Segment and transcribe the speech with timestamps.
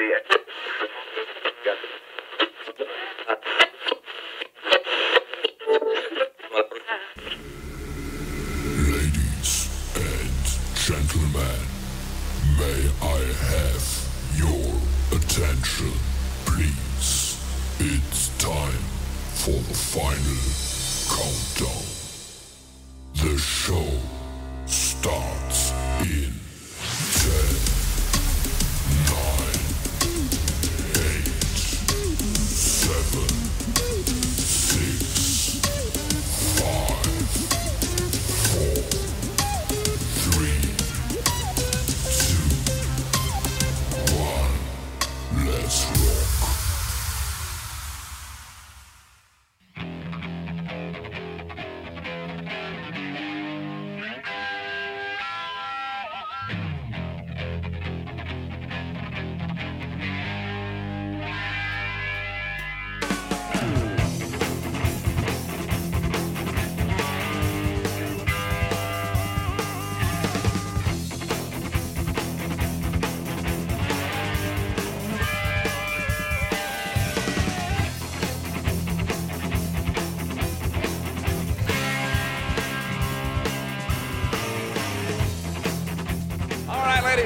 [0.00, 0.39] Ladies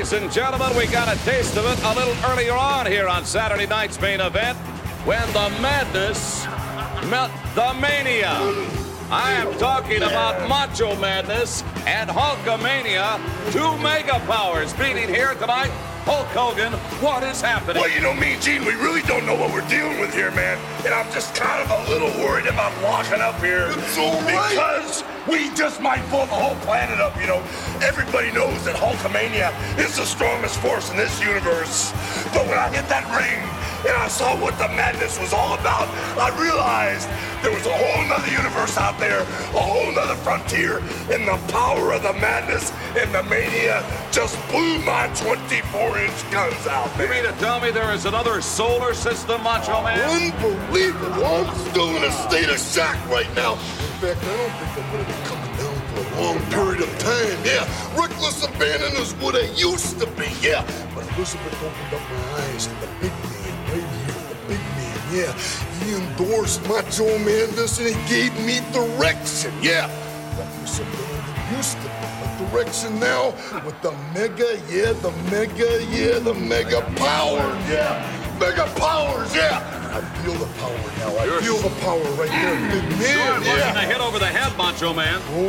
[0.04, 3.24] ladies and gentlemen, we got a taste of it a little earlier on here on
[3.24, 4.58] Saturday night's main event
[5.06, 6.44] when the madness
[7.08, 8.36] met the mania.
[9.10, 13.16] I am talking about Macho Madness and Hulkamania,
[13.50, 15.70] two mega powers meeting here tonight.
[16.04, 17.80] Hulk Hogan, what is happening?
[17.80, 20.58] Well, you know, me Gene, we really don't know what we're dealing with here, man.
[20.84, 23.68] And I'm just kind of a little worried about locking up here.
[23.70, 24.50] It's all right.
[24.50, 27.42] Because we just might blow the whole planet up, you know.
[27.82, 31.92] Everybody knows that Hulkamania is the strongest force in this universe.
[32.32, 33.40] But when I hit that ring
[33.88, 37.08] and I saw what the madness was all about, I realized
[37.42, 40.78] there was a whole nother universe out there, a whole nother frontier,
[41.12, 46.88] and the power of the madness and the mania just blew my 24-inch guns out,
[46.98, 50.32] You mean to tell me there is another solar system, Macho Man?
[50.32, 51.24] Unbelievable.
[51.24, 53.58] I'm still in a state of shock right now.
[54.04, 56.98] Fact, I don't think I'm going to be coming down for a long period of
[56.98, 57.38] time.
[57.42, 57.64] Yeah,
[57.98, 60.28] reckless abandon is what I used to be.
[60.42, 60.60] Yeah,
[60.94, 64.98] but Elizabeth opened up my eyes to the big man right here, the big man.
[65.08, 65.32] Yeah,
[65.80, 69.54] he endorsed Macho Man this and he gave me direction.
[69.62, 69.88] Yeah,
[70.36, 73.30] reckless abandon used to be direction now
[73.64, 77.40] with the mega, yeah, the mega, yeah, the mega power.
[77.72, 79.34] Yeah, mega powers.
[79.34, 79.83] Yeah.
[79.94, 81.16] I feel the power now.
[81.18, 83.42] I You're feel the power right there, big man.
[83.42, 83.86] A Yeah.
[83.86, 85.22] hit over the head, Macho Man.
[85.30, 85.46] Oh,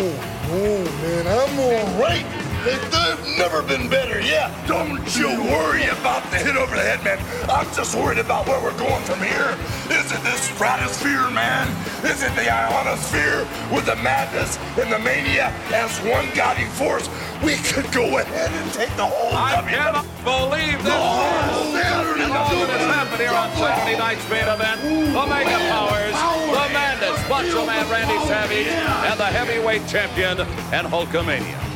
[0.50, 2.45] no, man, I'm all right.
[2.66, 4.20] They, they've never been better.
[4.20, 4.50] Yeah.
[4.66, 7.22] Don't you worry about the hit over the head, man.
[7.48, 9.54] I'm just worried about where we're going from here.
[9.94, 11.70] Is it this stratosphere, man?
[12.02, 17.06] Is it the ionosphere with the madness and the mania as one guiding force?
[17.46, 19.70] We could go ahead and take the whole I W.
[19.70, 20.90] cannot believe this.
[20.90, 24.82] Oh, And all that has happened here on Saturday night's main event.
[24.82, 26.18] The Mega Powers,
[26.50, 30.40] the Madness, Macho Man Randy Savage, and the heavyweight champion
[30.74, 31.75] and Hulkamania.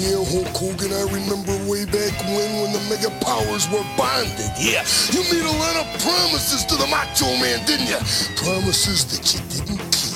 [0.00, 4.50] Yeah, Hulk Hogan, I remember way back when when the mega powers were bonded.
[4.56, 8.00] Yeah, you made a lot of promises to the Macho Man, didn't you?
[8.36, 10.09] Promises that you didn't keep.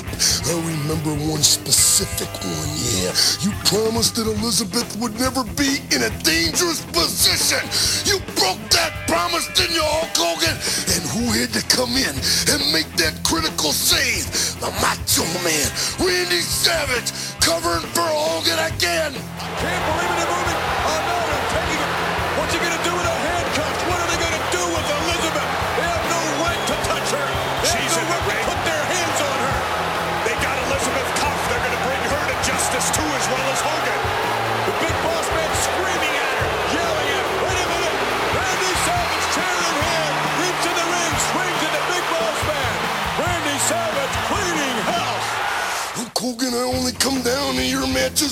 [0.47, 3.09] I remember one specific one, yeah.
[3.41, 7.65] You promised that Elizabeth would never be in a dangerous position.
[8.05, 10.53] You broke that promise, didn't you, Hulk Hogan?
[10.93, 12.13] And who had to come in
[12.53, 14.29] and make that critical save?
[14.61, 15.67] The Macho Man,
[15.97, 17.09] Randy Savage,
[17.41, 19.17] covering for Hogan again.
[19.41, 20.74] I Can't believe it, moving.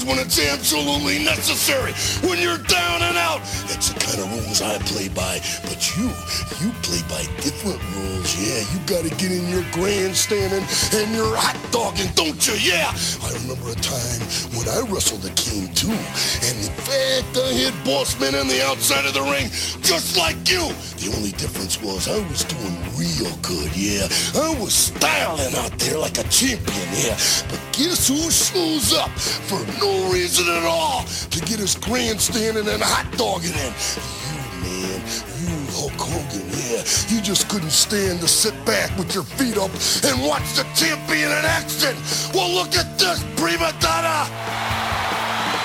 [0.02, 1.94] When it's absolutely necessary.
[2.28, 3.42] When you're down and out,
[3.84, 5.40] that's the kind of rules I play by.
[5.64, 6.08] But you,
[6.62, 8.32] you play by different rules.
[8.40, 10.64] Yeah, you gotta get in your grandstanding
[10.94, 12.56] and your hot dogging, don't you?
[12.56, 12.92] Yeah.
[13.24, 14.22] I remember a time
[14.56, 15.92] when I wrestled the king too.
[15.92, 19.50] And in fact, I hit boss man on the outside of the ring,
[19.84, 20.64] just like you.
[21.04, 24.08] The only difference was I was doing real good, yeah.
[24.40, 27.20] I was styling out there like a champion, yeah.
[27.52, 32.82] But guess who shows up for no reason at all to get his grandstanding and
[32.82, 33.73] hot dogging in?
[33.74, 35.02] You, man.
[35.42, 36.84] You Hulk Hogan, yeah.
[37.10, 39.72] You just couldn't stand to sit back with your feet up
[40.06, 41.96] and watch the champion in action.
[42.34, 44.30] Well, look at this, prima donna.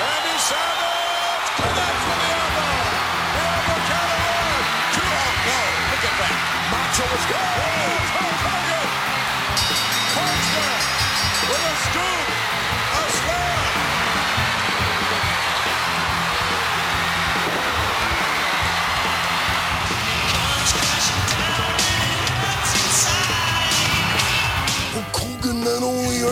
[0.00, 2.72] Randy Savage connects with the elbow.
[4.94, 5.04] Two.
[5.04, 5.58] No,
[5.93, 6.34] look at that.
[6.72, 7.47] Macho is good.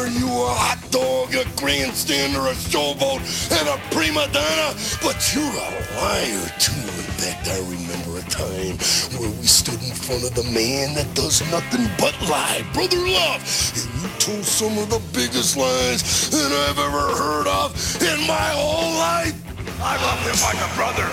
[0.07, 3.19] Are you a hot dog, a grandstander, a showboat,
[3.51, 4.71] and a prima donna,
[5.03, 6.79] but you're a liar too.
[6.79, 8.79] In fact, I remember a time
[9.19, 13.43] where we stood in front of the man that does nothing but lie, Brother Love,
[13.75, 18.51] and you told some of the biggest lies that I've ever heard of in my
[18.55, 19.35] whole life.
[19.83, 21.11] I love him like a brother.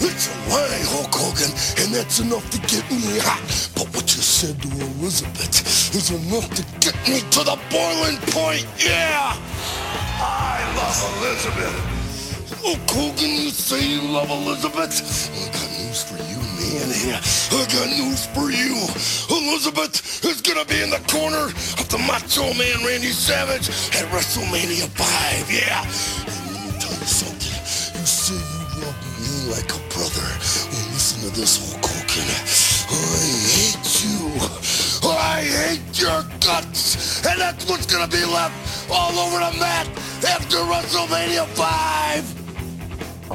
[0.00, 1.52] It's a lie, Hulk Hogan,
[1.84, 3.44] and that's enough to get me hot.
[3.76, 8.66] But what you said to Elizabeth is enough to get me to the boiling point,
[8.82, 9.30] yeah!
[10.18, 11.78] I love Elizabeth.
[12.58, 14.90] Hulk Hogan, you say you love Elizabeth?
[15.38, 17.22] I got news for you, man, yeah.
[17.22, 18.74] I got news for you.
[19.30, 24.90] Elizabeth is gonna be in the corner of the Macho Man Randy Savage at WrestleMania
[24.98, 25.86] 5, yeah!
[26.26, 27.54] And let me tell you something.
[27.94, 30.26] You say you love me like a brother.
[30.26, 32.26] Well, listen to this, Hulk Hogan.
[32.90, 33.53] I.
[35.10, 37.24] I hate your guts.
[37.26, 39.86] And that's what's gonna be left all over the mat
[40.26, 42.44] after WrestleMania 5.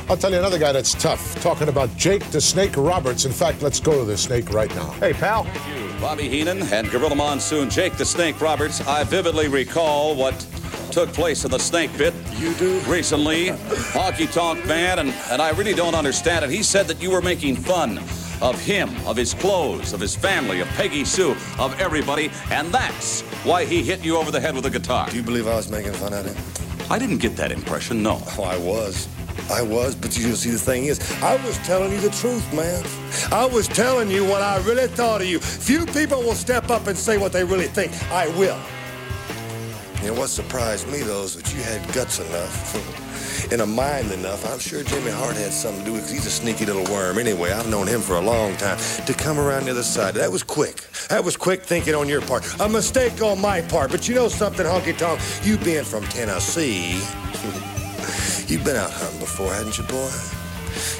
[0.09, 1.39] I'll tell you another guy that's tough.
[1.41, 3.25] Talking about Jake the Snake Roberts.
[3.25, 4.91] In fact, let's go to the Snake right now.
[4.91, 5.45] Hey, pal.
[5.99, 8.81] Bobby Heenan and Gorilla Monsoon, Jake the Snake Roberts.
[8.87, 10.33] I vividly recall what
[10.91, 12.13] took place in the Snake Pit.
[12.37, 12.79] You do?
[12.81, 13.47] Recently,
[13.93, 16.51] Honky Tonk Man, and, and I really don't understand it.
[16.51, 17.99] He said that you were making fun
[18.41, 23.21] of him, of his clothes, of his family, of Peggy Sue, of everybody, and that's
[23.43, 25.09] why he hit you over the head with a guitar.
[25.09, 26.91] Do you believe I was making fun of him?
[26.91, 28.21] I didn't get that impression, no.
[28.37, 29.07] Oh, I was.
[29.51, 32.83] I was, but you see, the thing is, I was telling you the truth, man.
[33.31, 35.39] I was telling you what I really thought of you.
[35.39, 37.91] Few people will step up and say what they really think.
[38.11, 38.59] I will.
[40.01, 43.08] You know, what surprised me, though, is that you had guts enough
[43.51, 44.45] and a mind enough.
[44.45, 47.17] I'm sure Jimmy Hart had something to do with he's a sneaky little worm.
[47.17, 48.77] Anyway, I've known him for a long time.
[49.05, 50.81] To come around the other side, that was quick.
[51.09, 52.45] That was quick thinking on your part.
[52.59, 53.91] A mistake on my part.
[53.91, 55.19] But you know something, Honky Tonk?
[55.43, 56.99] You being from Tennessee,
[58.49, 60.09] You've been out hunting before, hadn't you, boy?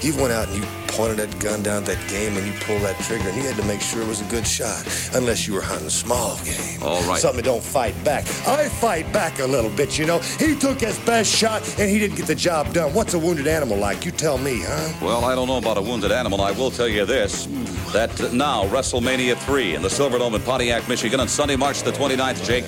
[0.01, 2.81] You've went out and you pointed that gun down at that game and you pulled
[2.81, 4.83] that trigger and you had to make sure it was a good shot.
[5.13, 6.81] Unless you were hunting small game.
[6.81, 7.19] All right.
[7.19, 8.25] Something that don't fight back.
[8.47, 10.19] I fight back a little bit, you know.
[10.19, 12.94] He took his best shot and he didn't get the job done.
[12.94, 14.06] What's a wounded animal like?
[14.06, 14.94] You tell me, huh?
[15.06, 16.41] Well, I don't know about a wounded animal.
[16.41, 17.47] I will tell you this
[17.94, 22.45] that now WrestleMania 3 in the Silverdome in Pontiac, Michigan on Sunday, March the 29th,
[22.45, 22.63] Jake,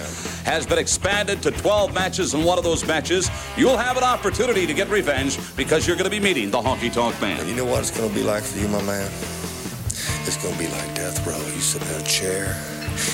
[0.45, 2.33] has been expanded to 12 matches.
[2.33, 6.09] And one of those matches, you'll have an opportunity to get revenge because you're going
[6.09, 7.47] to be meeting the Honky Tonk And Man.
[7.47, 9.09] you know what it's gonna be like for you, my man?
[10.27, 11.37] It's gonna be like death row.
[11.37, 12.57] You sit in a chair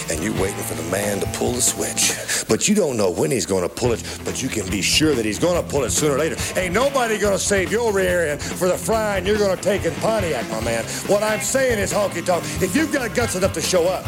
[0.10, 2.14] and you're waiting for the man to pull the switch.
[2.50, 5.24] But you don't know when he's gonna pull it, but you can be sure that
[5.24, 6.36] he's gonna pull it sooner or later.
[6.60, 10.50] Ain't nobody gonna save your rear end for the frying you're gonna take in Pontiac,
[10.50, 10.84] my man.
[11.06, 14.04] What I'm saying is, honky tonk, if you've got guts enough to show up,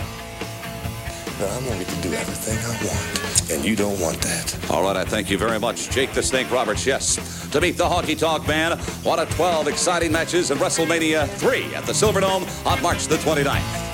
[1.41, 3.51] I'm gonna get to do everything I want.
[3.51, 4.69] And you don't want that.
[4.69, 6.85] All right, I thank you very much, Jake the Snake Roberts.
[6.85, 11.75] Yes, to meet the Honky Tonk Man, one of 12 exciting matches in WrestleMania 3
[11.75, 13.88] at the Silverdome on March the 29th.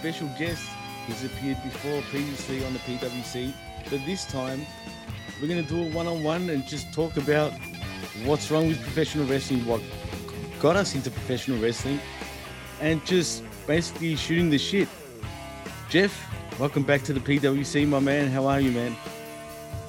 [0.00, 0.66] Special guest.
[1.06, 3.52] He's appeared before previously on the PWC,
[3.90, 4.64] but this time
[5.40, 7.52] we're going to do a one on one and just talk about
[8.24, 9.82] what's wrong with professional wrestling, what
[10.58, 12.00] got us into professional wrestling,
[12.80, 14.88] and just basically shooting the shit.
[15.90, 16.12] Jeff,
[16.58, 18.30] welcome back to the PWC, my man.
[18.30, 18.96] How are you, man?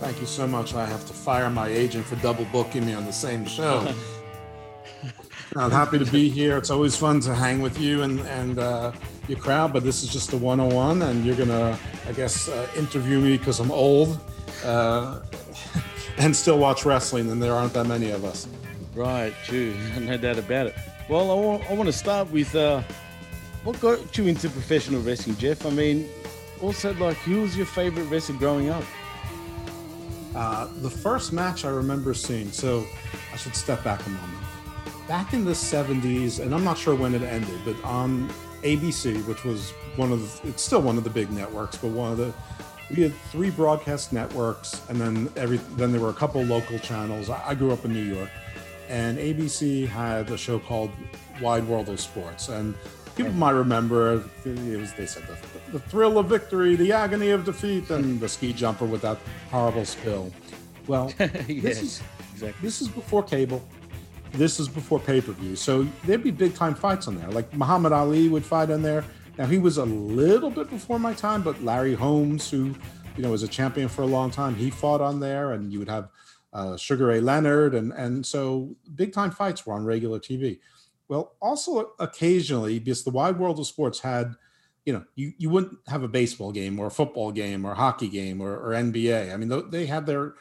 [0.01, 0.74] Thank you so much.
[0.74, 3.94] I have to fire my agent for double booking me on the same show.
[5.58, 6.58] I'm happy to be here.
[6.58, 8.93] It's always fun to hang with you and, and uh,
[9.27, 11.77] your crowd, but this is just a 101, and you're going to,
[12.08, 14.17] I guess, uh, interview me because I'm old
[14.63, 15.20] uh,
[16.17, 18.48] and still watch wrestling, and there aren't that many of us.
[18.96, 19.75] Right, true.
[20.00, 20.75] No doubt about it.
[21.10, 22.81] Well, I want, I want to start with uh,
[23.65, 25.65] what got you into professional wrestling, Jeff?
[25.65, 26.08] I mean,
[26.62, 28.86] also, like, who was your favorite wrestler growing up?
[30.34, 32.86] Uh, the first match I remember seeing, so
[33.34, 34.41] I should step back a moment.
[35.12, 38.30] Back in the 70s, and I'm not sure when it ended, but on
[38.62, 42.13] ABC, which was one of the, it's still one of the big networks, but one
[42.13, 42.34] of the,
[42.89, 47.30] we had three broadcast networks, and then every then there were a couple local channels.
[47.30, 48.30] I, I grew up in New York,
[48.88, 50.91] and ABC had a show called
[51.41, 52.74] Wide World of Sports, and
[53.18, 55.38] people might remember it was they said the,
[55.74, 59.18] the thrill of victory, the agony of defeat, and the ski jumper with that
[59.50, 60.32] horrible spill.
[60.88, 62.01] Well, this is
[62.32, 62.65] exactly.
[62.65, 63.62] this is before cable.
[64.34, 65.56] This is before pay per view.
[65.56, 67.30] So there'd be big time fights on there.
[67.30, 69.04] Like Muhammad Ali would fight on there.
[69.38, 72.76] Now he was a little bit before my time, but Larry Holmes, who
[73.18, 75.80] you know was a champion for a long time, he fought on there, and you
[75.80, 76.10] would have
[76.54, 80.60] uh, Sugar Ray Leonard, and and so big time fights were on regular TV.
[81.08, 84.34] Well, also occasionally, because the wide world of sports had,
[84.86, 87.76] you know, you, you wouldn't have a baseball game or a football game or a
[87.76, 89.34] hockey game or, or NBA.
[89.34, 90.36] I mean, they had their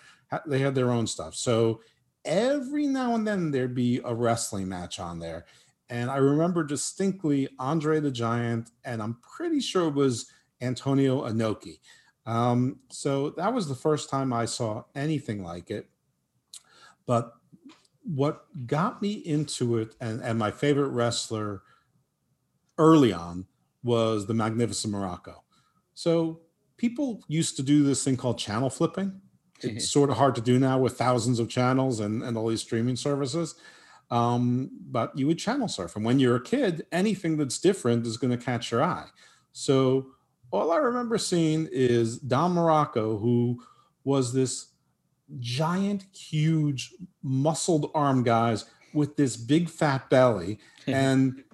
[0.47, 1.35] they had their own stuff.
[1.35, 1.81] So
[2.25, 5.47] every now and then there'd be a wrestling match on there.
[5.89, 11.81] And I remember distinctly Andre the Giant, and I'm pretty sure it was Antonio Inoki.
[12.27, 15.89] Um, so that was the first time I saw anything like it.
[17.07, 17.33] But
[18.03, 21.63] what got me into it and, and my favorite wrestler
[22.79, 23.47] early on
[23.83, 25.37] was the Magnificent Muraco.
[25.95, 26.41] So
[26.77, 29.21] people used to do this thing called channel flipping.
[29.65, 32.63] It's sort of hard to do now with thousands of channels and, and all these
[32.63, 33.55] streaming services.
[34.11, 35.97] Um, but you would channel surf.
[35.97, 39.07] And when you're a kid, anything that's different is going to catch your eye.
[39.53, 40.09] So
[40.51, 43.63] all I remember seeing is Don Muraco, who
[44.05, 44.69] was this
[45.39, 50.59] giant, huge, muscled arm guys with this big fat belly.
[50.87, 51.45] and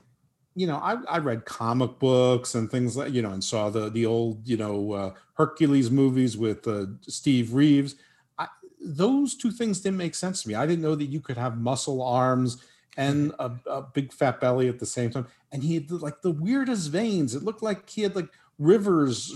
[0.55, 3.91] you know, I, I read comic books and things like you know, and saw the
[3.91, 7.97] the old you know uh, Hercules movies with uh, Steve Reeves.
[8.39, 8.49] I,
[8.81, 10.55] those two things didn't make sense to me.
[10.55, 12.63] I didn't know that you could have muscle arms
[12.97, 15.27] and a, a big fat belly at the same time.
[15.53, 17.35] And he had like the weirdest veins.
[17.35, 18.29] It looked like he had like
[18.59, 19.35] rivers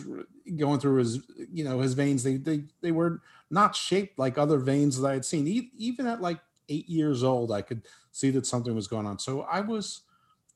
[0.57, 1.19] going through his
[1.53, 2.23] you know his veins.
[2.23, 5.47] They they they were not shaped like other veins that I had seen.
[5.47, 9.19] E- Even at like eight years old, I could see that something was going on.
[9.19, 10.03] So I was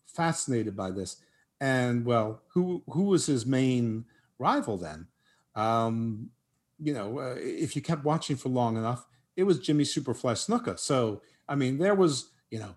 [0.07, 1.19] fascinated by this.
[1.61, 4.07] And well, who who was his main
[4.39, 5.09] rival then?
[5.55, 6.31] Um,
[6.79, 9.07] you know, uh, if you kept watching for long enough,
[9.37, 10.79] it was Jimmy Superfly Snuka.
[10.79, 12.75] So I mean, there was you know,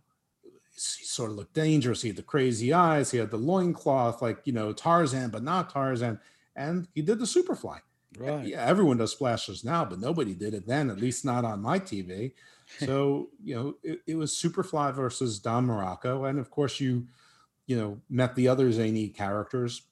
[0.73, 2.01] he sort of looked dangerous.
[2.01, 3.11] He had the crazy eyes.
[3.11, 6.19] He had the loincloth, like you know Tarzan, but not Tarzan.
[6.55, 7.79] And he did the Superfly.
[8.17, 8.47] Right.
[8.47, 11.79] Yeah, everyone does splashes now, but nobody did it then, at least not on my
[11.79, 12.33] TV.
[12.79, 16.27] So, you know, it, it was Superfly versus Don Muraco.
[16.27, 17.07] And of course, you,
[17.67, 19.83] you know, met the other zany characters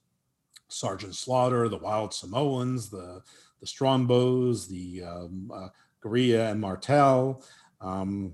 [0.68, 3.22] Sergeant Slaughter, the Wild Samoans, the
[3.62, 5.68] the Strongbows, the um, uh,
[6.04, 7.42] Garea and Martel,
[7.82, 8.34] um,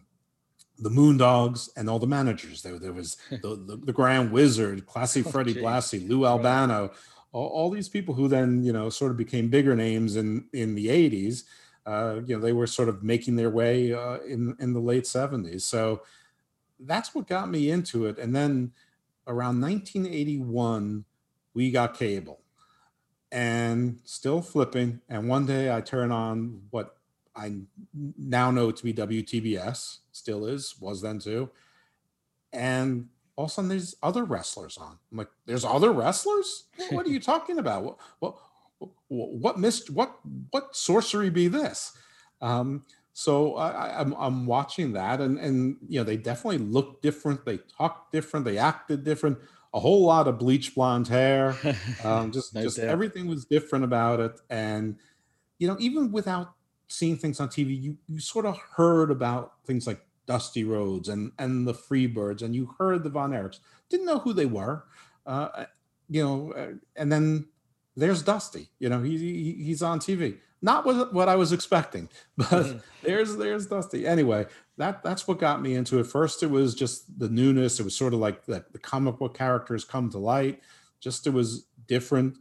[0.80, 2.62] the Moondogs, and all the managers.
[2.62, 5.64] There, there was the, the, the Grand Wizard, Classy Freddie geez.
[5.64, 6.92] Blassie, Lou Albano,
[7.32, 10.76] all, all these people who then you know sort of became bigger names in in
[10.76, 11.44] the 80s
[11.86, 15.06] uh, you know they were sort of making their way uh, in in the late
[15.06, 16.02] 70s so
[16.82, 18.72] that's what got me into it and then
[19.28, 21.06] around 1981
[21.54, 22.40] we got cable
[23.32, 26.98] and still flipping and one day i turn on what
[27.36, 27.54] i
[28.18, 31.50] now know to be wtbs still is was then too
[32.54, 34.98] and all of a sudden there's other wrestlers on.
[35.12, 36.66] I'm like, there's other wrestlers?
[36.90, 37.84] What, are you talking about?
[37.84, 38.36] What what
[39.08, 40.20] what, what what
[40.52, 41.94] what sorcery be this?
[42.42, 47.02] Um, so I, I- I'm I'm watching that, and and you know they definitely look
[47.02, 47.46] different.
[47.46, 48.46] They talk different.
[48.46, 49.38] They acted different.
[49.74, 51.56] A whole lot of bleach blonde hair.
[52.04, 52.88] Um, just No just doubt.
[52.88, 54.98] everything was different about it, and
[55.60, 56.54] you know even without
[56.88, 61.32] seeing things on TV, you you sort of heard about things like Dusty Rhodes and
[61.40, 63.60] and the Freebirds, and you heard the Von Erichs.
[63.90, 64.84] Didn't know who they were,
[65.26, 65.66] uh,
[66.10, 66.52] you know.
[66.54, 67.48] uh, And then
[67.96, 68.70] there's Dusty.
[68.80, 70.38] You know, he, he he's on TV.
[70.62, 72.78] Not what what I was expecting, but mm-hmm.
[73.04, 74.06] there's there's Dusty.
[74.06, 74.46] Anyway,
[74.78, 76.08] that that's what got me into it.
[76.08, 77.80] First, it was just the newness.
[77.80, 80.62] It was sort of like the, the comic book characters come to light.
[81.00, 82.38] Just it was different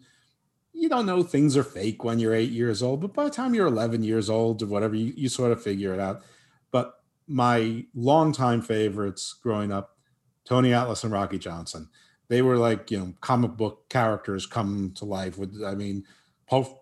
[0.72, 3.54] you don't know things are fake when you're eight years old, but by the time
[3.54, 6.22] you're 11 years old or whatever, you, you sort of figure it out.
[6.70, 6.94] But
[7.26, 9.98] my longtime favorites growing up,
[10.44, 11.90] Tony Atlas and Rocky Johnson,
[12.28, 16.04] they were like, you know, comic book characters come to life with, I mean,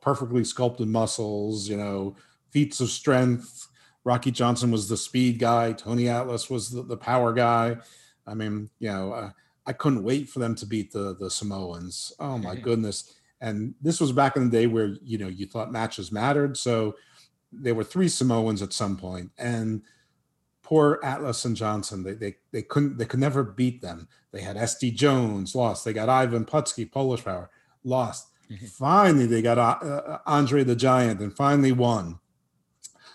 [0.00, 2.16] perfectly sculpted muscles, you know,
[2.50, 3.68] feats of strength.
[4.04, 5.72] Rocky Johnson was the speed guy.
[5.72, 7.76] Tony Atlas was the, the power guy.
[8.26, 9.30] I mean, you know, uh,
[9.66, 12.12] I couldn't wait for them to beat the the Samoans.
[12.18, 13.14] Oh my goodness!
[13.40, 16.56] And this was back in the day where you know you thought matches mattered.
[16.56, 16.96] So
[17.52, 19.82] there were three Samoans at some point, and
[20.62, 24.08] poor Atlas and Johnson, they they they couldn't they could never beat them.
[24.32, 25.84] They had SD Jones lost.
[25.84, 27.50] They got Ivan Putski, Polish Power,
[27.84, 28.28] lost.
[28.70, 32.18] Finally, they got uh, uh, Andre the Giant, and finally won.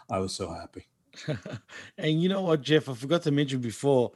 [0.10, 0.88] I was so happy.
[1.98, 2.90] and you know what, Jeff?
[2.90, 4.12] I forgot to mention before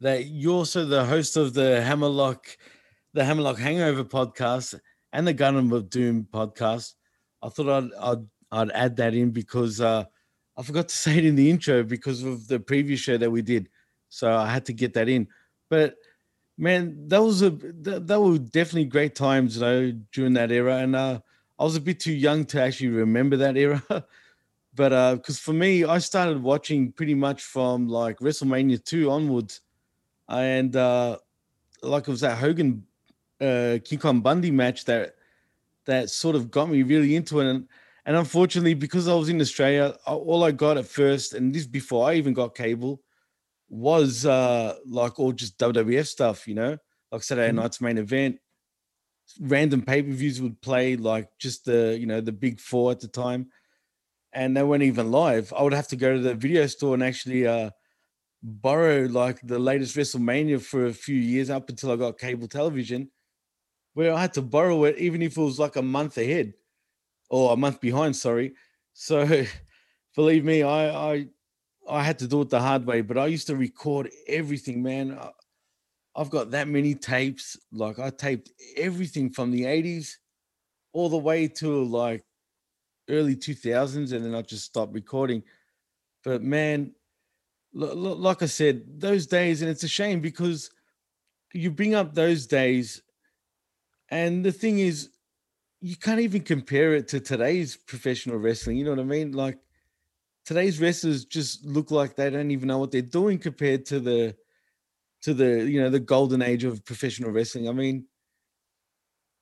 [0.00, 2.46] that you're also the host of the Hammerlock,
[3.12, 4.78] the Hammerlock Hangover podcast
[5.12, 6.94] and the Gundam of Doom podcast.
[7.42, 10.04] I thought I'd I'd, I'd add that in because uh,
[10.56, 13.42] I forgot to say it in the intro because of the previous show that we
[13.42, 13.68] did,
[14.08, 15.28] so I had to get that in.
[15.70, 15.94] But
[16.56, 20.78] man, that was a that, that were definitely great times, you know, during that era,
[20.78, 21.20] and uh,
[21.58, 23.82] I was a bit too young to actually remember that era.
[24.74, 29.60] but uh because for me i started watching pretty much from like wrestlemania 2 onwards.
[30.28, 31.18] And uh
[31.82, 32.84] like it was that hogan
[33.40, 35.14] uh king kong bundy match that
[35.84, 37.46] that sort of got me really into it.
[37.46, 37.68] And
[38.06, 42.08] and unfortunately because i was in australia all i got at first and this before
[42.08, 43.00] i even got cable
[43.68, 46.76] was uh like all just wwf stuff you know
[47.10, 47.56] like saturday Mhm.
[47.56, 48.38] night's main event
[49.40, 53.48] random pay-per-views would play like just the you know the big four at the time
[54.32, 55.52] and they weren't even live.
[55.56, 57.70] I would have to go to the video store and actually uh,
[58.42, 63.10] borrow like the latest WrestleMania for a few years up until I got cable television,
[63.94, 66.54] where I had to borrow it even if it was like a month ahead
[67.30, 68.16] or a month behind.
[68.16, 68.54] Sorry.
[68.94, 69.44] So
[70.16, 71.26] believe me, I I
[71.88, 73.00] I had to do it the hard way.
[73.02, 75.18] But I used to record everything, man.
[76.16, 77.58] I've got that many tapes.
[77.72, 80.16] Like I taped everything from the 80s
[80.92, 82.24] all the way to like
[83.10, 85.42] early 2000s and then I just stopped recording.
[86.22, 86.92] But man,
[87.74, 90.70] like I said, those days, and it's a shame because
[91.52, 93.02] you bring up those days,
[94.10, 95.10] and the thing is,
[95.80, 98.76] you can't even compare it to today's professional wrestling.
[98.76, 99.32] You know what I mean?
[99.32, 99.58] Like
[100.44, 104.36] today's wrestlers just look like they don't even know what they're doing compared to the
[105.22, 107.68] to the you know the golden age of professional wrestling.
[107.68, 108.06] I mean,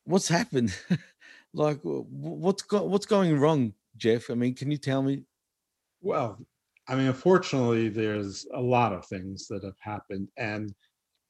[0.05, 0.75] what's happened?
[1.55, 4.31] like wh- wh- what's what's going wrong, Jeff?
[4.31, 5.25] I mean, can you tell me?
[6.01, 6.39] Well,
[6.89, 10.73] I mean, unfortunately, there's a lot of things that have happened, and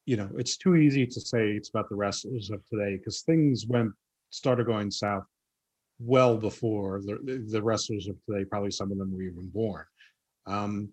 [0.05, 3.65] you know, it's too easy to say it's about the wrestlers of today because things
[3.67, 3.91] went
[4.29, 5.25] started going south
[6.03, 8.45] well before the, the wrestlers of today.
[8.45, 9.85] Probably some of them were even born.
[10.45, 10.89] Um,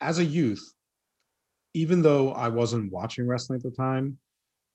[0.00, 0.74] as a youth,
[1.72, 4.18] even though I wasn't watching wrestling at the time,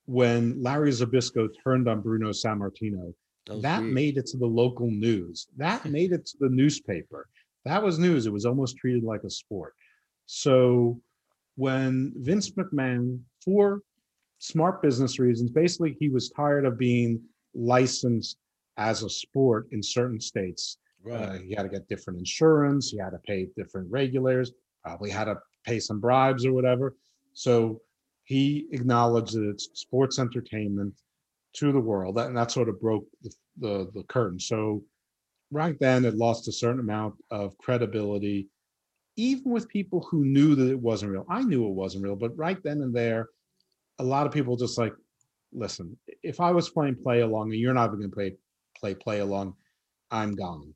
[0.06, 3.14] when Larry Zbyszko turned on Bruno Sammartino,
[3.48, 3.94] was that weird.
[3.94, 5.46] made it to the local news.
[5.56, 7.28] That made it to the newspaper.
[7.64, 8.26] That was news.
[8.26, 9.74] It was almost treated like a sport.
[10.26, 11.00] So
[11.56, 13.80] when Vince McMahon, for
[14.38, 17.20] smart business reasons, basically he was tired of being
[17.54, 18.36] licensed
[18.80, 20.78] as a sport in certain states.
[21.10, 22.90] Uh, he had to get different insurance.
[22.90, 24.52] He had to pay different regulators.
[24.82, 26.96] Probably had to pay some bribes or whatever.
[27.34, 27.80] So
[28.24, 30.94] he acknowledged that it's sports entertainment
[31.54, 34.40] to the world, and that sort of broke the, the the curtain.
[34.40, 34.82] So
[35.50, 38.48] right then, it lost a certain amount of credibility,
[39.16, 41.26] even with people who knew that it wasn't real.
[41.28, 43.28] I knew it wasn't real, but right then and there,
[43.98, 44.94] a lot of people just like,
[45.52, 48.36] listen, if I was playing play along and you're not going to play
[48.80, 49.54] play play along,
[50.10, 50.74] I'm gone.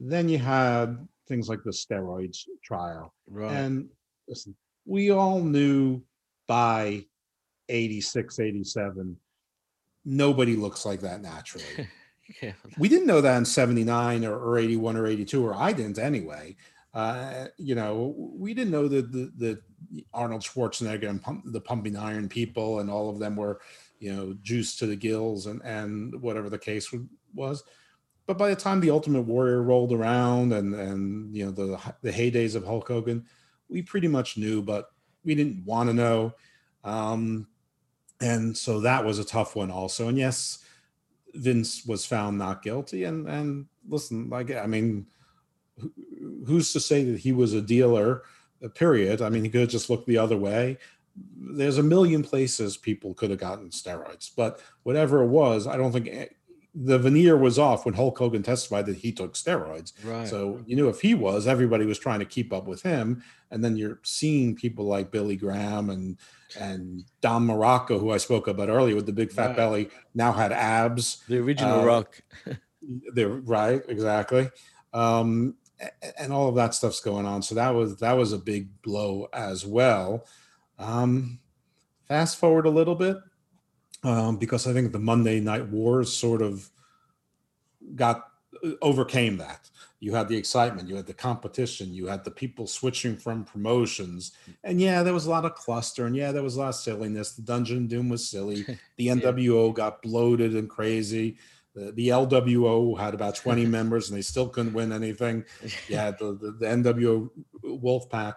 [0.00, 3.14] Then you had things like the steroids trial.
[3.28, 3.52] Right.
[3.52, 3.88] And
[4.28, 6.02] listen, we all knew
[6.46, 7.04] by
[7.68, 9.16] 86, 87,
[10.04, 11.88] nobody looks like that naturally.
[12.42, 12.52] yeah.
[12.78, 16.56] we didn't know that in 79 or, or 81 or 82, or I didn't anyway.
[16.94, 19.60] Uh, you know, we didn't know that the, the
[20.14, 23.60] Arnold Schwarzenegger and pump, the pumping iron people and all of them were,
[23.98, 26.94] you know, juiced to the gills and, and whatever the case
[27.34, 27.62] was.
[28.26, 32.12] But by the time the Ultimate Warrior rolled around and, and, you know, the, the
[32.12, 33.24] heydays of Hulk Hogan,
[33.68, 34.90] we pretty much knew, but
[35.24, 36.34] we didn't want to know.
[36.84, 37.48] Um,
[38.20, 40.08] and so that was a tough one also.
[40.08, 40.64] And yes,
[41.34, 43.04] Vince was found not guilty.
[43.04, 45.06] And and listen, like I mean,
[46.46, 48.22] who's to say that he was a dealer?
[48.64, 49.22] uh, Period.
[49.22, 50.78] I mean, he could have just looked the other way.
[51.36, 55.92] There's a million places people could have gotten steroids, but whatever it was, I don't
[55.92, 56.30] think
[56.74, 59.92] the veneer was off when Hulk Hogan testified that he took steroids.
[60.04, 60.28] Right.
[60.28, 63.22] So you knew if he was, everybody was trying to keep up with him.
[63.50, 66.18] And then you're seeing people like Billy Graham and
[66.58, 69.56] and Don Muraco, who I spoke about earlier with the big fat Right.
[69.56, 71.22] belly, now had abs.
[71.28, 72.20] The original Uh, Rock.
[73.14, 74.50] They're right, exactly.
[74.94, 75.56] Um,
[76.18, 77.42] and all of that stuff's going on.
[77.42, 80.24] So that was that was a big blow as well.
[80.78, 81.40] Um,
[82.06, 83.16] fast forward a little bit,
[84.04, 86.70] um, because I think the Monday Night Wars sort of
[87.94, 88.28] got
[88.64, 89.70] uh, overcame that.
[90.00, 94.32] You had the excitement, you had the competition, you had the people switching from promotions,
[94.62, 96.74] and yeah, there was a lot of cluster, and yeah, there was a lot of
[96.76, 97.32] silliness.
[97.32, 98.64] The Dungeon Doom was silly.
[98.96, 101.38] The NWO got bloated and crazy.
[101.74, 105.44] The, the LWO had about 20 members, and they still couldn't win anything.
[105.88, 107.30] Yeah, the, the, the NWO
[107.64, 108.34] Wolfpack,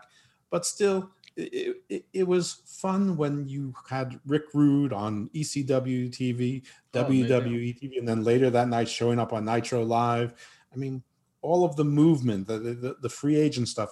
[0.49, 6.63] but still, it, it, it was fun when you had Rick Rude on ECW TV,
[6.93, 10.33] Oh, WWE TV, and then later that night showing up on Nitro Live.
[10.73, 11.03] I mean,
[11.41, 13.91] all of the movement, the the, the free agent stuff,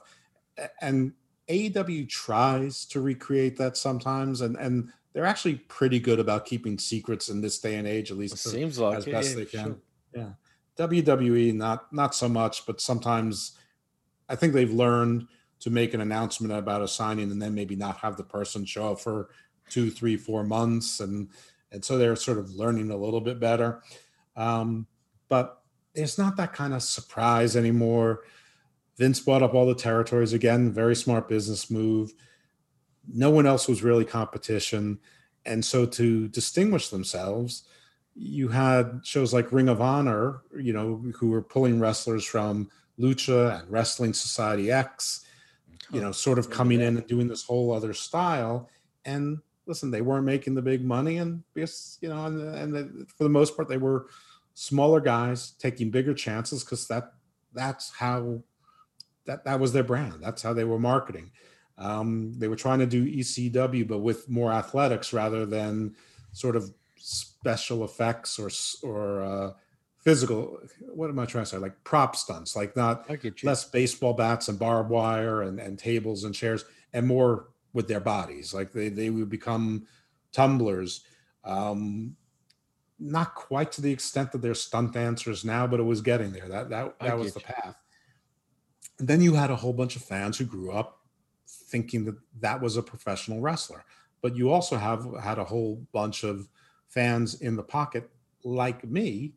[0.82, 1.14] and
[1.50, 7.30] AEW tries to recreate that sometimes, and and they're actually pretty good about keeping secrets
[7.30, 9.46] in this day and age, at least to- Seems like as it, best yeah, they
[9.46, 9.66] can.
[9.66, 9.78] sure.
[10.14, 10.30] Yeah,
[10.78, 13.54] WWE not not so much, but sometimes
[14.28, 15.28] I think they've learned
[15.60, 18.92] to make an announcement about a signing and then maybe not have the person show
[18.92, 19.30] up for
[19.70, 21.30] two, three, four months, and
[21.72, 23.82] and so they're sort of learning a little bit better.
[24.36, 24.88] Um,
[25.28, 25.62] but
[25.94, 28.24] it's not that kind of surprise anymore.
[28.98, 30.74] Vince bought up all the territories again.
[30.74, 32.14] Very smart business move.
[33.08, 35.00] No one else was really competition,
[35.46, 37.64] and so to distinguish themselves,
[38.16, 42.70] you had shows like Ring of Honor, you know, who were pulling wrestlers from
[43.00, 45.26] Lucha and Wrestling Society X,
[45.92, 48.70] you know, sort of coming in and doing this whole other style.
[49.06, 53.06] And listen, they weren't making the big money, and because you know, and, and the,
[53.18, 54.08] for the most part, they were
[54.54, 57.14] smaller guys taking bigger chances because that
[57.54, 58.42] that's how
[59.26, 60.16] that that was their brand.
[60.22, 61.32] That's how they were marketing.
[61.78, 65.96] Um, they were trying to do ECW, but with more athletics rather than
[66.34, 68.50] sort of special effects or
[68.84, 69.52] or uh,
[70.00, 70.60] physical.
[70.82, 71.58] What am I trying to say?
[71.58, 73.48] Like prop stunts, like not I get you.
[73.48, 78.00] less baseball bats and barbed wire and, and tables and chairs, and more with their
[78.00, 78.54] bodies.
[78.54, 79.88] Like they they would become
[80.32, 81.04] tumblers.
[81.44, 82.16] Um,
[83.00, 86.48] not quite to the extent that they're stunt dancers now, but it was getting there.
[86.48, 87.46] That that I that was the you.
[87.46, 87.76] path.
[89.00, 91.00] And then you had a whole bunch of fans who grew up
[91.48, 93.86] thinking that that was a professional wrestler.
[94.22, 96.50] But you also have had a whole bunch of
[96.90, 98.10] fans in the pocket
[98.44, 99.34] like me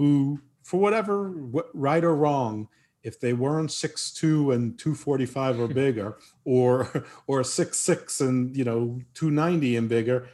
[0.00, 1.28] who, for whatever
[1.74, 2.68] right or wrong,
[3.02, 6.88] if they weren't 6'2 and 245 or bigger, or
[7.26, 10.26] or 6'6 and you know 290 and bigger,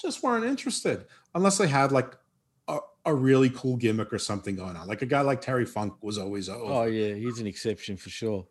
[0.00, 2.16] just weren't interested unless they had like
[2.68, 4.88] a, a really cool gimmick or something going on.
[4.88, 6.72] Like a guy like Terry Funk was always over.
[6.72, 8.46] Oh yeah, he's an exception for sure.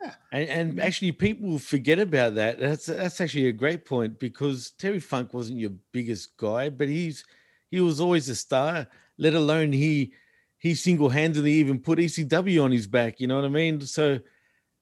[0.00, 0.14] Yeah.
[0.30, 2.60] And, and actually, people forget about that.
[2.60, 7.24] That's that's actually a great point because Terry Funk wasn't your biggest guy, but he's
[7.72, 8.86] he was always a star.
[9.18, 10.12] Let alone he
[10.58, 13.20] he single handedly even put ECW on his back.
[13.20, 13.80] You know what I mean?
[13.82, 14.18] So,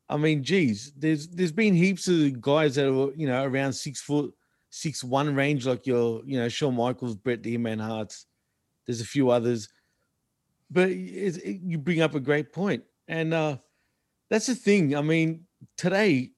[0.08, 4.00] I mean, geez, there's there's been heaps of guys that are you know around six
[4.00, 4.34] foot
[4.70, 8.26] six one range, like your you know Shawn Michaels, Bret the Man Harts.
[8.86, 9.68] There's a few others,
[10.70, 13.58] but it, you bring up a great point, and uh,
[14.30, 14.96] that's the thing.
[14.96, 16.32] I mean, today,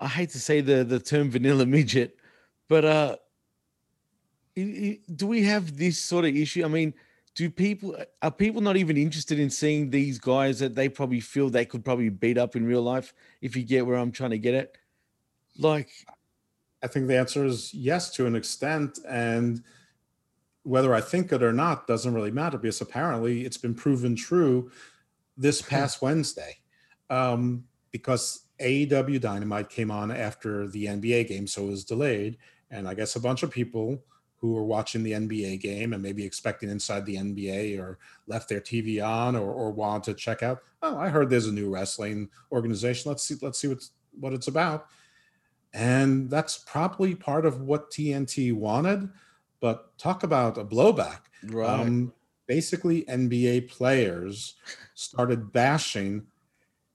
[0.00, 2.16] I hate to say the the term vanilla midget,
[2.68, 3.16] but uh,
[4.56, 6.64] do we have this sort of issue?
[6.64, 6.94] I mean,
[7.34, 11.50] do people are people not even interested in seeing these guys that they probably feel
[11.50, 13.12] they could probably beat up in real life?
[13.40, 14.72] If you get where I'm trying to get at,
[15.58, 15.90] like,
[16.82, 19.00] I think the answer is yes to an extent.
[19.08, 19.62] And
[20.62, 24.70] whether I think it or not doesn't really matter because apparently it's been proven true
[25.36, 26.58] this past Wednesday.
[27.10, 32.38] Um, because AEW Dynamite came on after the NBA game, so it was delayed.
[32.70, 34.02] And I guess a bunch of people
[34.44, 38.60] who are watching the NBA game and maybe expecting inside the NBA or left their
[38.60, 40.58] TV on or, or wanted to check out.
[40.82, 43.08] Oh, I heard there's a new wrestling organization.
[43.10, 44.88] Let's see, let's see what's what it's about.
[45.72, 49.08] And that's probably part of what TNT wanted.
[49.60, 51.20] But talk about a blowback.
[51.44, 51.80] right?
[51.80, 52.12] Um,
[52.46, 54.56] basically, NBA players
[54.92, 56.26] started bashing.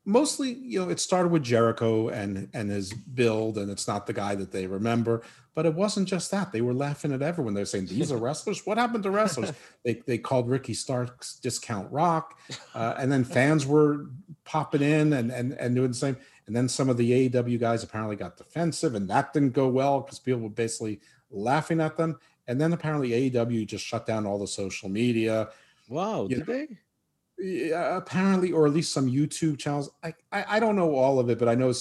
[0.10, 4.14] Mostly, you know, it started with Jericho and and his build, and it's not the
[4.14, 5.22] guy that they remember.
[5.54, 7.54] But it wasn't just that; they were laughing at everyone.
[7.54, 8.66] They're saying, "These are wrestlers.
[8.66, 9.54] What happened to wrestlers?"
[9.86, 12.40] they they called Ricky Starks discount rock,
[12.74, 14.08] uh, and then fans were
[14.46, 16.18] popping in and and and doing the same.
[16.48, 20.02] And then some of the AEW guys apparently got defensive, and that didn't go well
[20.02, 22.20] because people were basically laughing at them.
[22.48, 25.50] And then apparently AEW just shut down all the social media.
[25.88, 26.68] wow, you did they?
[27.74, 29.90] Apparently, or at least some YouTube channels.
[30.04, 31.74] I, I I don't know all of it, but I know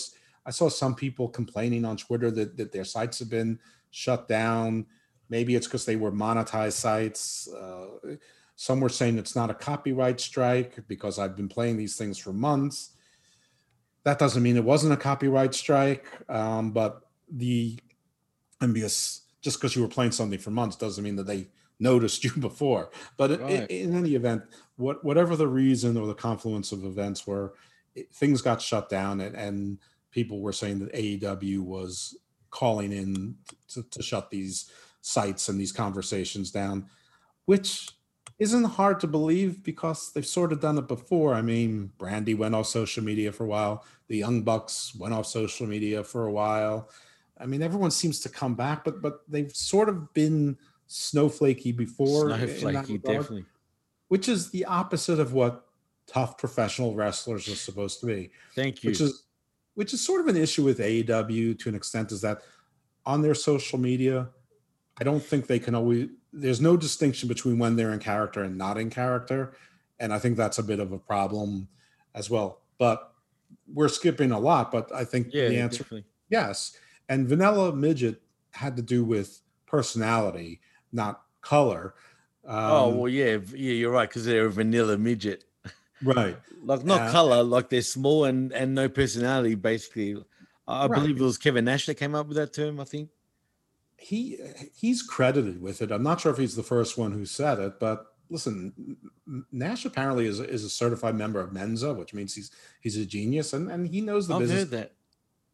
[0.46, 3.58] I saw some people complaining on Twitter that that their sites have been
[3.90, 4.86] shut down.
[5.28, 7.48] Maybe it's because they were monetized sites.
[7.48, 8.16] Uh,
[8.56, 12.32] some were saying it's not a copyright strike because I've been playing these things for
[12.32, 12.90] months.
[14.04, 17.78] That doesn't mean it wasn't a copyright strike, um, but the
[18.60, 22.32] because just because you were playing something for months doesn't mean that they noticed you
[22.38, 22.90] before.
[23.16, 23.70] But Right.
[23.70, 24.42] in, any event,
[24.76, 27.54] what whatever the reason or the confluence of events were,
[27.94, 29.78] it, things got shut down, and, and
[30.10, 32.16] people were saying that AEW was
[32.50, 33.36] calling in
[33.68, 36.86] to, to shut these sites and these conversations down,
[37.44, 37.90] which
[38.38, 41.34] isn't hard to believe because they've sort of done it before.
[41.34, 43.84] I mean, Brandi went off social media for a while.
[44.06, 46.88] The Young Bucks went off social media for a while.
[47.40, 50.56] I mean, everyone seems to come back, but but they've sort of been
[50.88, 53.44] snowflakey before, Snowflakey, definitely.
[54.08, 55.66] which is the opposite of what
[56.06, 58.30] tough professional wrestlers are supposed to be.
[58.54, 58.90] Thank you.
[58.90, 59.24] Which is
[59.74, 62.42] which is sort of an issue with AEW to an extent is that
[63.06, 64.28] on their social media,
[64.98, 68.58] I don't think they can always there's no distinction between when they're in character and
[68.58, 69.54] not in character.
[70.00, 71.68] And I think that's a bit of a problem
[72.14, 72.62] as well.
[72.78, 73.12] But
[73.72, 76.04] we're skipping a lot, but I think yeah, the answer definitely.
[76.28, 76.76] yes.
[77.08, 78.20] And vanilla midget
[78.52, 80.60] had to do with personality,
[80.92, 81.94] not color.
[82.44, 85.44] oh Um, well, yeah, yeah, you're right because they're a vanilla midget.
[86.02, 86.36] right.
[86.60, 89.54] Like not Uh, color, like they're small and and no personality.
[89.54, 90.16] Basically,
[90.66, 91.00] I I Right.
[91.00, 92.80] believe it was Kevin Nash that came up with that term.
[92.80, 93.10] I think.
[93.96, 94.38] he
[94.74, 95.90] he's credited with it.
[95.92, 98.96] I'm not sure if he's the first one who said it, but listen,
[99.52, 103.52] Nash apparently is, is a certified member of Mensa, which means he's he's a genius
[103.52, 104.60] and, and he knows the I've business.
[104.62, 104.92] heard that.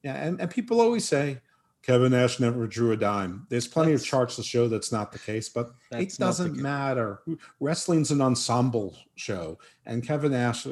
[0.03, 1.40] Yeah, and, and people always say
[1.85, 3.47] Kevin Nash never drew a dime.
[3.51, 7.20] There's plenty of charts to show that's not the case, but it That's doesn't matter.
[7.61, 10.66] Wrestling's an ensemble show, and Kevin Nash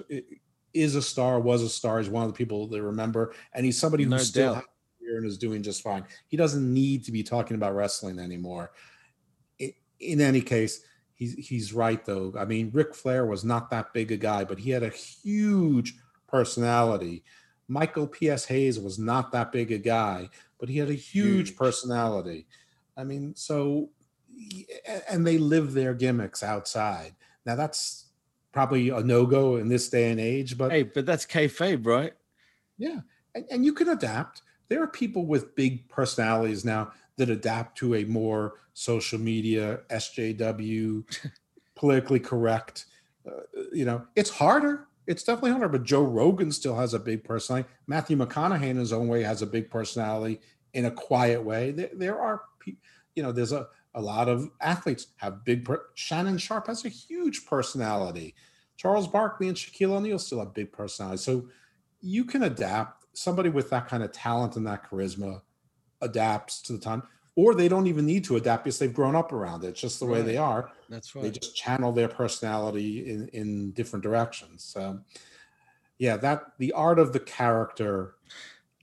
[0.72, 1.98] is a star, was a star.
[1.98, 4.54] He's one of the people they remember, and he's somebody who No still doubt.
[4.54, 6.04] has a career and is doing just fine.
[6.28, 8.72] He doesn't need to be talking about wrestling anymore.
[9.58, 10.80] In any case,
[11.12, 12.32] he's he's right though.
[12.38, 15.94] I mean, Ric Flair was not that big a guy, but he had a huge
[16.26, 17.22] personality.
[17.68, 18.44] Michael P.S.
[18.46, 20.28] Hayes was not that big a guy,
[20.62, 21.56] but he had a huge, Huge.
[21.56, 22.46] personality.
[22.96, 23.90] I mean, so
[25.10, 27.16] and they live their gimmicks outside.
[27.44, 28.06] Now that's
[28.52, 32.12] probably a no-go in this day and age, but Hey, but that's kayfabe, right?
[32.78, 33.00] yeah,
[33.34, 34.42] and, and you can adapt.
[34.68, 41.02] There are people with big personalities now that adapt to a more social media, SJW,
[41.74, 42.86] politically correct.
[43.26, 43.40] Uh,
[43.72, 44.86] you know, it's harder.
[45.12, 45.68] It's definitely harder.
[45.68, 47.68] But Joe Rogan still has a big personality.
[47.86, 50.40] Matthew McConaughey, in his own way, has a big personality
[50.72, 51.70] in a quiet way.
[51.70, 52.42] There, there are,
[53.14, 55.66] you know, there's a a lot of athletes have big.
[55.66, 58.34] Per- Shannon Sharpe has a huge personality.
[58.78, 61.20] Charles Barkley and Shaquille O'Neal still have big personalities.
[61.20, 61.48] So
[62.00, 63.04] you can adapt.
[63.14, 65.42] Somebody with that kind of talent and that charisma
[66.00, 67.02] adapts to the time,
[67.34, 69.68] or they don't even need to adapt because they've grown up around it.
[69.68, 70.70] It's just the way they are.
[70.88, 71.22] That's right.
[71.22, 74.64] They just channel their personality in, in different directions.
[74.64, 75.00] So,
[75.98, 78.16] yeah, that the art of the character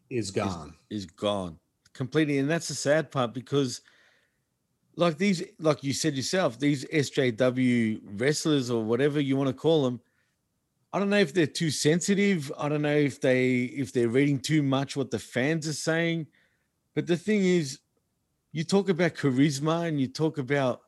[0.09, 0.73] is gone.
[0.89, 1.59] is gone
[1.99, 3.81] completely and that's the sad part because
[4.95, 9.83] like these like you said yourself these sjw wrestlers or whatever you want to call
[9.83, 9.99] them
[10.93, 14.39] i don't know if they're too sensitive i don't know if they if they're reading
[14.39, 16.25] too much what the fans are saying
[16.95, 17.79] but the thing is
[18.51, 20.81] you talk about charisma and you talk about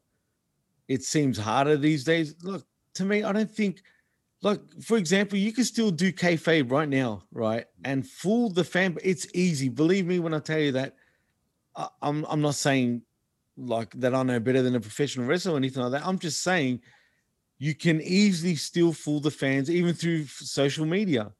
[0.88, 3.82] it seems harder these days look to me i don't think
[4.42, 8.98] like for example, you can still do kayfabe right now, right, and fool the fan.
[9.04, 10.96] It's easy, believe me when I tell you that.
[11.76, 13.04] I, I'm I'm not saying
[13.56, 16.08] like that I know better than a professional wrestler or anything like that.
[16.08, 16.82] I'm just saying
[17.60, 21.32] you can easily still fool the fans even through social media.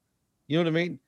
[0.48, 1.00] You know what I mean?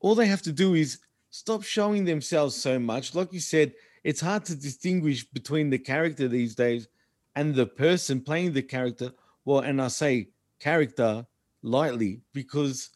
[0.00, 3.14] All they have to do is stop showing themselves so much.
[3.14, 6.88] Like you said, it's hard to distinguish between the character these days
[7.36, 9.12] and the person playing the character.
[9.44, 11.26] Well, and I say character
[11.62, 12.90] lightly because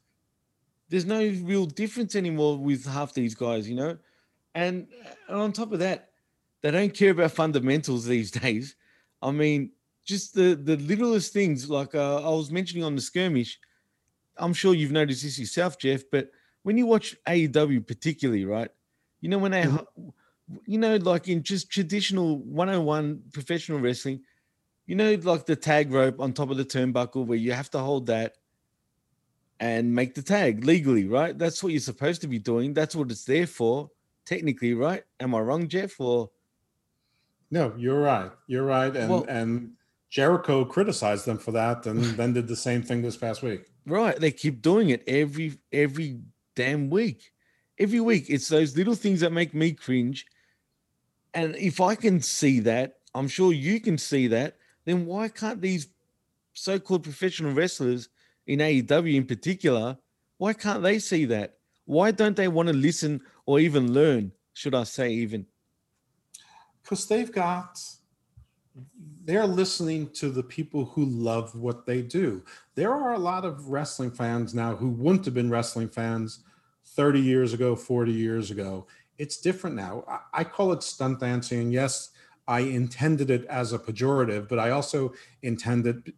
[0.88, 3.96] there's no real difference anymore with half these guys, you know.
[4.54, 4.88] And,
[5.28, 6.10] and on top of that,
[6.62, 8.76] they don't care about fundamentals these days.
[9.22, 9.70] I mean,
[10.04, 13.58] just the the littlest things, like uh, I was mentioning on the skirmish.
[14.36, 16.02] I'm sure you've noticed this yourself, Jeff.
[16.12, 16.30] But
[16.62, 18.70] when you watch AEW, particularly, right?
[19.20, 19.66] You know when they,
[20.64, 24.20] you know, like in just traditional 101 professional wrestling,
[24.86, 27.78] you know, like the tag rope on top of the turnbuckle where you have to
[27.78, 28.36] hold that
[29.58, 31.36] and make the tag legally, right?
[31.36, 32.74] That's what you're supposed to be doing.
[32.74, 33.90] That's what it's there for,
[34.24, 35.02] technically, right?
[35.18, 35.98] Am I wrong, Jeff?
[35.98, 36.30] Or
[37.50, 38.30] No, you're right.
[38.46, 38.94] You're right.
[38.94, 39.72] And Well- and
[40.08, 43.62] Jericho criticized them for that, and then did the same thing this past week.
[43.86, 46.20] right, they keep doing it every every
[46.54, 47.32] damn week.
[47.78, 50.24] Every week, it's those little things that make me cringe.
[51.36, 54.56] And if I can see that, I'm sure you can see that.
[54.84, 55.86] Then why can't these
[56.54, 58.08] so-called professional wrestlers
[58.46, 59.98] in AEW in particular,
[60.38, 61.58] why can't they see that?
[61.84, 64.32] Why don't they want to listen or even learn?
[64.54, 65.46] Should I say even?
[66.86, 67.80] because they've got
[69.24, 72.44] they're listening to the people who love what they do.
[72.76, 76.44] There are a lot of wrestling fans now who wouldn't have been wrestling fans
[76.84, 78.86] 30 years ago, 40 years ago.
[79.18, 80.04] It's different now.
[80.08, 81.60] I, I call it stunt dancing.
[81.60, 82.10] And yes,
[82.48, 86.12] I intended it as a pejorative, but I also intended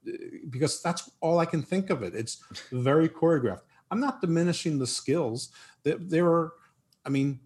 [0.51, 2.15] because that's all I can think of it.
[2.15, 3.63] It's very choreographed.
[3.91, 5.51] I'm not diminishing the skills.
[5.85, 6.53] There, there are,
[7.07, 7.41] I mean,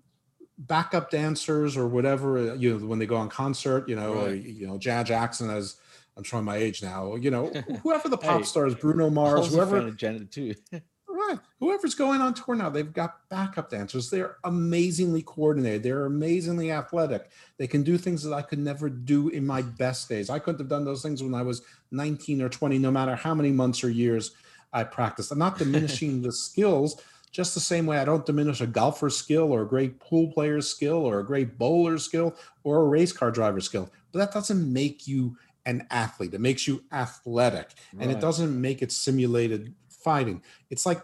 [0.58, 2.56] backup dancers or whatever.
[2.56, 4.42] You know, when they go on concert, you know, Right.
[4.42, 5.76] you know, Jan Jackson as
[6.16, 7.14] I'm showing my age now.
[7.14, 7.46] You know,
[7.82, 9.90] whoever the pop Hey, stars, Bruno Mars, whoever.
[9.92, 10.54] Janet too.
[11.32, 11.40] Right.
[11.60, 14.10] Whoever's going on tour now, they've got backup dancers.
[14.10, 15.82] They're amazingly coordinated.
[15.82, 17.30] They're amazingly athletic.
[17.56, 20.30] They can do things that I could never do in my best days.
[20.30, 23.34] I couldn't have done those things when I was 19 or 20, no matter how
[23.34, 24.32] many months or years
[24.72, 25.30] I practiced.
[25.30, 29.52] I'm not diminishing the skills, just the same way I don't diminish a golfer's skill
[29.52, 33.30] or a great pool player's skill or a great bowler's skill or a race car
[33.30, 33.90] driver's skill.
[34.12, 36.34] But that doesn't make you an athlete.
[36.34, 40.42] It makes you athletic and it doesn't make it simulated fighting.
[40.70, 41.02] It's like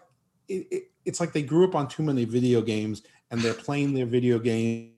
[0.49, 3.95] it, it, it's like they grew up on too many video games and they're playing
[3.95, 4.93] their video games.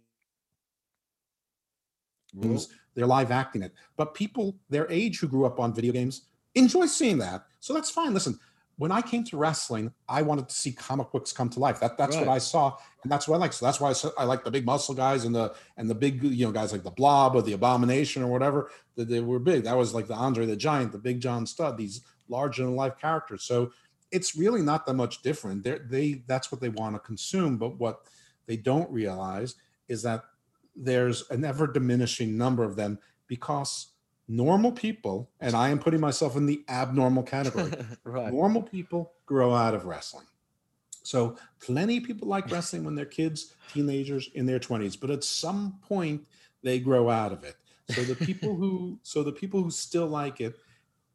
[2.95, 3.73] They're live acting it.
[3.97, 6.23] But people their age who grew up on video games
[6.55, 7.47] enjoy seeing that.
[7.61, 8.15] So that's fine.
[8.15, 8.39] Listen,
[8.81, 11.81] when I came to wrestling, I wanted to see comic books come to life.
[11.81, 13.53] That that's what I saw, and that's what I like.
[13.53, 16.23] So that's why I, I like the big muscle guys and the and the big
[16.25, 18.71] you know guys like the Blob or the Abomination or whatever.
[18.97, 19.65] That they were big.
[19.65, 21.77] That was like the Andre the Giant, the Big John Studd.
[21.77, 23.45] These larger than life characters.
[23.45, 23.71] So
[24.11, 25.63] it's really not that much different.
[25.63, 27.57] They're, they that's what they want to consume.
[27.57, 28.03] But what
[28.47, 29.55] they don't realize
[29.89, 30.25] is that
[30.77, 33.89] there's an ever diminishing number of them because
[34.29, 37.73] normal people, and I am putting myself in the abnormal category.
[38.05, 38.33] right.
[38.33, 40.27] Normal people grow out of wrestling.
[41.03, 45.25] So plenty of people like wrestling when they're kids, teenagers in their 20s, but at
[45.25, 46.27] some point
[46.63, 47.57] they grow out of it.
[47.91, 50.57] So the people who so the people who still like it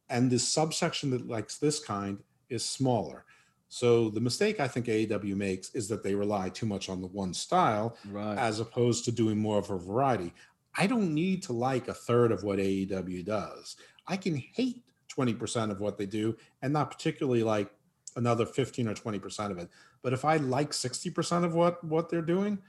[0.10, 3.26] and this subsection that likes this kind is smaller.
[3.68, 7.08] So the mistake I think AEW makes is that they rely too much on the
[7.08, 8.38] one style Right.
[8.38, 10.34] as opposed to doing more of a variety.
[10.78, 13.76] I don't need to like a third of what AEW does.
[14.08, 17.72] I can hate 20% of what they do and not particularly like
[18.16, 19.70] another 15 or 20% of it.
[20.02, 22.60] But if I like 60% of what what they're doing,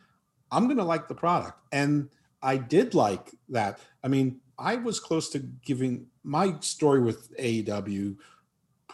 [0.51, 1.59] I'm going to like the product.
[1.73, 2.09] And
[2.43, 3.81] I did like that.
[4.03, 8.17] I mean, I was close to giving my story with AEW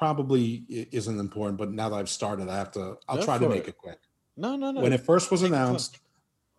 [0.02, 3.48] probably isn't important, but now that I've started, I have to I'll Go try to
[3.48, 3.68] make it.
[3.68, 3.98] it quick
[4.36, 4.80] No, no, no.
[4.80, 5.66] when it first was Take your time.
[5.68, 5.98] announced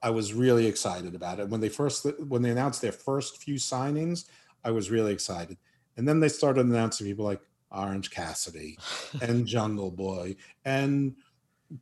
[0.02, 3.56] i was really excited about it when they first when they announced their first few
[3.56, 4.26] signings
[4.68, 5.58] i was really excited
[5.96, 7.40] and then they started announcing people like
[7.72, 8.78] orange cassidy
[9.22, 11.16] and jungle boy and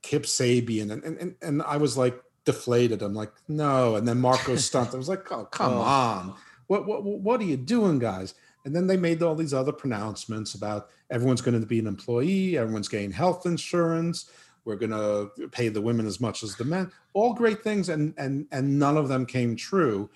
[0.04, 4.20] kip sabian and, and, and, and i was like deflated i'm like no and then
[4.22, 5.82] marco stunt i was like oh come Oh.
[5.82, 6.36] on
[6.68, 10.54] what, what what are you doing guys and then they made all these other pronouncements
[10.54, 14.32] about everyone's going to be an employee everyone's getting health insurance
[14.66, 18.14] we're going to pay the women as much as the men all great things and
[18.18, 20.10] and and none of them came true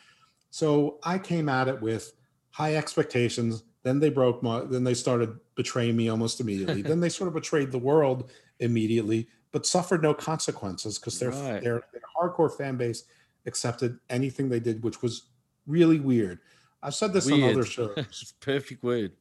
[0.49, 2.13] so i came at it with
[2.51, 7.09] high expectations then they broke my then they started betraying me almost immediately then they
[7.09, 11.61] sort of betrayed the world immediately but suffered no consequences because their, Right.
[11.63, 13.03] their their hardcore fan base
[13.45, 15.23] accepted anything they did which was
[15.67, 16.39] really weird
[16.83, 17.51] i've said this on Weird.
[17.57, 19.11] other shows It's perfect word.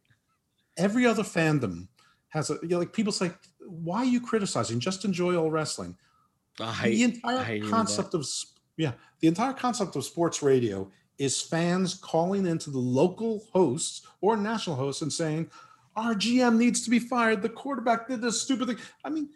[0.77, 1.89] Every other fandom
[2.29, 4.81] has a you know, like people say why are you criticizing?
[4.81, 5.97] Just enjoy all wrestling.
[6.61, 8.27] I the entire concept of
[8.77, 14.37] yeah the entire concept of sports radio is fans calling into the local hosts or
[14.37, 15.49] national hosts and saying
[15.97, 17.41] our gm needs to be fired.
[17.41, 18.79] The quarterback did this stupid thing.
[19.05, 19.29] I mean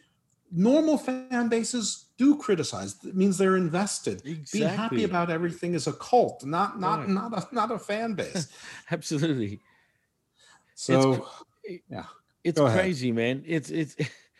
[0.50, 2.96] normal fan bases do criticize.
[3.04, 4.22] It means they're invested.
[4.52, 7.08] Being happy about everything is a cult not not Right.
[7.08, 8.48] not a not a fan base.
[8.90, 9.60] Absolutely.
[10.78, 12.06] So cr- yeah
[12.44, 13.42] It's crazy, man.
[13.46, 13.96] It's it's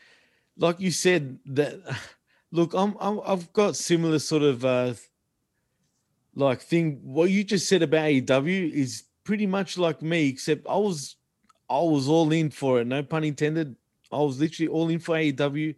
[0.56, 1.74] like you said that.
[2.50, 4.94] Look, I'm, I'm I've got similar sort of uh
[6.34, 7.00] like thing.
[7.02, 11.16] What you just said about AEW is pretty much like me, except I was
[11.68, 12.86] I was all in for it.
[12.86, 13.76] No pun intended.
[14.10, 15.74] I was literally all in for AEW.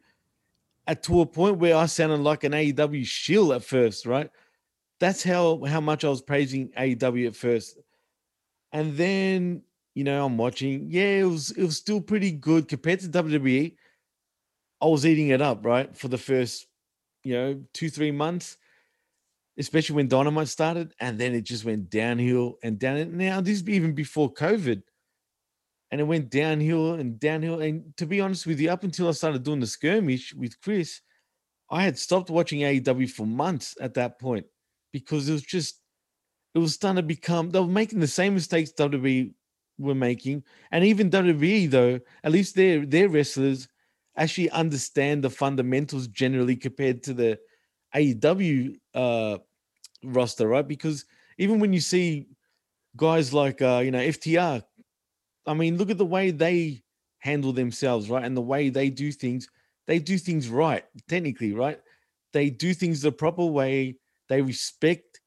[0.86, 4.30] At to a point where I sounded like an AEW shill at first, right?
[5.00, 7.78] That's how how much I was praising AEW at first,
[8.70, 9.62] and then
[9.94, 10.86] you know, I'm watching.
[10.90, 13.74] Yeah, it was it was still pretty good compared to WWE.
[14.82, 16.66] I was eating it up, right, for the first,
[17.22, 18.56] you know, two three months,
[19.58, 23.16] especially when Dynamite started, and then it just went downhill and down.
[23.16, 24.82] Now this is even before COVID,
[25.90, 27.60] and it went downhill and downhill.
[27.60, 31.00] And to be honest with you, up until I started doing the skirmish with Chris,
[31.68, 34.46] I had stopped watching AEW for months at that point
[34.92, 35.80] because it was just
[36.54, 39.34] it was starting to become they were making the same mistakes WWE
[39.80, 43.68] were making, and even WWE though, at least their their wrestlers
[44.16, 47.38] actually understand the fundamentals generally compared to the
[47.94, 49.38] AEW uh,
[50.04, 50.66] roster, right?
[50.66, 51.04] Because
[51.38, 52.28] even when you see
[52.96, 54.62] guys like uh, you know FTR,
[55.46, 56.82] I mean, look at the way they
[57.18, 59.48] handle themselves, right, and the way they do things.
[59.86, 61.80] They do things right, technically, right?
[62.32, 63.96] They do things the proper way.
[64.28, 65.20] They respect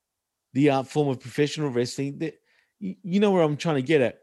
[0.54, 2.20] the art form of professional wrestling.
[2.20, 2.36] That
[2.80, 4.20] you know where I'm trying to get at.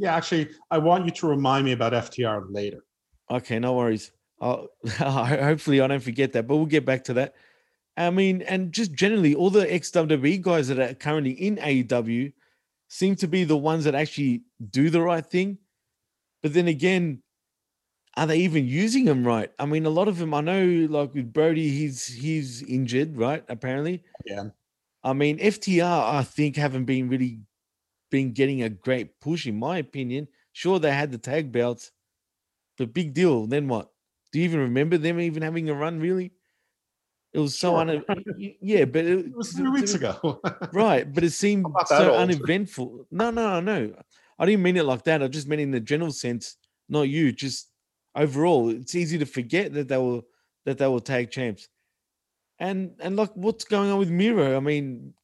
[0.00, 2.78] Yeah, actually, I want you to remind me about FTR later.
[3.30, 4.12] Okay, no worries.
[4.40, 7.34] I'll, hopefully, I don't forget that, but we'll get back to that.
[7.98, 12.32] I mean, and just generally, all the ex WWE guys that are currently in AEW
[12.88, 14.40] seem to be the ones that actually
[14.70, 15.58] do the right thing.
[16.42, 17.22] But then again,
[18.16, 19.52] are they even using them right?
[19.58, 23.44] I mean, a lot of them, I know, like with Brodie, he's he's injured, right?
[23.50, 24.02] Apparently.
[24.24, 24.44] Yeah.
[25.04, 27.40] I mean, FTR, I think, haven't been really
[28.10, 30.28] been getting a great push, in my opinion.
[30.52, 31.92] Sure, they had the tag belts,
[32.76, 33.46] but big deal.
[33.46, 33.90] Then what?
[34.32, 35.98] Do you even remember them even having a run?
[36.00, 36.32] Really?
[37.32, 37.80] It was so Sure.
[37.80, 38.04] un-
[38.60, 40.40] yeah, but it, It was three weeks ago.
[40.72, 41.12] right?
[41.12, 42.20] But it seemed so old.
[42.20, 43.06] uneventful.
[43.10, 43.94] No, no, no.
[44.38, 45.22] I didn't mean it like that.
[45.22, 46.56] I just meant in the general sense,
[46.88, 47.30] not you.
[47.32, 47.70] Just
[48.16, 50.22] overall, it's easy to forget that they were
[50.64, 51.68] that they were tag champs.
[52.58, 54.56] And and like, what's going on with Miro?
[54.56, 55.14] I mean,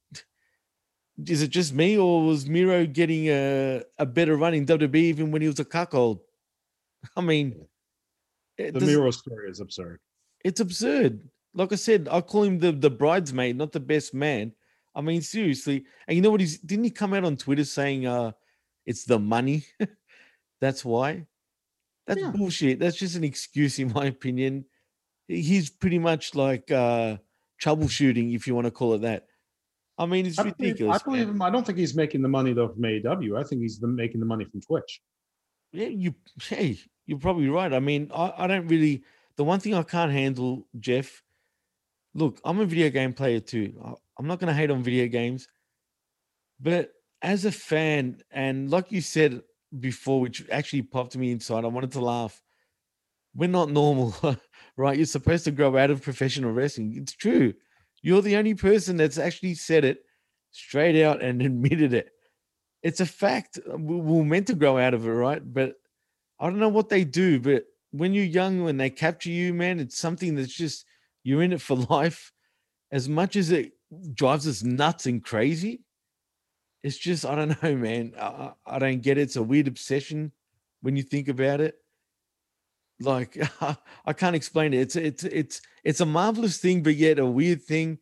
[1.25, 5.31] is it just me, or was Miro getting a a better run in WWE even
[5.31, 6.21] when he was a cuckold?
[7.17, 7.67] I mean,
[8.59, 10.01] the Miro story is absurd.
[10.45, 11.21] it's absurd.
[11.55, 14.53] Like I said, I call him the the bridesmaid, not the best man.
[14.95, 15.85] I mean, seriously.
[16.07, 16.41] And you know what?
[16.41, 18.33] He's didn't he come out on Twitter saying, "Uh,
[18.85, 19.64] it's the money."
[20.61, 21.27] That's why.
[22.07, 22.31] That's Yeah.
[22.31, 22.79] bullshit.
[22.79, 24.64] That's just an excuse, in my opinion.
[25.29, 27.17] He's pretty much like uh
[27.61, 29.27] troubleshooting, if you want to call it that.
[29.99, 31.40] I mean, it's I believe, I believe him.
[31.40, 33.38] I don't think he's making the money though from AEW.
[33.38, 35.01] I think he's the, making the money from Twitch.
[35.72, 37.72] Yeah, you hey, you're probably right.
[37.72, 39.03] I mean, I, I don't really
[39.36, 41.22] the one thing I can't handle, Jeff.
[42.14, 43.74] Look, I'm a video game player too.
[43.84, 45.47] I- I'm not gonna hate on video games,
[46.61, 46.92] but
[47.22, 49.42] as a fan, and like you said
[49.78, 52.42] before, which actually popped me inside, I wanted to laugh.
[53.34, 54.14] We're not normal,
[54.76, 54.97] right?
[54.97, 56.94] You're supposed to grow out of professional wrestling.
[56.97, 57.53] It's true.
[58.03, 59.99] You're the only person that's actually said it
[60.51, 62.11] straight out and admitted it
[62.82, 63.59] it's a fact.
[63.66, 65.42] we- We're meant to grow out of it, right?
[65.44, 65.74] But
[66.38, 67.40] I don't know what they do.
[67.40, 70.84] But when you're young, when they capture you, man, it's something that's just
[71.24, 72.32] you're in it for life.
[72.92, 73.72] As much as it
[74.14, 75.82] drives us nuts and crazy,
[76.82, 78.12] it's just I don't know, man.
[78.20, 79.22] I I don't get it.
[79.22, 80.32] It's a weird obsession
[80.82, 81.76] when you think about it.
[83.01, 83.38] Like
[84.07, 84.80] I can't explain it.
[84.80, 87.99] It's it's it's it's a marvelous thing, but yet a weird thing.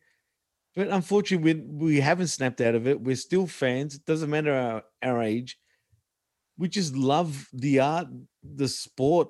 [0.75, 2.99] But unfortunately, we, we haven't snapped out of it.
[2.99, 3.95] We're still fans.
[3.95, 5.57] It doesn't matter our, our age.
[6.57, 8.07] We just love the art,
[8.43, 9.29] the sport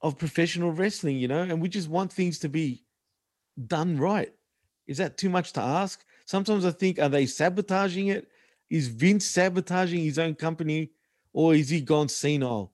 [0.00, 2.84] of professional wrestling, you know, and we just want things to be
[3.66, 4.32] done right.
[4.86, 6.04] Is that too much to ask?
[6.26, 8.28] Sometimes I think, are they sabotaging it?
[8.70, 10.90] Is Vince sabotaging his own company
[11.32, 12.72] or is he gone senile?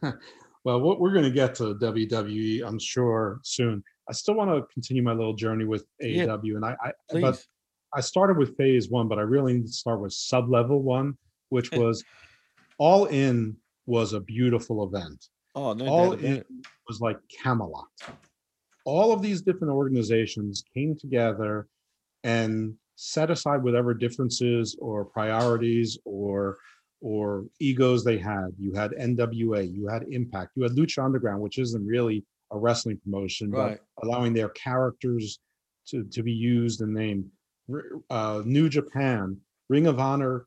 [0.64, 3.82] Well, what we're going to get to WWE, I'm sure soon.
[4.08, 7.22] I still want to continue my little journey with Yeah, AEW, and I, I Please.
[7.22, 7.44] but
[7.94, 11.16] I started with phase one, but I really need to start with sub level one,
[11.48, 12.04] which was
[12.78, 13.56] all in
[13.86, 15.26] was a beautiful event.
[15.54, 16.46] oh, no all in it.
[16.88, 17.86] was like Camelot.
[18.84, 21.68] All of these different organizations came together
[22.24, 26.58] and set aside whatever differences or priorities or
[27.00, 28.48] or egos they had.
[28.58, 32.98] You had NWA, you had Impact, you had Lucha Underground, which isn't really a wrestling
[33.02, 33.78] promotion, Right.
[33.96, 35.38] but allowing their characters
[35.88, 37.24] to, to be used and named.
[38.10, 39.36] Uh, New Japan,
[39.68, 40.46] Ring of Honor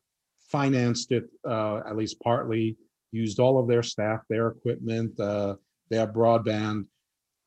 [0.50, 2.76] financed it uh, at least partly,
[3.12, 5.56] used all of their staff, their equipment, uh,
[5.90, 6.86] their broadband.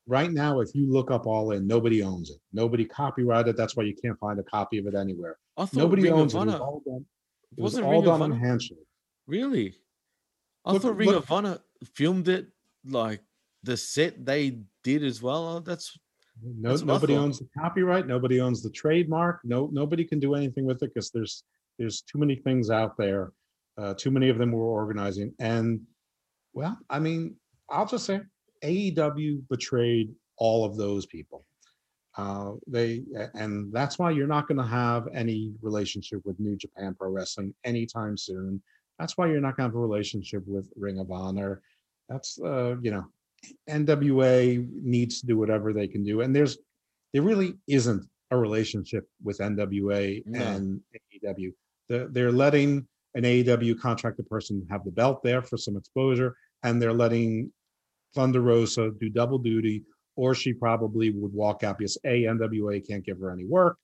[0.08, 2.38] Right now, if you look up All In, nobody owns it.
[2.52, 3.48] Nobody copyrighted.
[3.48, 3.56] It.
[3.56, 5.36] That's why you can't find a copy of it anywhere.
[5.74, 6.38] Nobody Ring owns it.
[6.38, 7.04] It was all done,
[7.56, 8.78] it was wasn't all Ring of done on Honor- handshake.
[9.26, 9.76] Really?
[10.64, 12.48] I Look- thought Ring look- of Honor filmed it
[12.84, 13.22] like
[13.62, 15.46] the set they did as well.
[15.48, 15.98] Oh, that's
[16.42, 18.06] No, That's nobody owns the copyright.
[18.06, 19.40] Nobody owns the trademark.
[19.42, 21.44] No, nobody can do anything with it because there's
[21.78, 23.32] there's too many things out there.
[23.78, 25.80] Uh, too many of them were organizing, and
[26.52, 27.36] well, I mean,
[27.70, 28.20] I'll just say
[28.62, 31.46] AEW betrayed all of those people.
[32.18, 33.02] Uh, they
[33.34, 37.54] and that's why you're not going to have any relationship with New Japan Pro Wrestling
[37.64, 38.62] anytime soon.
[38.98, 41.62] That's why you're not going to have a relationship with Ring of Honor.
[42.08, 43.04] That's uh, you know,
[43.68, 46.58] NWA needs to do whatever they can do, and there's
[47.12, 50.40] there really isn't a relationship with NWA No.
[50.40, 50.80] and
[51.24, 51.52] AEW.
[51.88, 56.80] They're, they're letting an AEW contracted person have the belt there for some exposure, and
[56.80, 57.52] they're letting
[58.14, 59.84] Thunder Rosa do double duty,
[60.16, 63.78] or she probably would walk out because A, NWA can't give her any work.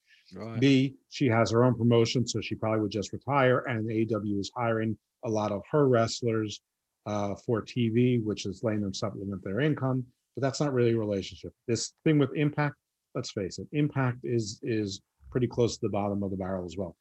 [0.59, 3.59] B, she has her own promotion, so she probably would just retire.
[3.61, 6.61] And AEW is hiring a lot of her wrestlers
[7.07, 10.05] uh, for TV, which is letting them supplement their income.
[10.35, 11.53] But that's not really a relationship.
[11.69, 12.77] This thing with Impact,
[13.15, 16.77] let's face it, Impact is is pretty close to the bottom of the barrel as
[16.77, 16.97] well.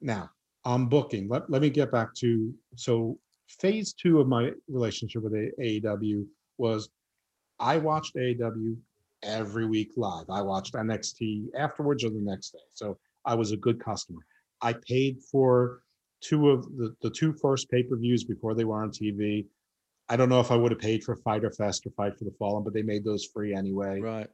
[0.00, 0.30] Now,
[0.64, 3.18] on booking, let, let me get back to so
[3.48, 6.26] phase two of my relationship with AEW
[6.58, 6.88] was
[7.58, 8.76] I watched AEW
[9.24, 10.26] every week live.
[10.30, 12.58] I watched NXT afterwards or the next day.
[12.72, 14.20] So I was a good customer.
[14.62, 15.80] I paid for
[16.20, 19.46] two of the, the two first pay-per-views before they were on TV.
[20.08, 22.34] I don't know if I would have paid for Fyter Fest or Fight for the
[22.38, 24.00] Fallen, but they made those free anyway.
[24.00, 24.28] Right.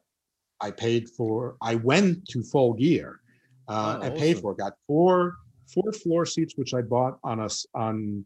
[0.60, 1.56] I paid for.
[1.62, 3.20] I went to Full Gear.
[3.68, 4.42] Uh, Oh, I paid awesome.
[4.42, 4.54] for.
[4.54, 5.36] Got four
[5.72, 8.24] four floor seats, which I bought on us on.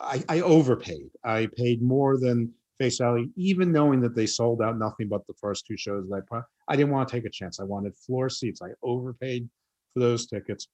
[0.00, 1.10] I, I overpaid.
[1.24, 5.34] I paid more than face value, even knowing that they sold out nothing but the
[5.34, 6.44] first two shows that I put.
[6.68, 7.60] I didn't want to take a chance.
[7.60, 8.60] I wanted floor seats.
[8.62, 9.48] I overpaid
[9.94, 10.68] for those tickets.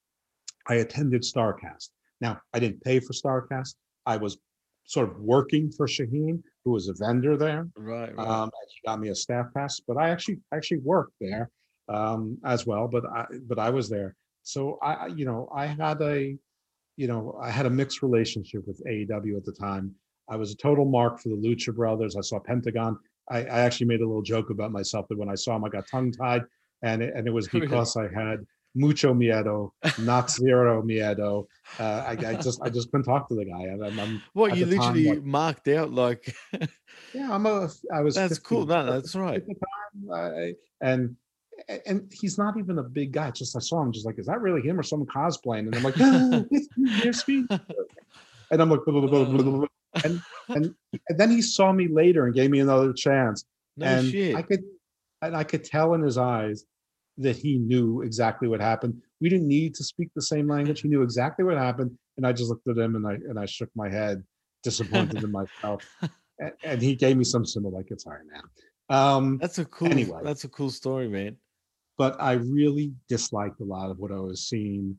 [0.69, 1.91] I attended Starcast.
[2.21, 3.75] Now I didn't pay for Starcast.
[4.07, 4.39] I was
[4.85, 7.69] sort of working for Shaheen, who was a vendor there.
[7.77, 8.15] Right.
[8.17, 8.27] right.
[8.29, 11.51] Um, he got me a staff pass, but I actually actually worked there
[11.89, 12.89] um, as well.
[12.89, 16.37] But I but I was there, so I I- you know I had a
[16.97, 19.95] you know I had a mixed relationship with AEW at the time.
[20.33, 22.17] I was a total mark for the Lucha Brothers.
[22.17, 22.99] I saw Pentagon.
[23.31, 25.69] I, I actually made a little joke about myself that when I saw him, I
[25.69, 26.43] got tongue tied,
[26.81, 31.47] and it, and it was because I had mucho miedo, not cero miedo.
[31.79, 33.65] Uh, I, I just I just couldn't talk to the guy.
[33.65, 36.35] I'm, I'm what you the time, literally like- marked out like
[37.13, 38.15] yeah, I'm a I was.
[38.15, 38.67] that's cool.
[38.67, 38.69] 15.
[38.69, 39.37] No, that's right.
[39.37, 41.15] at the time, I, and
[41.85, 43.31] and he's not even a big guy.
[43.33, 45.67] Just I saw him, just like, is that really him or someone cosplaying?
[45.67, 45.95] And I'm like,
[46.51, 47.47] it's it's me.
[48.51, 49.67] And I'm like, blah, blah, blah, blah, blah, blah.
[50.05, 50.75] And and
[51.09, 53.45] and then he saw me later and gave me another chance.
[53.77, 54.37] No and shit.
[54.37, 54.63] I could
[55.23, 56.65] and I could tell in his eyes
[57.19, 59.01] that he knew exactly what happened.
[59.21, 60.81] We didn't need to speak the same language.
[60.81, 63.47] He knew exactly what happened, and I just looked at him and I and I
[63.47, 64.23] shook my head,
[64.63, 65.85] disappointed in myself.
[66.39, 68.43] And, and he gave me some symbol like it's right, man.
[68.89, 69.91] Um, That's a cool.
[69.93, 70.21] anyway.
[70.25, 71.37] That's a cool story, man.
[71.99, 74.99] but I really disliked a lot of what I was seeing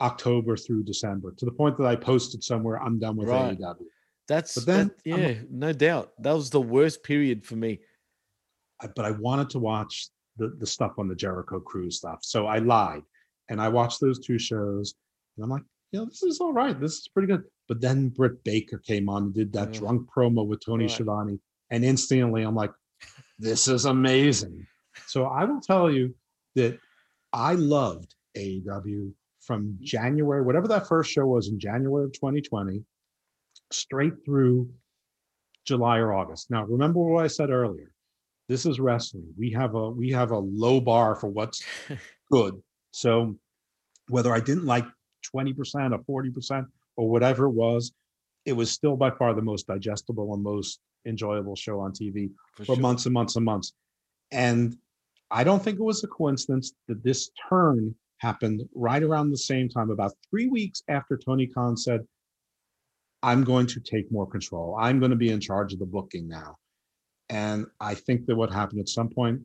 [0.00, 3.56] October through December to the point that I posted somewhere, I'm done with Right.
[3.58, 3.86] AEW.
[4.28, 6.12] That's But then that- I'm- yeah, no doubt.
[6.18, 7.80] That was the worst period for me.
[8.80, 12.20] I- But I wanted to watch the, the stuff on the Jericho Cruise stuff.
[12.22, 13.02] So I lied
[13.48, 14.94] and I watched those two shows
[15.36, 15.62] and I'm like,
[15.92, 16.78] you know, this is all right.
[16.78, 17.44] This is pretty good.
[17.68, 19.80] But then Britt Baker came on and did that Yeah.
[19.80, 20.90] drunk promo with Tony Right.
[20.90, 21.38] Schiavone.
[21.70, 22.72] And instantly I'm like,
[23.38, 24.66] this is amazing.
[25.06, 26.14] So I will tell you
[26.56, 26.78] that
[27.32, 29.84] I loved AEW from mm-hmm.
[29.84, 32.84] January, whatever that first show was in January of 2020,
[33.74, 34.70] straight through
[35.64, 36.50] July or August.
[36.50, 37.92] Now, remember what I said earlier.
[38.48, 39.32] This is wrestling.
[39.38, 41.64] We have a we have a low bar for what's
[42.30, 42.62] good.
[42.92, 43.36] So
[44.08, 44.84] whether I didn't like
[45.34, 45.56] 20%
[46.06, 46.66] or 40%
[46.96, 47.92] or whatever it was,
[48.44, 52.64] it was still by far the most digestible and most enjoyable show on TV For
[52.64, 52.82] for sure.
[52.82, 53.72] months and months and months.
[54.30, 54.76] And
[55.30, 59.68] I don't think it was a coincidence that this turn happened right around the same
[59.70, 62.06] time, about three weeks after Tony Khan said,
[63.24, 64.76] I'm going to take more control.
[64.78, 66.58] I'm going to be in charge of the booking now.
[67.30, 69.40] And I think that what happened at some point,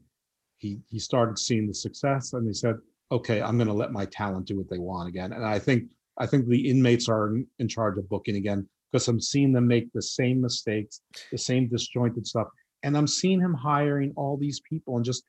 [0.58, 2.76] he he started seeing the success and he said,
[3.10, 5.32] okay, I'm going to let my talent do what they want again.
[5.32, 5.84] And I think
[6.18, 9.68] I think the inmates are in, in charge of booking again because I'm seeing them
[9.68, 11.02] make the same mistakes,
[11.32, 12.48] the same disjointed stuff.
[12.84, 15.24] And I'm seeing him hiring all these people and just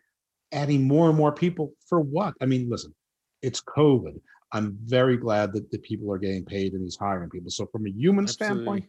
[0.50, 2.34] adding more and more people for what?
[2.42, 2.94] I mean, listen,
[3.42, 4.20] it's COVID.
[4.52, 7.50] I'm very glad that the people are getting paid and he's hiring people.
[7.50, 8.84] So from a human standpoint,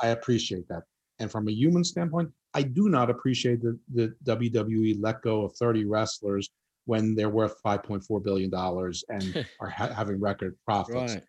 [0.00, 0.82] I appreciate that.
[1.18, 5.54] And from a human standpoint, I do not appreciate that the WWE let go of
[5.56, 6.48] 30 wrestlers
[6.86, 11.14] when they're worth 5.4 billion dollars and are ha- having record profits.
[11.14, 11.22] Right.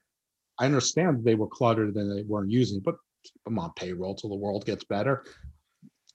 [0.59, 4.29] I understand they were cluttered and they weren't using, but keep them on payroll till
[4.29, 5.25] the world gets better.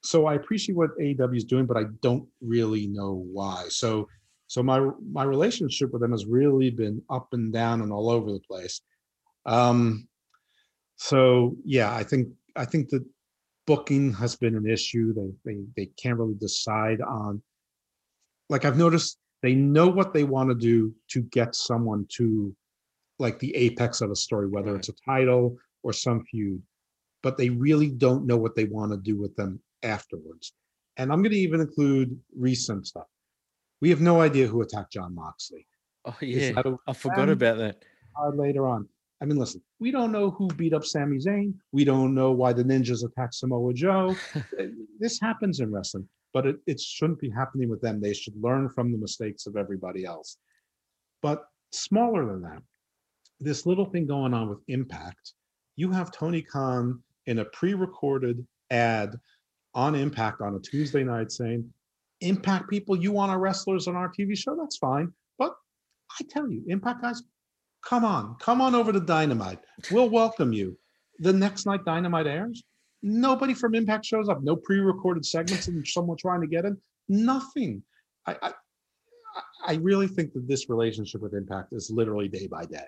[0.03, 3.65] So I appreciate what AEW is doing, but I don't really know why.
[3.69, 4.07] So
[4.49, 4.79] so my
[5.11, 8.81] my relationship with them has really been up and down and all over the place.
[9.45, 10.07] Um
[10.95, 13.05] so yeah, I think I think that
[13.67, 15.13] booking has been an issue.
[15.13, 17.43] They they they can't really decide on
[18.49, 22.55] like I've noticed they know what they want to do to get someone to
[23.19, 24.79] like the apex of a story, whether Right.
[24.79, 26.63] it's a title or some feud,
[27.21, 30.53] but they really don't know what they want to do with them afterwards.
[30.97, 33.05] And I'm going to even include recent stuff.
[33.81, 35.65] We have no idea who attacked Jon Moxley.
[36.05, 37.83] Oh yeah, I forgot about that.
[38.19, 38.87] Uh, later on,
[39.21, 41.53] I mean, listen, we don't know who beat up Sami Zayn.
[41.71, 44.15] We don't know why the ninjas attacked Samoa Joe.
[44.59, 44.65] Uh,
[44.99, 48.01] this happens in wrestling, but it, it shouldn't be happening with them.
[48.01, 50.37] They should learn from the mistakes of everybody else.
[51.21, 52.61] But smaller than that,
[53.39, 55.33] this little thing going on with Impact,
[55.75, 59.15] you have Tony Khan in a pre-recorded ad
[59.73, 61.71] on Impact on a Tuesday night saying,
[62.21, 64.55] Impact people, you want our wrestlers on our TV show?
[64.55, 65.11] That's fine.
[65.37, 65.53] But
[66.19, 67.23] I tell you, Impact guys,
[67.85, 69.59] come on, come on over to Dynamite.
[69.91, 70.77] We'll welcome you.
[71.19, 72.63] The next night Dynamite airs,
[73.01, 74.41] nobody from Impact shows up.
[74.41, 76.77] No pre-recorded segments and someone trying to get in.
[77.07, 77.83] Nothing.
[78.25, 78.53] I, I
[79.65, 82.87] I really think that this relationship with Impact is literally day by day.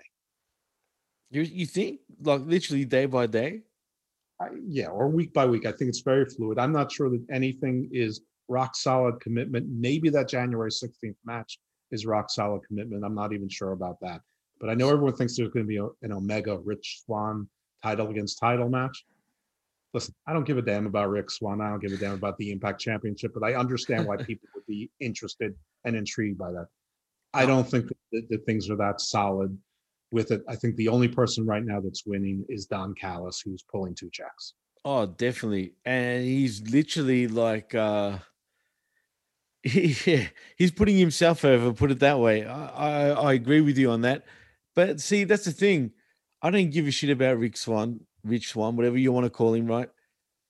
[1.30, 3.60] You you think like literally day by day?
[4.40, 5.66] I, yeah, or week by week.
[5.66, 6.58] I think it's very fluid.
[6.58, 9.66] I'm not sure that anything is rock solid commitment.
[9.68, 11.58] Maybe that January 16th match
[11.90, 13.04] is rock solid commitment.
[13.04, 14.20] I'm not even sure about that.
[14.60, 17.48] But I know everyone thinks there's going to be an Omega Rich Swan
[17.82, 19.04] title against title match.
[19.94, 21.60] Listen, I don't give a damn about Rick Swan.
[21.60, 24.66] I don't give a damn about the Impact Championship, but I understand why people would
[24.66, 26.66] be interested and intrigued by that.
[27.34, 29.56] I don't think that, that things are that solid
[30.12, 30.42] with it.
[30.48, 34.10] I think the only person right now that's winning is Don Callis, who's pulling two
[34.10, 34.54] checks.
[34.84, 35.74] Oh, definitely.
[35.84, 38.18] And he's literally like uh
[40.06, 42.44] yeah, he's putting himself over, put it that way.
[42.44, 44.24] I, I I agree with you on that.
[44.74, 45.92] But see, that's the thing.
[46.40, 49.54] I don't give a shit about Rick Swan, Rich Swan, whatever you want to call
[49.54, 49.88] him, right?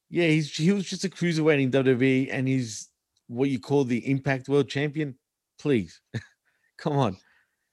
[0.09, 2.89] Yeah, he's he was just a cruiserweight in WWE and he's
[3.27, 5.17] what you call the Impact World Champion.
[5.59, 6.01] Please.
[6.79, 7.17] Come on.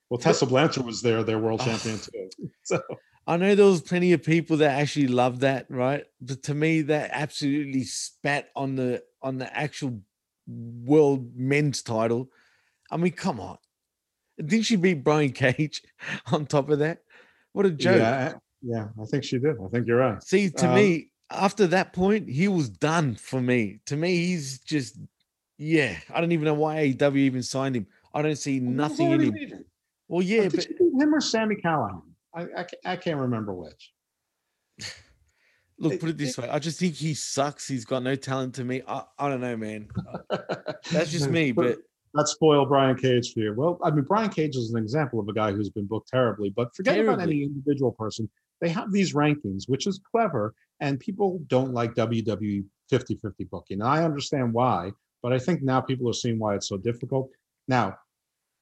[0.09, 2.49] Well, Tessa Blanchard was there, their world champion too.
[2.63, 2.81] So
[3.27, 6.03] I know there was plenty of people that actually loved that, right?
[6.19, 10.01] But to me, that absolutely spat on the on the actual
[10.83, 12.29] world men's title.
[12.91, 13.57] I mean, come on.
[14.37, 15.83] Didn't she beat Brian Cage
[16.31, 17.03] on top of that?
[17.53, 17.97] What a joke.
[17.97, 19.55] yeah, yeah, I think she did.
[19.63, 20.21] I think you're right.
[20.23, 23.79] See, to Um, me, after that point, he was done for me.
[23.87, 24.97] To me, he's just
[25.57, 25.97] yeah.
[26.13, 27.87] I don't even know why AEW even signed him.
[28.13, 29.65] I don't see nothing in him.
[30.07, 30.67] Well, yeah, did but
[31.01, 32.01] him or Sami Callihan?
[32.33, 33.93] I, I, I can't remember which.
[35.79, 36.49] look, put it this way.
[36.49, 37.67] I just think he sucks.
[37.67, 38.81] He's got no talent to me.
[38.87, 39.87] I, I don't know, man.
[40.91, 41.79] That's just me, but
[42.13, 43.53] that spoil Brian Cage for you.
[43.55, 46.49] Well, I mean, Brian Cage is an example of a guy who's been booked terribly,
[46.49, 48.29] but forget about any individual person.
[48.61, 53.81] They have these rankings, which is clever, and people don't like WWE 50 50 booking.
[53.81, 57.29] And I understand why, but I think now people are seeing why it's so difficult.
[57.67, 57.97] Now,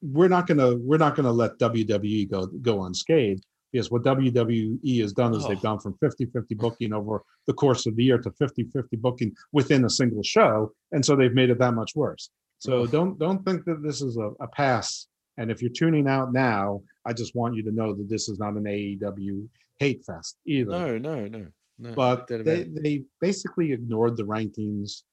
[0.01, 5.13] we're not gonna we're not gonna let WWE go go unscathed because what WWE has
[5.13, 5.61] done is they've Oh.
[5.61, 9.89] gone from 50-50 booking over the course of the year to 50-50 booking within a
[9.89, 12.29] single show, and so they've made it that much worse.
[12.59, 12.91] So Ugh.
[12.91, 15.07] don't don't think that this is a, a pass.
[15.39, 18.39] And if you're tuning out now, I just want you to know that this is
[18.39, 19.47] not an AEW
[19.79, 21.45] hate fest either no, no, no,
[21.77, 21.93] no.
[21.93, 25.03] but they, they basically ignored the rankings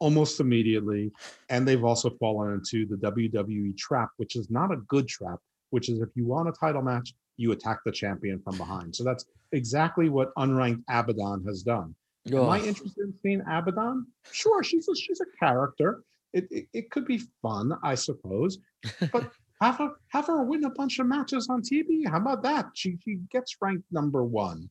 [0.00, 1.10] almost immediately
[1.48, 5.38] and they've also fallen into the wwe trap which is not a good trap
[5.70, 8.94] which is if you want a title match you attack the champion from behind.
[8.94, 11.94] So that's exactly what unranked abadon has done.
[12.32, 14.04] Am i interested in seeing abadon?
[14.32, 16.02] Sure she's a, she's a character.
[16.32, 18.58] It, it, it could be fun i suppose
[19.12, 19.30] but
[19.62, 22.66] have her have her win a bunch of matches on tv how about that?
[22.74, 24.68] She, she gets ranked number one.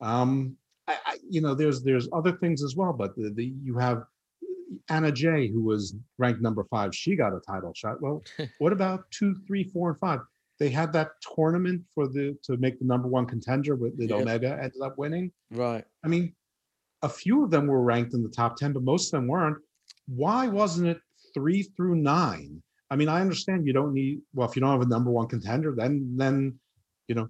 [0.00, 3.76] Um, I, I, you know, there's there's other things as well, but the, the you
[3.78, 4.04] have
[4.88, 6.94] Anna Jay, who was ranked number five.
[6.94, 8.00] She got a title shot.
[8.00, 8.22] Well,
[8.58, 10.20] what about two, three, four, and five?
[10.58, 14.20] They had that tournament for the to make the number one contender with that Yep.
[14.20, 15.30] Omega ended up winning.
[15.50, 15.84] Right.
[16.04, 16.34] I mean,
[17.02, 19.58] a few of them were ranked in the top 10, but most of them weren't.
[20.06, 21.00] Why wasn't it
[21.32, 22.62] three through nine?
[22.90, 25.28] I mean, I understand you don't need, well, if you don't have a number one
[25.28, 26.58] contender, then, then,
[27.06, 27.28] you know,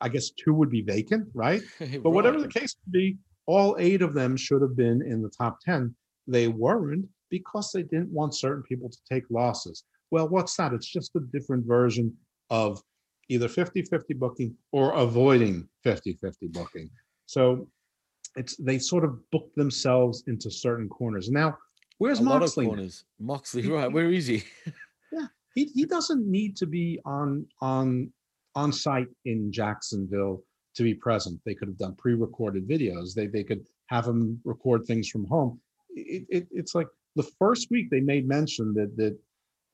[0.00, 1.62] I guess two would be vacant, right?
[2.02, 5.58] But whatever the case be, all eight of them should have been in the top
[5.64, 5.94] 10.
[6.26, 9.84] They weren't because they didn't want certain people to take losses.
[10.10, 10.72] Well, what's that?
[10.72, 12.16] It's just a different version
[12.50, 12.82] of
[13.28, 16.90] either 50 50 booking or avoiding 50 50 booking.
[17.26, 17.68] So
[18.36, 21.30] it's they sort of book themselves into certain corners.
[21.30, 21.58] Now,
[21.98, 22.64] where's a Moxley?
[22.64, 22.70] now?
[22.70, 23.04] corners.
[23.18, 23.90] Moxley, right?
[23.90, 24.42] Where is he?
[25.10, 28.12] Yeah, he he doesn't need to be on on
[28.54, 30.42] on site in Jacksonville
[30.74, 31.40] to be present.
[31.46, 33.14] They could have done pre-recorded videos.
[33.14, 35.60] They they could have him record things from home.
[35.88, 39.18] It, it, it's like the first week they made mention that that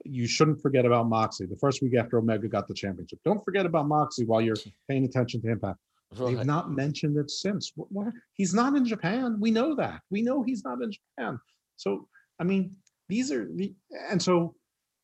[0.05, 1.47] you shouldn't forget about Moxley.
[1.47, 4.57] The first week after Omega got the championship, don't forget about Moxley while you're
[4.89, 5.79] paying attention to Impact.
[6.13, 7.73] They've not mentioned it since.
[7.75, 9.39] What, what, he's not in Japan.
[9.41, 10.01] We know that.
[10.11, 11.41] We know he's not in Japan.
[11.77, 12.77] So I mean,
[13.09, 13.75] these are the
[14.11, 14.55] and so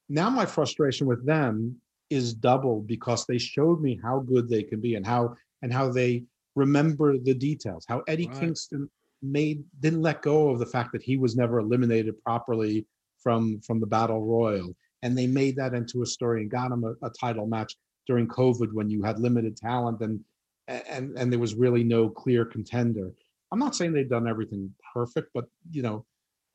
[0.08, 1.80] now my frustration with them
[2.10, 5.90] is doubled because they showed me how good they can be and how and how
[5.90, 6.24] they
[6.56, 7.84] remember the details.
[7.88, 8.40] How Eddie Right.
[8.40, 8.90] Kingston
[9.22, 12.86] made didn't let go of the fact that he was never eliminated properly
[13.22, 16.84] from from the battle royal, and they made that into a story and got him
[16.84, 17.76] a, a title match
[18.06, 20.20] during COVID when you had limited talent and
[20.68, 23.12] and and there was really no clear contender.
[23.52, 26.04] I'm not saying they've done everything perfect, but you know,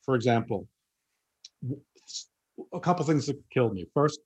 [0.04, 0.68] for example,
[2.74, 3.86] a couple things that killed me.
[3.94, 4.20] First,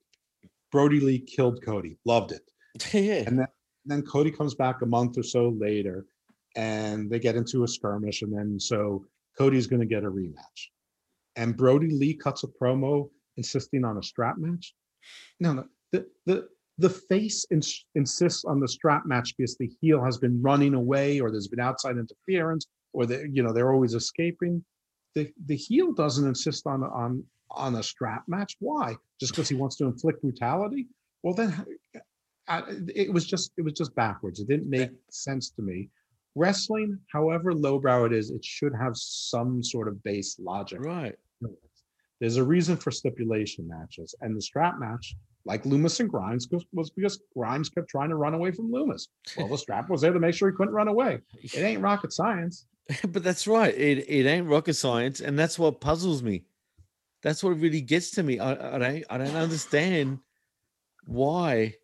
[0.70, 2.42] Brodie Lee killed Cody, loved it.
[2.92, 3.24] yeah.
[3.26, 3.48] And then,
[3.84, 6.06] then Cody comes back a month or so later
[6.56, 8.22] and they get into a skirmish.
[8.22, 9.04] And then so
[9.36, 10.68] Cody's going to get a rematch.
[11.36, 13.10] And Brodie Lee cuts a promo
[13.40, 14.74] insisting on a strap match.
[15.40, 20.02] No, no, the, the, the face ins- insists on the strap match because the heel
[20.04, 23.94] has been running away or there's been outside interference or they you know they're always
[23.94, 24.64] escaping.
[25.14, 28.56] The the heel doesn't insist on on on a strap match.
[28.60, 28.96] Why?
[29.20, 30.88] Just because he wants to inflict brutality?
[31.22, 31.66] Well, then
[32.48, 32.62] I,
[32.94, 34.40] it was just it was just backwards.
[34.40, 35.90] It didn't make sense to me.
[36.34, 40.80] Wrestling, however lowbrow it is, it should have some sort of base logic.
[40.80, 41.16] Right.
[42.20, 45.16] There's a reason for stipulation matches, and the strap match,
[45.46, 49.08] like Loomis and Grimes, was- because Grimes kept trying to run away from Loomis.
[49.36, 51.20] Well, the strap was there to make sure he couldn't run away.
[51.42, 52.66] It ain't rocket science.
[53.08, 53.74] but that's right.
[53.74, 56.44] It it ain't rocket science, and that's what puzzles me.
[57.22, 58.38] That's what really gets to me.
[58.38, 60.18] I, I don't I don't understand
[61.06, 61.74] why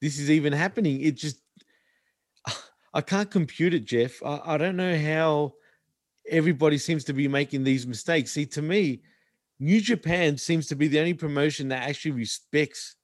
[0.00, 1.00] this is even happening.
[1.00, 1.40] It just
[2.94, 4.22] I can't compute it, Jeff.
[4.22, 5.54] I, I don't know how
[6.28, 8.32] everybody seems to be making these mistakes.
[8.32, 9.02] See, to me,
[9.60, 12.96] New Japan seems to be the only promotion that actually respects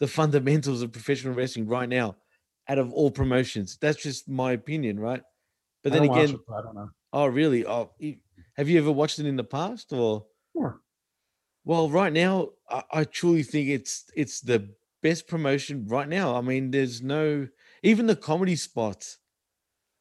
[0.00, 2.16] the fundamentals of professional wrestling right now,
[2.68, 3.78] out of all promotions.
[3.80, 5.22] That's just my opinion, right?
[5.82, 6.90] But then again, it, so I don't know.
[7.12, 7.66] Oh, really?
[7.66, 7.92] Oh,
[8.56, 10.26] have you ever watched it in the past, or?
[10.56, 10.80] Sure.
[11.64, 16.36] Well, right now, I, I truly think it's it's the best promotion right now.
[16.36, 17.48] I mean, there's no
[17.82, 19.18] even the comedy spots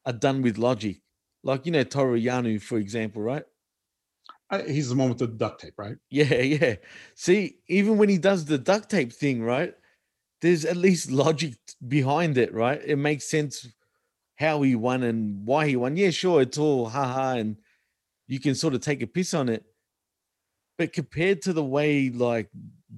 [0.05, 1.01] are done with logic,
[1.43, 3.45] like you know Toru Yano, for example, right?
[4.67, 5.95] He's the one with the duct tape, right?
[6.09, 6.75] Yeah, yeah.
[7.15, 9.73] See, even when he does the duct tape thing, right?
[10.41, 11.55] There's at least logic
[11.87, 12.81] behind it, right?
[12.85, 13.67] It makes sense
[14.37, 15.97] how he won and why he won.
[15.97, 17.57] Yeah, sure, it's all haha, and
[18.27, 19.65] you can sort of take a piss on it.
[20.77, 22.49] But compared to the way like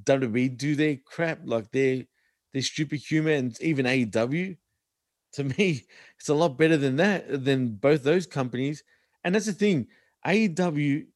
[0.03, 2.05] WWE do their crap, like their
[2.53, 4.57] their stupid humor and even AEW,
[5.33, 5.85] to me,
[6.19, 8.83] it's a lot better than that than both those companies.
[9.23, 9.87] And that's the thing,
[10.23, 11.07] AEW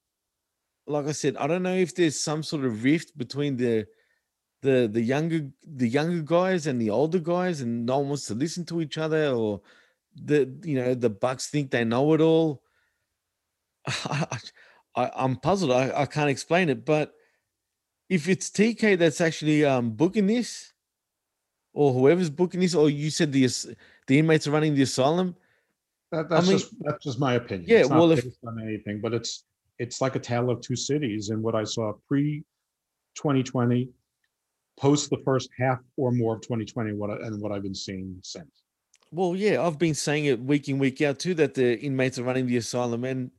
[0.88, 3.86] like I said, I don't know if there's some sort of rift between the
[4.62, 8.34] the the younger the younger guys and the older guys, and no one wants to
[8.34, 9.62] listen to each other, or
[10.16, 12.64] the you know the Bucks think they know it all.
[13.88, 14.38] I,
[14.96, 15.72] I, I'm puzzled.
[15.72, 17.14] I, I can't explain it, but
[18.10, 20.74] if it's TK that's actually um, booking this,
[21.74, 23.48] or whoever's booking this, or you said the
[24.08, 25.36] the inmates are running the asylum,
[26.12, 27.70] That, that's mean- just that's just my opinion.
[27.70, 28.26] Yeah, well, if-
[28.60, 29.44] anything, but it's
[29.80, 31.30] it's like a tale of two cities.
[31.30, 32.44] And what I saw pre
[33.16, 33.90] 2020,
[34.80, 38.18] post the first half or more of 2020, what I, and what I've been seeing
[38.24, 38.64] since.
[39.12, 42.24] Well, yeah, I've been saying it week in week out too that the inmates are
[42.24, 43.04] running the asylum.
[43.04, 43.32] And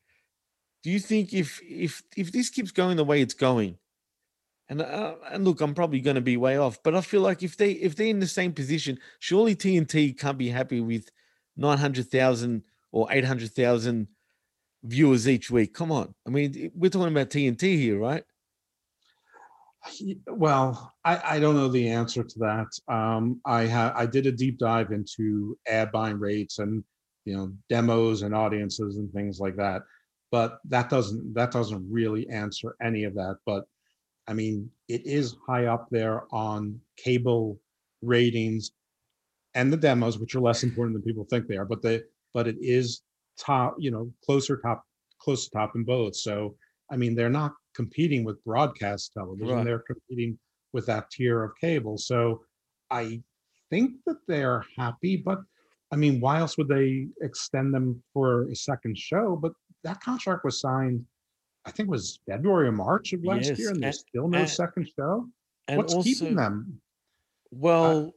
[0.82, 3.76] do you think if if if this keeps going the way it's going,
[4.68, 7.42] and uh, and look, I'm probably going to be way off, but I feel like
[7.42, 11.10] if they if they're in the same position, surely TNT can't be happy with
[11.56, 12.62] nine hundred thousand
[12.92, 14.08] or eight hundred thousand
[14.82, 15.74] viewers each week.
[15.74, 18.24] Come on, I mean we're talking about TNT here, right?
[20.26, 22.66] Well, I, I don't know the answer to that.
[22.92, 26.84] Um, I ha- I did a deep dive into ad buying rates and
[27.24, 29.82] you know demos and audiences and things like that,
[30.30, 33.38] but that doesn't that doesn't really answer any of that.
[33.46, 33.64] But
[34.26, 37.58] I mean, it is high up there on cable
[38.02, 38.72] ratings
[39.54, 41.64] and the demos, which are less important than people think they are.
[41.64, 42.02] But they
[42.34, 43.02] but it is
[43.38, 44.84] top, you know, closer top,
[45.20, 46.16] close to top in both.
[46.16, 46.56] So
[46.90, 49.54] I mean, they're not competing with broadcast television.
[49.56, 49.64] Right.
[49.64, 50.38] They're competing
[50.72, 51.98] with that tier of cable.
[51.98, 52.42] So
[52.90, 53.22] I
[53.70, 55.40] think that they're happy, but
[55.92, 59.36] I mean, why else would they extend them for a second show?
[59.40, 59.52] But
[59.84, 61.04] that contract was signed,
[61.66, 64.28] I think it was February or March of last Yes, year, and there's and- still
[64.28, 65.28] no and- second show.
[65.68, 66.80] And What's also, keeping them?
[67.50, 68.12] Well,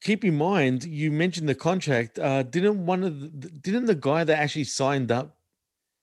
[0.00, 2.18] keep in mind you mentioned the contract.
[2.18, 5.36] Uh, didn't one of the, didn't the guy that actually signed up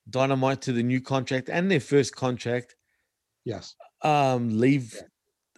[0.09, 2.75] Dynamite to the new contract and their first contract
[3.45, 3.75] Yes.
[4.01, 5.01] um leave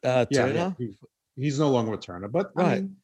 [0.03, 0.53] uh Yeah, Turner?
[0.53, 0.97] yeah, he-
[1.36, 2.81] he's no longer with Turner, but I Right.
[2.83, 2.95] mean,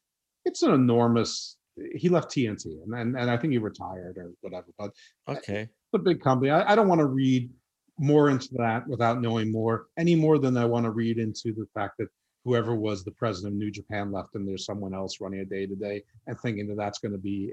[0.45, 1.57] it's an enormous.
[1.95, 4.67] He left TNT, and and, and I think he retired or whatever.
[4.77, 4.91] But
[5.27, 5.61] Okay.
[5.63, 6.49] it's a big company.
[6.51, 7.49] I, I don't want to read
[7.97, 11.65] more into that without knowing more, any more than I want to read into the
[11.75, 12.07] fact that
[12.43, 15.65] whoever was the president of New Japan left, and there's someone else running a day
[15.67, 17.51] to day, and thinking that that's going to be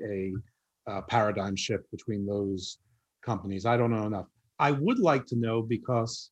[0.89, 2.79] a paradigm shift between those
[3.23, 3.67] companies.
[3.67, 4.27] I don't know enough.
[4.59, 6.31] I would like to know because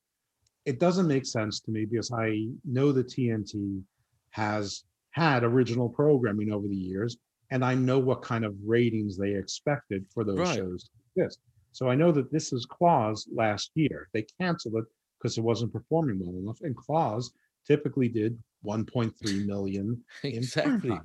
[0.65, 3.83] it doesn't make sense to me because I know that TNT
[4.31, 7.19] has had original programming over the years,
[7.51, 10.57] and I know what kind of ratings they expected for those Right.
[10.59, 11.41] shows to exist.
[11.73, 14.09] So I know that this is Claws last year.
[14.15, 14.85] They canceled it
[15.19, 16.61] because it wasn't performing well enough.
[16.63, 17.33] And Claws
[17.67, 20.99] typically did 1.3 million Exactly.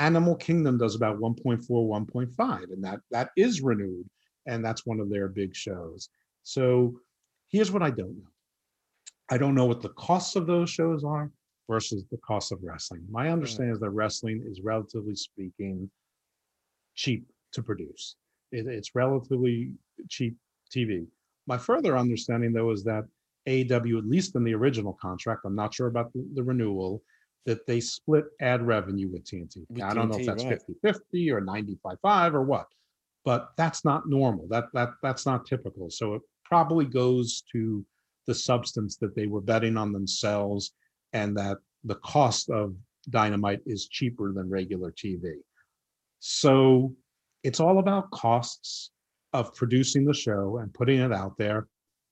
[0.00, 4.08] Animal Kingdom does about 1.4, 1.5, and that that is renewed,
[4.46, 6.08] and that's one of their big shows.
[6.44, 6.98] So
[7.48, 8.30] here's what I don't know.
[9.30, 11.30] I don't know what the costs of those shows are
[11.68, 13.04] versus the cost of wrestling.
[13.10, 15.90] My understanding is that wrestling is relatively speaking
[16.94, 18.16] cheap to produce.
[18.52, 19.74] It- it's relatively
[20.08, 20.36] cheap
[20.70, 21.06] TV.
[21.46, 23.04] My further understanding though is that
[23.48, 27.02] AEW, at least in the original contract, I'm not sure about the, the renewal,
[27.46, 29.64] that they split ad revenue with TNT.
[29.68, 30.94] With Now, I don't know if TNT, that's right.
[31.14, 32.66] 50-50 or 95-5 or what,
[33.24, 34.46] but that's not normal.
[34.48, 35.90] That that that's not typical.
[35.90, 37.84] So it probably goes to
[38.26, 40.72] the substance that they were betting on themselves
[41.14, 42.74] and that the cost of
[43.08, 45.36] dynamite is cheaper than regular TV.
[46.20, 46.94] So
[47.42, 48.90] it's all about costs
[49.32, 51.66] of producing the show and putting it out there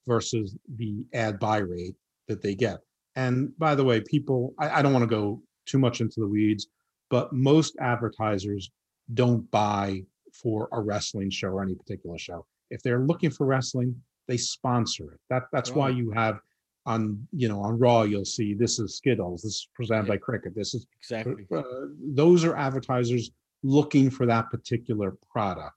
[0.07, 1.95] versus the ad buy rate
[2.29, 2.79] that they get.
[3.17, 6.29] And by the way, people, I, I don't want to go too much into the
[6.29, 6.69] weeds,
[7.11, 8.71] but most advertisers
[9.15, 10.03] don't buy
[10.33, 12.47] for a wrestling show or any particular show.
[12.71, 15.21] If they're looking for wrestling, they sponsor it.
[15.31, 16.41] That that's why you have
[16.85, 20.15] on you know on Raw you'll see this is Skittles, this is presented Yeah.
[20.15, 21.47] by Cricket, this is Exactly.
[21.55, 21.63] uh,
[22.01, 23.31] those are advertisers
[23.63, 25.75] looking for that particular product.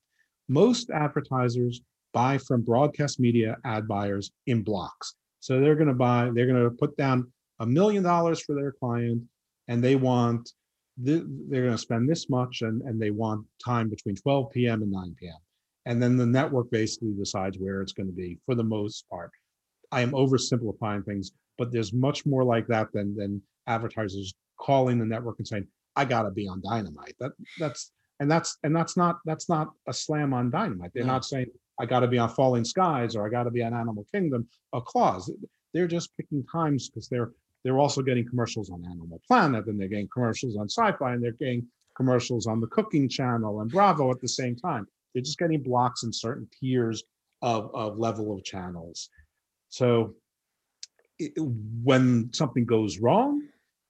[0.48, 1.82] Most advertisers
[2.14, 5.16] buy from broadcast media ad buyers in blocks.
[5.40, 8.72] So they're going to buy, they're going to put down a million dollars for their
[8.72, 9.22] client
[9.68, 10.52] and they want,
[11.06, 14.82] th- they're going to spend this much and, and they want time between 12 p.m.
[14.82, 15.38] and 9 p.m.
[15.86, 19.32] And then the network basically decides where it's going to be for the most part.
[19.92, 25.06] I am oversimplifying things, but there's much more like that than than advertisers calling the
[25.06, 28.96] network and saying, "I got to be on Dynamite." That that's and that's and that's
[28.98, 30.92] not that's not a slam on Dynamite.
[30.94, 31.14] They're No.
[31.14, 31.48] not saying,
[31.80, 34.48] "I got to be on Falling Skies" or "I got to be on Animal Kingdom"
[34.74, 35.32] a Claws.
[35.74, 37.32] They're just picking times because they're
[37.64, 41.34] they're also getting commercials on Animal Planet and they're getting commercials on Sci-Fi and they're
[41.34, 44.88] getting commercials on the Cooking Channel and Bravo at the same time.
[45.14, 47.04] They're just getting blocks in certain tiers
[47.42, 49.10] of of level of channels.
[49.70, 50.16] So
[51.20, 53.42] it, when something goes wrong,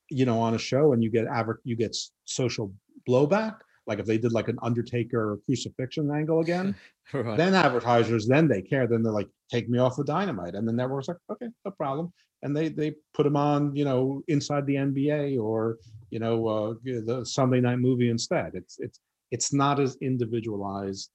[0.10, 2.74] you know, on a show and you get aver- you get social
[3.08, 3.58] blowback,
[3.90, 6.76] like if they did like an Undertaker crucifixion angle again,
[7.12, 7.38] Right.
[7.38, 8.86] then advertisers then they care.
[8.86, 12.14] Then they're like, take me off of Dynamite, and the network's like, okay, no problem,
[12.44, 15.78] and they they put them on, you know, inside the NBA or
[16.12, 18.52] you know uh, the Sunday night movie instead.
[18.54, 19.00] It's it's
[19.32, 21.10] it's not as individualized,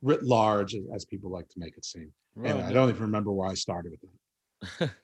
[0.00, 2.10] writ large as, people like to make it seem.
[2.42, 4.90] Anyway, I don't even remember where I started with that.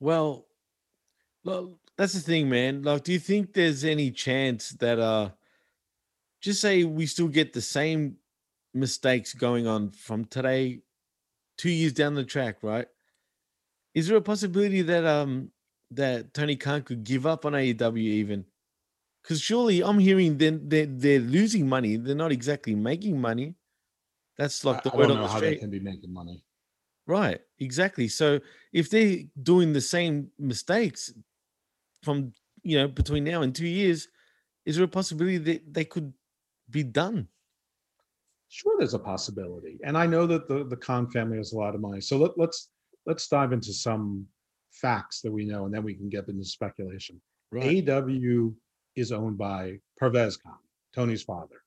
[0.00, 0.46] Well,
[1.44, 2.82] well, that's the thing, man.
[2.82, 5.30] Like, do you think there's any chance that uh
[6.44, 8.16] just say we still get the same
[8.74, 10.82] mistakes going on from today,
[11.56, 12.86] two years down the track, right?
[13.94, 15.50] Is there a possibility that um
[15.90, 18.44] that Tony Khan could give up on AEW even?
[19.22, 21.96] Because surely I'm hearing then they're, they're losing money.
[21.96, 23.54] They're not exactly making money.
[24.36, 26.12] That's like the I, I word don't on know the how they can be making
[26.12, 26.44] money.
[27.06, 28.08] Right, exactly.
[28.08, 28.40] So
[28.72, 31.10] if they're doing the same mistakes
[32.02, 34.08] from you know between now and two years,
[34.66, 36.12] is there a possibility that they could
[36.70, 37.28] be done?
[38.48, 41.74] Sure, there's a possibility, and I know that the the Khan family has a lot
[41.74, 42.00] of money.
[42.00, 42.70] So let, let's
[43.06, 44.26] let's dive into some
[44.70, 47.20] facts that we know, and then we can get into speculation.
[47.50, 47.84] Right.
[47.84, 48.54] AEW
[48.96, 50.58] is owned by Pervez Khan,
[50.94, 51.62] Tony's father.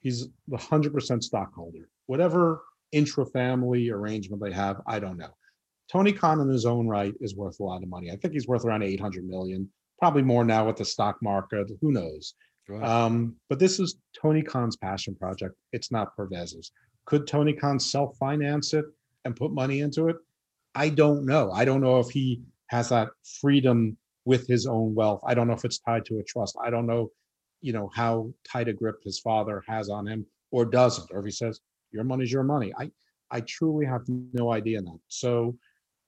[0.00, 1.88] He's the hundred percent stockholder.
[2.06, 5.34] Whatever intra-family arrangement they have, I don't know.
[5.90, 8.10] Tony Khan in his own right is worth a lot of money.
[8.10, 11.70] I think he's worth around 800 million, probably more now with the stock market.
[11.80, 12.34] Who knows?
[12.82, 15.54] Um, but this is Tony Khan's passion project.
[15.72, 16.72] It's not Pervez's.
[17.06, 18.84] Could Tony Khan self-finance it
[19.24, 20.16] and put money into it?
[20.74, 21.50] I don't know.
[21.52, 23.08] I don't know if he has that
[23.40, 25.22] freedom with his own wealth.
[25.26, 26.56] I don't know if it's tied to a trust.
[26.62, 27.10] I don't know,
[27.62, 31.24] you know, how tight a grip his father has on him or doesn't, or if
[31.24, 31.60] he says,
[31.90, 32.72] your money's your money.
[32.78, 32.90] I
[33.30, 35.00] I truly have no idea now.
[35.08, 35.56] So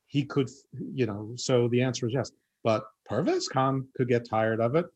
[0.07, 0.51] he could,
[0.95, 2.33] you know, so the answer is yes.
[2.63, 4.87] But Pervez Khan could get tired of it.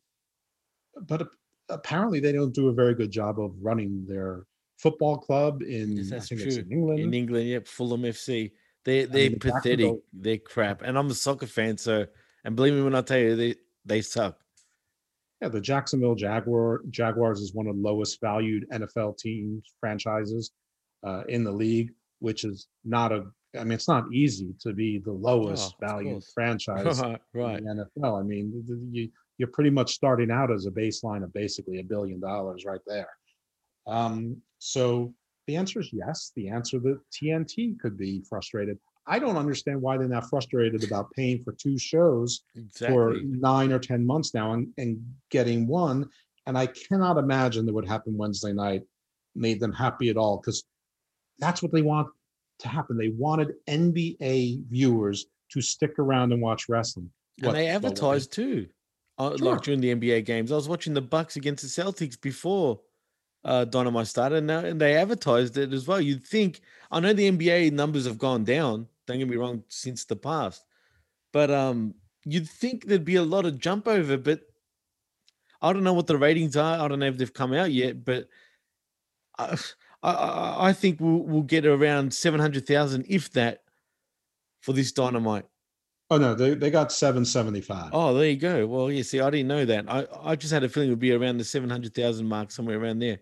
[1.06, 1.28] But
[1.68, 4.44] apparently they don't do a very good job of running their
[4.78, 6.48] football club in Yes, I that's think true.
[6.48, 7.00] it's in England.
[7.00, 8.52] In England, yep, Fulham FC.
[8.84, 9.94] They they're mean, pathetic.
[10.12, 10.82] They're crap.
[10.82, 12.06] And I'm a soccer fan, so
[12.44, 13.54] and believe me when I tell you, they
[13.84, 14.38] they suck.
[15.40, 20.52] Yeah, the Jacksonville Jaguar Jaguars is one of the lowest valued NFL teams franchises
[21.02, 23.24] uh, in the league, which is not a.
[23.58, 27.58] I mean, it's not easy to be the lowest Oh, valued franchise right, right.
[27.58, 28.20] in the NFL.
[28.20, 29.08] I mean, you,
[29.38, 33.08] you're pretty much starting out as a baseline of basically a billion dollars right there.
[33.86, 35.12] Um, so
[35.46, 36.32] the answer is yes.
[36.36, 38.78] The answer that TNT could be frustrated.
[39.06, 42.42] I don't understand why they're not frustrated about paying for two shows
[42.88, 46.08] for nine or 10 months now and, and getting one.
[46.46, 48.82] And I cannot imagine that what happened Wednesday night
[49.34, 50.64] made them happy at all because
[51.38, 52.08] that's what they want
[52.60, 52.96] to happen.
[52.96, 57.10] They wanted NBA viewers to stick around and watch wrestling.
[57.38, 58.68] And What- they well, what advertised too,
[59.18, 59.52] uh, Sure.
[59.52, 60.50] like during the NBA games.
[60.52, 62.80] I was watching the Bucks against the Celtics before
[63.44, 66.00] uh, Dynamite started, and, now, and they advertised it as well.
[66.00, 66.60] You'd think,
[66.90, 68.88] I know the NBA numbers have gone down.
[69.06, 70.64] Don't get me wrong, since the past,
[71.32, 71.94] but um,
[72.24, 74.16] you'd think there'd be a lot of jump over.
[74.16, 74.40] But
[75.60, 76.78] I don't know what the ratings are.
[76.82, 78.28] I don't know if they've come out yet, but
[79.38, 79.58] I, I-
[80.06, 83.62] I, I think we'll, we'll get around seven hundred thousand, if that,
[84.60, 85.46] for this Dynamite.
[86.14, 87.90] Oh no, they, they got 775.
[87.92, 88.68] Oh, there you go.
[88.68, 89.86] Well, you see, I didn't know that.
[89.88, 93.00] I, I just had a feeling it would be around the 700,000 mark, somewhere around
[93.00, 93.18] there.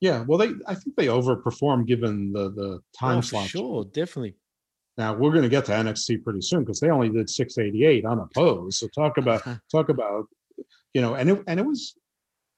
[0.00, 3.48] Yeah, well, they I think they overperformed given the the time oh, slot.
[3.48, 4.36] sure, definitely.
[4.96, 8.78] Now we're going to get to NXT pretty soon because they only did 688 unopposed.
[8.78, 9.42] So talk about
[9.72, 10.26] talk about
[10.94, 11.96] you know, and it and it was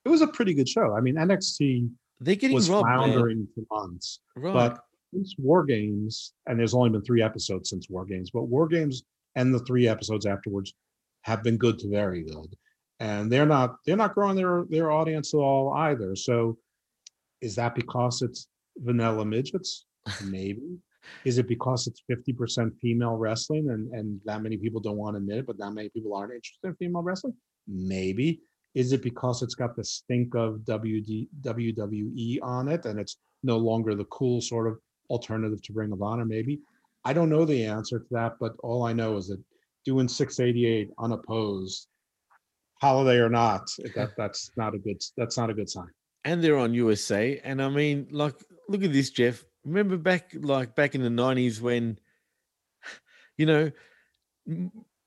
[0.05, 0.95] it was a pretty good show.
[0.95, 1.89] I mean, NXT
[2.21, 2.99] They're getting was robbed, man.
[2.99, 4.53] floundering for months, Right.
[4.53, 4.81] but
[5.15, 9.05] since War Games, and there's only been three episodes since War Games, but War Games
[9.37, 10.75] and the three episodes afterwards
[11.23, 12.55] have been good to very good,
[13.01, 16.15] and they're not they're not growing their their audience at all either.
[16.17, 16.59] So,
[17.41, 19.87] is that because it's vanilla midgets?
[20.25, 20.79] Maybe.
[21.25, 25.19] Is it because it's 50% female wrestling and, and that many people don't want to
[25.19, 27.35] admit it, but that many people aren't interested in female wrestling?
[27.67, 28.41] Maybe.
[28.75, 33.57] Is it because it's got the stink of WD, WWE on it and it's no
[33.57, 34.79] longer the cool sort of
[35.11, 36.25] alternative to Ring of Honor?
[36.25, 36.61] Maybe.
[37.05, 39.43] I don't know the answer to that, but all I know is that
[39.85, 41.89] doing 688 unopposed,
[42.81, 45.89] holiday or not, that that's not a good that's not a good sign.
[46.25, 47.41] and they're on USA.
[47.45, 48.35] And I mean, like,
[48.69, 49.45] look at this, Jeff.
[49.65, 51.99] Remember back, like, back in the 90s when,
[53.37, 53.71] you know,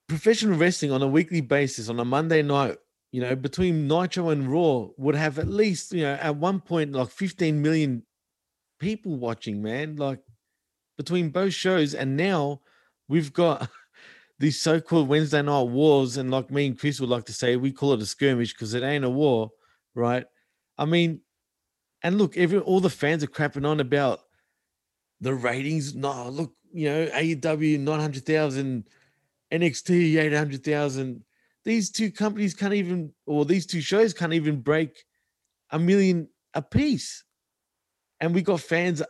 [0.07, 2.77] professional wrestling on a weekly basis on a Monday night,
[3.11, 6.91] you know, between Nitro and Raw would have at least, you know, at one point,
[6.93, 8.03] like 15 million
[8.79, 9.95] people watching, man.
[9.95, 10.19] Like,
[10.97, 11.93] between both shows.
[11.93, 12.61] And now
[13.07, 13.69] we've got
[14.39, 16.17] these so called Wednesday night wars.
[16.17, 18.73] And like me and Chris would like to say, we call it a skirmish because
[18.73, 19.51] it ain't a war,
[19.95, 20.25] right?
[20.77, 21.21] I mean,
[22.03, 24.19] and look, every all the fans are crapping on about
[25.21, 25.95] the ratings.
[25.95, 28.87] No, look, you know, AEW 900,000,
[29.51, 31.23] NXT 800,000.
[31.65, 35.03] These two companies can't even, or these two shows can't even break
[35.71, 37.23] a million a piece.
[38.19, 39.01] And we got fans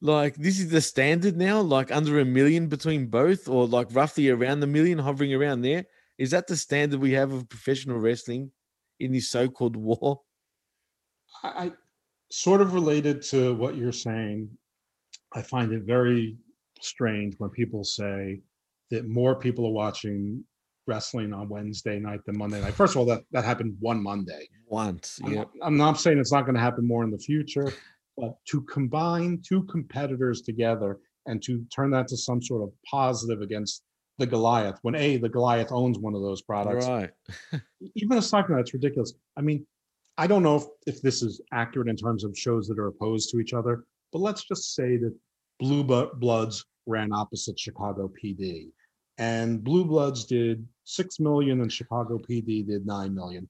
[0.00, 4.28] like this is the standard now, like under a million between both, or like roughly
[4.28, 5.86] around the million, hovering around there.
[6.18, 8.50] Is that the standard we have of professional wrestling
[9.00, 10.20] in this so-called war?
[11.42, 11.72] I, I
[12.30, 14.50] sort of related to what you're saying.
[15.34, 16.36] I find it very
[16.80, 18.40] strange when people say
[18.90, 20.44] that more people are watching
[20.86, 22.72] wrestling on Wednesday night than Monday night.
[22.72, 24.48] First of all, that, that happened one Monday.
[24.66, 25.38] Once, I'm, yeah.
[25.40, 27.72] not, I'm not saying it's not going to happen more in the future,
[28.18, 33.42] but to combine two competitors together and to turn that to some sort of positive
[33.42, 33.82] against
[34.18, 37.10] the Goliath, when A, the Goliath owns one of those products, Right.
[37.94, 39.14] even aside from that, it's ridiculous.
[39.36, 39.64] I mean,
[40.16, 43.30] I don't know if, if this is accurate in terms of shows that are opposed
[43.30, 45.14] to each other, but let's just say that
[45.60, 48.70] Blue Bloods ran opposite Chicago PD,
[49.18, 53.48] and Blue Bloods did six million, and Chicago PD did nine million.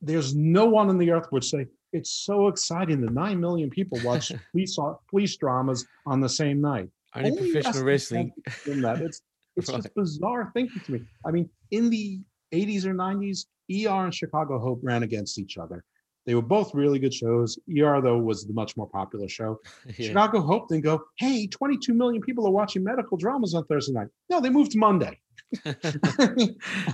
[0.00, 3.98] There's no one on the earth would say it's so exciting that nine million people
[4.04, 4.76] watch police
[5.10, 6.88] police dramas on the same night.
[7.14, 8.32] Only professional wrestling.
[8.64, 9.00] do that.
[9.00, 9.22] It's
[9.56, 9.82] it's Right.
[9.82, 11.00] just bizarre thinking to me.
[11.26, 12.20] I mean, in the
[12.52, 15.84] 80s or 90s, ER and Chicago Hope ran against each other.
[16.26, 17.58] They were both really good shows.
[17.70, 19.58] ER though was the much more popular show.
[19.98, 20.08] Yeah.
[20.08, 24.08] Chicago Hope then go, hey, 22 million people are watching medical dramas on Thursday night.
[24.30, 25.18] No, they moved to Monday.
[25.64, 25.74] I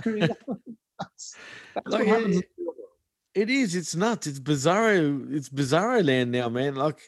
[0.05, 0.27] mean,
[0.99, 1.35] that's,
[1.75, 2.37] that's Like, what happens.
[2.37, 2.49] it-
[3.35, 3.75] It is.
[3.75, 4.27] It's nuts.
[4.27, 5.31] It's bizarro.
[5.35, 6.75] It's bizarro land now, man.
[6.75, 7.01] Like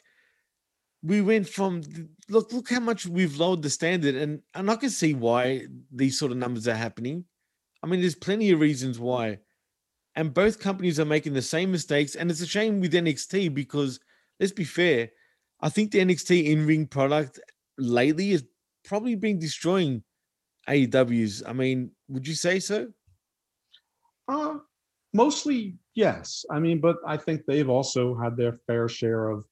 [1.02, 1.82] we went from
[2.28, 6.18] look, look how much we've lowered the standard, and and I can see why these
[6.18, 7.24] sort of numbers are happening.
[7.82, 9.38] I mean, there's plenty of reasons why,
[10.16, 13.98] and both companies are making the same mistakes, and it's a shame with NXT because
[14.38, 15.10] let's be fair,
[15.60, 17.40] I think the NXT in ring product
[17.78, 18.44] lately has
[18.84, 20.02] probably been destroying
[20.68, 21.42] AEW's.
[21.46, 22.88] I mean, would you say so?
[24.26, 24.58] Uh,
[25.18, 26.44] mostly, yes.
[26.50, 29.44] I mean, but I think they've also had their fair share of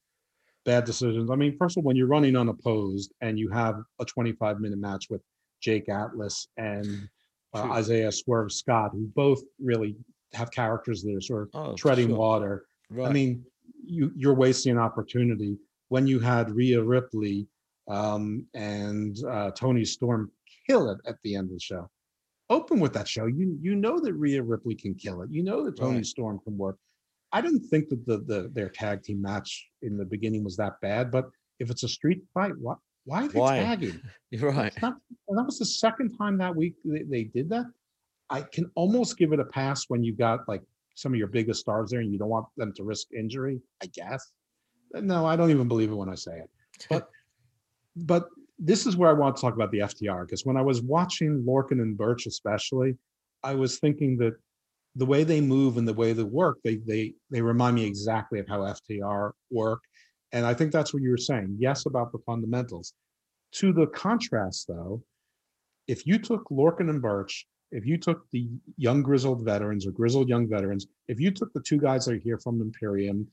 [0.65, 1.29] bad decisions.
[1.31, 4.79] I mean, first of all, when you're running unopposed and you have a 25 minute
[4.79, 5.23] match with
[5.61, 7.09] Jake Atlas and
[7.53, 9.97] uh, Isaiah Swerve Scott, who both really
[10.35, 12.17] have characters that are sort of Oh, treading sure.
[12.17, 12.65] water.
[12.91, 13.09] Right.
[13.09, 13.45] I mean,
[13.85, 15.59] you you're wasting an opportunity
[15.89, 17.49] when you had Rhea Ripley
[17.89, 20.31] um, and uh, Toni Storm
[20.69, 21.89] kill it at the end of the show.
[22.49, 23.27] Open with that show.
[23.27, 25.31] You you know that Rhea Ripley can kill it.
[25.31, 26.07] You know that Toni Right.
[26.07, 26.79] Storm can work.
[27.33, 30.81] I didn't think that the, the their tag team match in the beginning was that
[30.81, 31.27] bad, but
[31.59, 32.75] if it's a street fight, why
[33.05, 33.59] why are they Why?
[33.59, 34.01] tagging?
[34.31, 34.73] You're right.
[34.81, 34.97] Not-
[35.29, 37.67] and that was the second time that week they, they did that.
[38.31, 40.63] I can almost give it a pass when you got like
[40.95, 43.87] some of your biggest stars there and you don't want them to risk injury, I
[43.87, 44.33] guess.
[44.95, 46.51] No, I don't even believe it when I say it.
[46.89, 47.09] But
[47.97, 48.29] but
[48.59, 51.45] this is where I want to talk about the FTR because when I was watching
[51.47, 52.97] Lorcan and Burch especially,
[53.43, 54.35] I was thinking that
[54.95, 58.39] the way they move and the way they work, they they they remind me exactly
[58.39, 59.81] of how FTR work.
[60.33, 61.57] And I think that's what you were saying.
[61.59, 62.95] Yes, about the fundamentals.
[63.53, 65.03] To the contrast, though,
[65.87, 70.29] if you took Lorcan and Burch, if you took the young grizzled veterans or grizzled
[70.29, 73.29] young veterans, if you took the two guys that are here from Imperium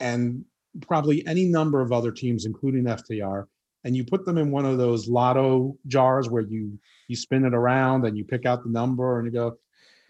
[0.00, 0.44] and
[0.82, 3.46] probably any number of other teams, including FTR,
[3.86, 6.76] and you put them in one of those lotto jars where you
[7.06, 9.56] you spin it around and you pick out the number and you go,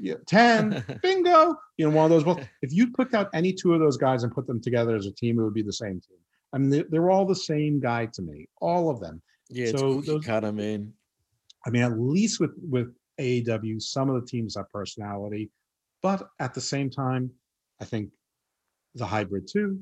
[0.00, 1.54] yeah, 10, bingo.
[1.76, 2.24] You know, one of those.
[2.24, 5.04] Well, if you picked out any two of those guys and put them together as
[5.04, 6.16] a team, it would be the same team.
[6.54, 9.20] I mean, they're, all the same guy to me, all of them.
[9.50, 10.94] Yeah, So those- cutter, man.
[11.66, 15.50] I mean, at least with with AEW, some of the teams have personality,
[16.02, 17.30] but at the same time,
[17.78, 18.08] I think
[18.94, 19.80] the hybrid two,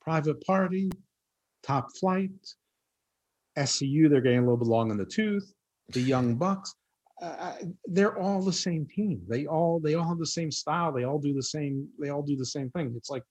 [0.00, 0.90] private party,
[1.62, 2.30] top flight,
[3.58, 5.52] SCU, they're getting a little bit long in the tooth.
[5.90, 6.74] The Young Bucks,
[7.20, 7.54] uh,
[7.86, 9.20] they're all the same team.
[9.28, 10.92] They all they all have the same style.
[10.92, 11.88] They all do the same.
[12.00, 12.94] They all do the same thing.
[12.96, 13.22] It's like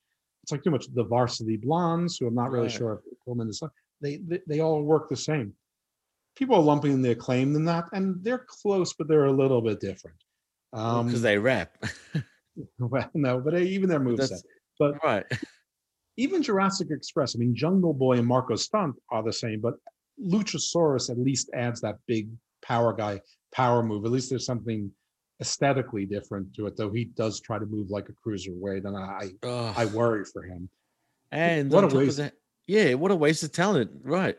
[0.43, 2.71] it's like too much the Varsity Blondes, who I'm not really Right.
[2.71, 3.63] sure if is.
[4.01, 5.53] They, they they all work the same
[6.35, 9.79] people are lumping the acclaim than that, and they're close, but they're a little bit
[9.79, 10.17] different.
[10.73, 11.77] Um, Because they rap.
[12.79, 14.41] well, no, but even their moveset.
[14.77, 15.25] But right.
[16.17, 19.75] even Jurassic Express, I mean, Jungle Boy and Marko Stunt are the same, but
[20.19, 22.29] Luchasaurus at least adds that big
[22.61, 24.05] power guy power move.
[24.05, 24.91] At least there's something
[25.41, 29.31] aesthetically different to it, though he does try to move like a cruiserweight, and I
[29.43, 30.69] Oh, I worry for him.
[31.31, 32.17] and what a waste.
[32.17, 32.33] that,
[32.67, 33.91] yeah, what a waste of talent.
[34.03, 34.37] Right.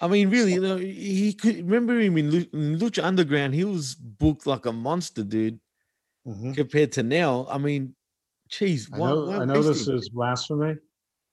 [0.00, 3.54] I mean, really, you know, he could remember him in, Lucha Underground.
[3.54, 5.60] He was booked like a monster, dude.
[6.26, 6.54] Mhm.
[6.54, 7.94] Compared to now, I mean,
[8.48, 10.76] geez, I know, I know this is blasphemy,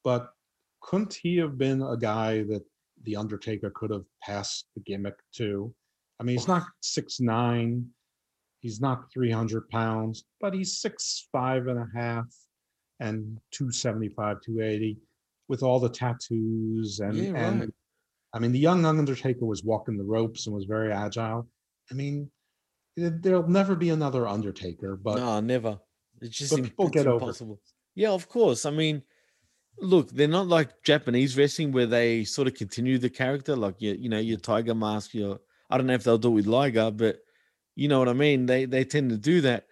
[0.03, 0.33] but
[0.81, 2.63] couldn't he have been a guy that
[3.03, 5.73] the Undertaker could have passed the gimmick to?
[6.19, 7.85] I mean, he's not six nine,
[8.59, 12.25] he's not three hundred pounds, but he's six five and a half
[13.01, 14.97] and 275, 280
[15.47, 17.69] with all the tattoos and Yeah, and right.
[18.33, 21.47] I mean the young Undertaker was walking the ropes and was very agile.
[21.89, 22.29] I mean,
[22.97, 25.79] there- there'll never be another Undertaker, but no, never.
[26.21, 27.61] It's just but people it's get over impossible.
[27.95, 28.65] Yeah, of course.
[28.65, 29.01] I mean,
[29.81, 33.95] look, they're not like Japanese wrestling where they sort of continue the character, like your,
[33.95, 35.13] you know, your tiger mask.
[35.13, 35.39] Your
[35.69, 37.19] I don't know if they'll do it with Liger, but
[37.75, 38.45] you know what I mean.
[38.45, 39.67] They they tend to do that.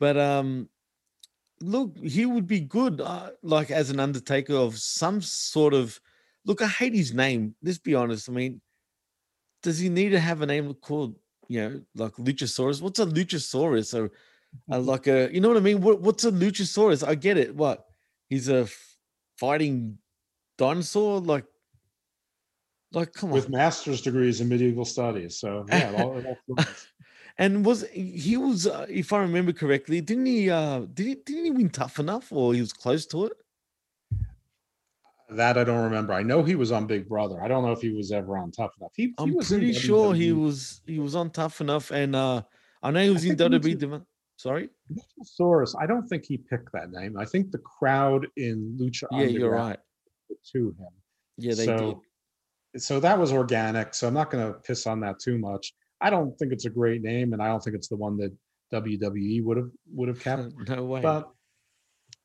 [0.00, 0.68] But um,
[1.60, 6.00] look, he would be good, uh, like as an Undertaker of some sort of.
[6.44, 7.54] Look, I hate his name.
[7.62, 8.28] Let's be honest.
[8.28, 8.60] I mean,
[9.62, 11.14] does he need to have a name called,
[11.46, 12.82] you know, like Luchasaurus?
[12.82, 13.96] What's a Luchasaurus?
[13.96, 14.10] Or
[14.70, 15.80] uh, like a, you know what I mean?
[15.80, 17.06] What, what's a Luchasaurus?
[17.06, 17.54] I get it.
[17.54, 17.86] What?
[18.28, 18.66] He's a
[19.42, 19.98] fighting
[20.56, 21.20] dinosaur?
[21.20, 21.44] Like,
[22.92, 23.50] like, come with on.
[23.50, 25.38] With master's degrees in medieval studies.
[25.38, 26.64] So yeah, all, all.
[27.38, 30.50] And was he was, uh, if I remember correctly, didn't he?
[30.50, 31.14] uh Did he?
[31.14, 33.32] Didn't he win Tough Enough, or he was close to it?
[35.36, 36.12] that I don't remember.
[36.12, 37.42] I know he was on Big Brother.
[37.42, 38.92] I don't know if he was ever on Tough Enough.
[38.94, 40.82] He, he I'm was pretty sure he was.
[40.86, 42.42] He was on Tough Enough, and uh
[42.82, 44.04] I know he was in he was WWE.
[44.42, 44.68] Sorry.
[44.90, 45.76] Luchasaurus.
[45.80, 47.16] I don't think he picked that name.
[47.16, 49.78] I think the crowd in Lucha Yeah, you're right.
[50.52, 50.88] to him.
[51.38, 52.02] Yeah, they so,
[52.76, 53.94] So that was organic.
[53.94, 55.72] So I'm not going to piss on that too much.
[56.00, 58.36] I don't think it's a great name, and I don't think it's the one that
[58.74, 60.52] WWE would have would have kept.
[60.68, 61.02] No way.
[61.02, 61.30] But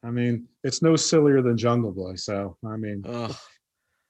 [0.03, 2.15] I mean, it's no sillier than Jungle Boy.
[2.15, 3.35] So I mean, Ugh.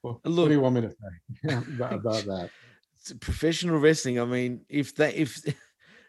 [0.02, 2.50] what, what do you want me to say about, about that?
[2.96, 4.18] it's professional wrestling.
[4.18, 5.42] I mean, if that if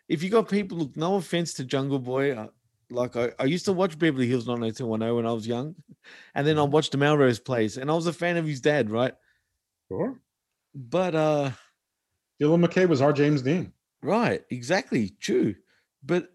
[0.09, 2.49] if you got people, look, no offense to Jungle Boy, uh,
[2.91, 5.77] like I, I used to watch Beverly Hills 90210 when I was young,
[6.35, 6.65] and then I Mm-hmm.
[6.65, 9.15] watched the Melrose Place, and I was a fan of his dad, right?
[9.89, 10.23] Sure.
[10.75, 11.51] But uh,
[12.41, 13.73] Dylan McKay was our James Dean.
[14.03, 15.55] right, exactly, true.
[16.03, 16.33] But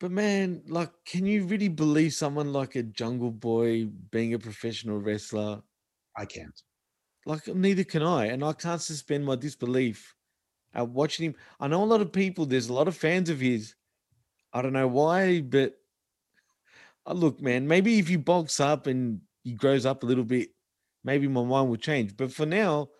[0.00, 4.98] But man, like, can you really believe someone like a Jungle Boy being a professional
[5.00, 5.62] wrestler?
[6.16, 6.62] I can't.
[7.26, 10.16] Like, neither can I, and I can't suspend my disbelief
[10.74, 11.34] at watching him.
[11.58, 12.46] I know a lot of people.
[12.46, 13.74] There's a lot of fans of his.
[14.52, 15.74] I don't know why, but
[17.06, 17.66] uh, look, man.
[17.68, 20.50] Maybe if you bulks up and he grows up a little bit,
[21.04, 22.16] maybe my mind will change.
[22.16, 22.90] But for now,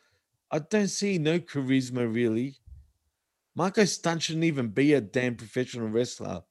[0.50, 2.56] I don't see no charisma really.
[3.54, 6.42] Marko Stunt shouldn't even be a damn professional wrestler.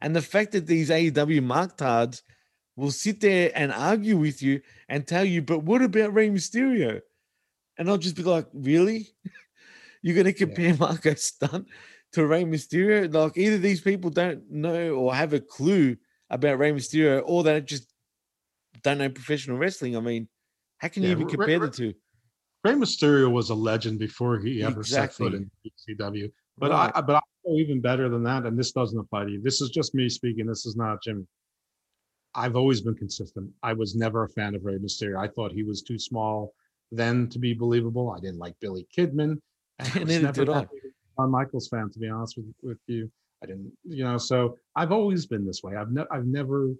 [0.00, 2.22] And the fact that these AEW marktards
[2.76, 7.00] will sit there and argue with you and tell you, but what about Rey Mysterio?
[7.78, 9.08] And I'll just be like, really?
[10.04, 11.66] You're going to compare Marko Stunt
[12.12, 13.12] to Rey Mysterio?
[13.12, 15.96] Like, either these people don't know or have a clue
[16.28, 17.90] about Rey Mysterio, or they just
[18.82, 19.96] don't know professional wrestling.
[19.96, 20.28] I mean,
[20.76, 21.94] how can you Yeah, even Rey- compare Rey- the two?
[22.64, 26.30] Rey Mysterio was a legend before he ever set foot in ECW.
[26.58, 26.92] But Right.
[26.94, 29.40] I but I go even better than that, and this doesn't apply to you.
[29.40, 30.46] This is just me speaking.
[30.46, 31.26] This is not Jimmy.
[32.34, 33.50] I've always been consistent.
[33.62, 35.18] I was never a fan of Rey Mysterio.
[35.18, 36.52] I thought he was too small
[36.92, 38.10] then to be believable.
[38.10, 39.40] I didn't like Billy Kidman.
[39.78, 40.60] And I was Neither did I.
[40.60, 43.10] that big a Shawn Michaels fan, to be honest with, with you.
[43.42, 45.76] I didn't, you know, so I've always been this way.
[45.76, 46.70] I've never I've never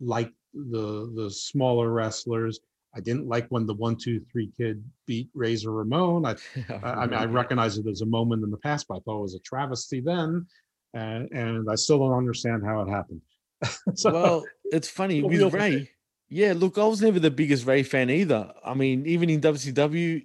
[0.00, 2.60] liked the the smaller wrestlers.
[2.94, 6.24] I didn't like when the one, two, three kid beat Razor Ramon.
[6.24, 6.32] I
[6.70, 9.00] oh, I I mean, I recognize it as a moment in the past, but I
[9.00, 10.46] thought it was a travesty then,
[10.94, 13.20] and, and I still don't understand how it happened.
[13.94, 15.90] so, well, it's funny with Ray.
[16.28, 18.52] Yeah, look, I was never the biggest Ray fan either.
[18.64, 20.24] I mean, even in WCW,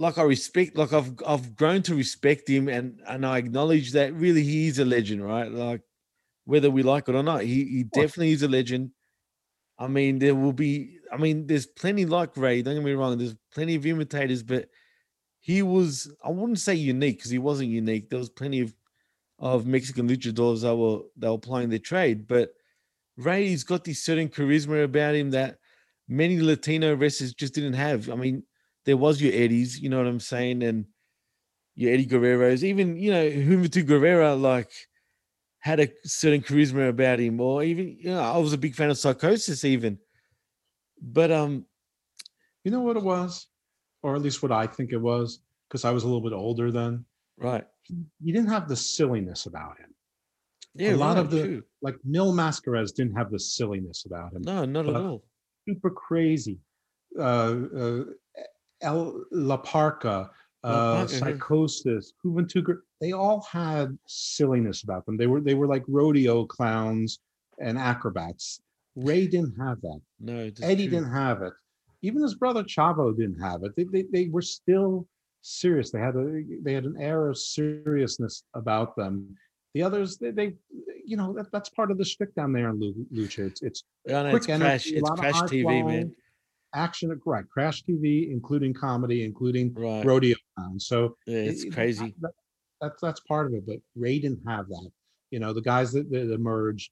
[0.00, 4.14] like I respect, like I've I've grown to respect him, and and I acknowledge that
[4.14, 5.52] really he is a legend, right?
[5.52, 5.82] Like
[6.46, 8.92] whether we like it or not, he he definitely is a legend.
[9.78, 10.98] I mean, there will be.
[11.12, 12.62] I mean, there's plenty like Ray.
[12.62, 13.18] Don't get me wrong.
[13.18, 14.70] There's plenty of imitators, but
[15.40, 16.10] he was.
[16.24, 18.08] I wouldn't say unique because he wasn't unique.
[18.08, 18.74] There was plenty of
[19.38, 22.52] of Mexican luchadors that were that were playing their trade, but
[23.18, 25.58] Ray's got this certain charisma about him that
[26.08, 28.10] many Latino wrestlers just didn't have.
[28.10, 28.44] I mean,
[28.90, 30.84] there was your Eddies, you know what I'm saying, and
[31.76, 34.68] your Eddie Guerrero's, even you know Humberto Guerrero, like
[35.60, 38.90] had a certain charisma about him, or even you know I was a big fan
[38.90, 39.98] of Psychosis, even.
[41.00, 41.66] But um,
[42.64, 43.46] you know what it was,
[44.02, 46.72] or at least what I think it was, because I was a little bit older
[46.72, 47.04] then.
[47.38, 47.64] right,
[48.20, 49.94] You didn't have the silliness about him.
[50.74, 51.62] yeah, a lot right, of the true.
[51.80, 54.42] like Mil Mascaras didn't have the silliness about him.
[54.42, 55.22] no, not at all.
[55.68, 56.58] Super crazy.
[57.18, 58.04] Uh, uh,
[58.82, 60.30] El La Parca,
[60.64, 61.18] uh, yeah.
[61.18, 62.78] Psychosis, Juventud.
[63.00, 65.16] They all had silliness about them.
[65.16, 67.20] They were they were like rodeo clowns
[67.58, 68.60] and acrobats.
[68.96, 70.00] Ray didn't have that.
[70.18, 70.98] No, Eddie true.
[70.98, 71.52] didn't have it.
[72.02, 73.76] Even his brother Chavo didn't have it.
[73.76, 75.06] They, they, they were still
[75.42, 75.90] serious.
[75.90, 79.36] They had a they had an air of seriousness about them.
[79.74, 80.54] The others, they, they
[81.04, 83.46] you know, that, that's part of the shtick down there in Lucha.
[83.46, 86.14] It's it's know, quick it's energy, it's crash TV, flying, man.
[86.74, 87.44] Action, uh, right?
[87.48, 90.04] Crash TV, including comedy, including Right.
[90.04, 90.36] rodeo.
[90.78, 92.14] So Yeah, it's it- crazy.
[92.20, 92.34] that-
[92.80, 93.66] that's that's part of it.
[93.66, 94.90] But Ray didn't have that.
[95.30, 96.90] You know, the guys that, that emerged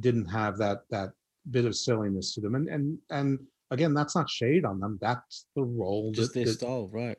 [0.00, 1.12] didn't have that that
[1.50, 2.54] bit of silliness to them.
[2.54, 3.38] And and and
[3.70, 4.98] again, that's not shade on them.
[5.00, 6.12] That's the role.
[6.12, 7.18] Just that, their that- style, right?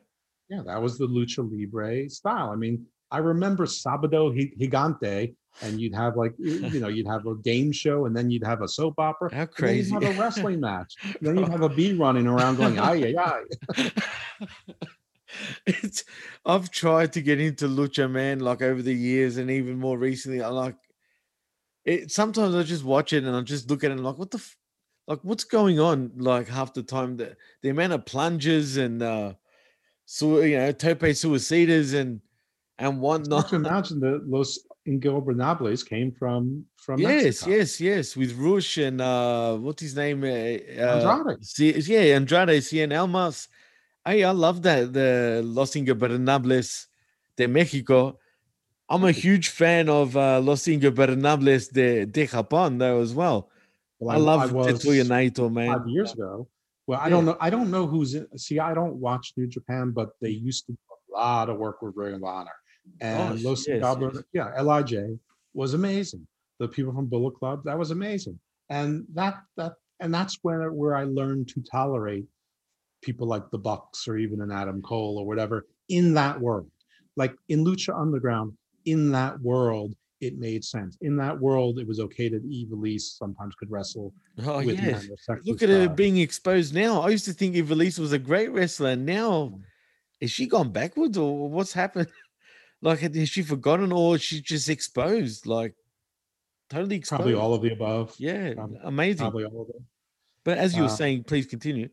[0.50, 2.50] yeah, that was the lucha libre style.
[2.50, 7.34] I mean, I remember Sabado Gigante, and you'd have like you know you'd have a
[7.36, 9.34] game show, and then you'd have a soap opera.
[9.34, 9.92] How crazy.
[9.92, 10.94] you'd have a wrestling match.
[11.20, 13.42] then you'd have a bee running around going ay ay
[13.76, 13.90] ay.
[15.66, 16.04] it's
[16.44, 20.42] I've tried to get into lucha man like over the years and even more recently
[20.42, 20.76] I like
[21.84, 24.30] it sometimes I just watch it and I just look at it and like what
[24.30, 24.56] the f-
[25.06, 29.34] like what's going on like half the time the the amount of plunges and uh
[30.04, 32.20] so you know tope suicidas and
[32.78, 37.50] and whatnot Not to imagine that Los Ingobernables came from from yes Mexico.
[37.50, 41.44] yes yes with Rush and uh what's his name uh, uh, Andrade.
[41.44, 43.48] C- yeah Andrade Cien Almas
[44.06, 46.88] Hey, I love that the Los Ingobernables
[47.38, 48.18] de Mexico.
[48.90, 53.48] I'm a huge fan of uh, Los Ingobernables de, de Japón though as well.
[53.98, 55.78] Well, I, love was Tetsuya Naito, man.
[55.78, 56.46] five years ago.
[56.86, 57.10] Well, I Yeah.
[57.10, 57.36] don't know.
[57.40, 58.26] I don't know who's in.
[58.36, 60.78] See, I don't watch New Japan, but they used to do
[61.14, 62.52] a lot of work with Ring of Honor.
[62.86, 64.24] Oh, and Gosh, Los yes, Ingober- yes.
[64.32, 64.94] yeah, Lij
[65.54, 66.26] was amazing.
[66.58, 68.38] The people from Bullet Club, that was amazing.
[68.70, 72.24] And that that and that's where where I learned to tolerate
[73.02, 76.70] people like the Bucks or even an Adam Cole or whatever in that world.
[77.16, 78.56] Like in Lucha Underground,
[78.86, 80.96] in that world, it made sense.
[81.02, 84.12] In that world, it was okay that Ivelisse sometimes could wrestle
[84.44, 85.02] Oh with yes.
[85.02, 87.02] men or sexual Look at her being exposed now.
[87.02, 88.96] I used to think Ivelisse was a great wrestler.
[88.96, 89.60] Now,
[90.20, 92.08] is she gone backwards or what's happened?
[92.84, 95.46] Like, has she forgotten or she's just exposed?
[95.46, 95.74] Like,
[96.68, 97.20] totally exposed.
[97.20, 98.14] Probably all of the above.
[98.18, 99.18] Yeah, Probably- amazing.
[99.24, 99.86] Probably all of them.
[100.44, 101.88] But as you were Uh, saying, please continue.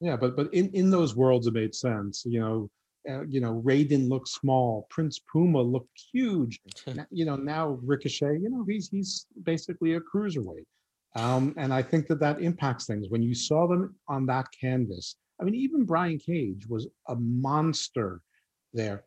[0.00, 2.26] Yeah, but but in in those worlds it made sense.
[2.26, 2.70] You know,
[3.08, 4.86] uh, you know, Raiden looked small.
[4.90, 6.60] Prince Puma looked huge.
[7.10, 10.66] You know, now Ricochet, you know, he's he's basically a cruiserweight.
[11.14, 15.16] Um, and I think that that impacts things when you saw them on that canvas.
[15.40, 18.20] I mean, even Brian Cage was a monster
[18.74, 19.04] there.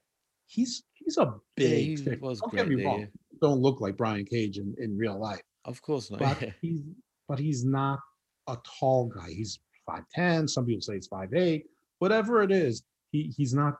[0.47, 1.99] He's he's a big.
[1.99, 2.99] he was Don't get me wrong.
[3.01, 3.05] yeah.
[3.41, 6.19] Don't look like Brian Cage in, in real life Of course not.
[6.19, 6.51] but yeah.
[6.61, 6.81] he's
[7.27, 7.99] but he's not
[8.47, 9.29] a tall guy.
[9.29, 10.47] He's five ten.
[10.47, 11.65] Some people say he's five eight.
[11.99, 13.75] Whatever it is, he he's not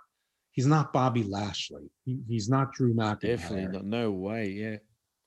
[0.52, 1.90] he's not Bobby Lashley.
[2.06, 3.22] He, he's not Drew McIntyre.
[3.22, 3.86] Definitely not.
[3.86, 4.50] No way.
[4.50, 4.78] Yeah,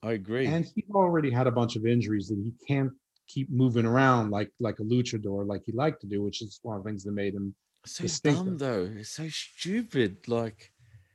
[0.02, 0.46] I agree.
[0.46, 2.90] And he's already had a bunch of injuries that he can't
[3.28, 6.76] keep moving around like like a luchador like he liked to do, which is one
[6.76, 7.54] of the things that made him
[7.86, 8.44] so distinctive.
[8.46, 8.90] dumb though.
[8.96, 10.16] It's so stupid.
[10.28, 10.71] Like,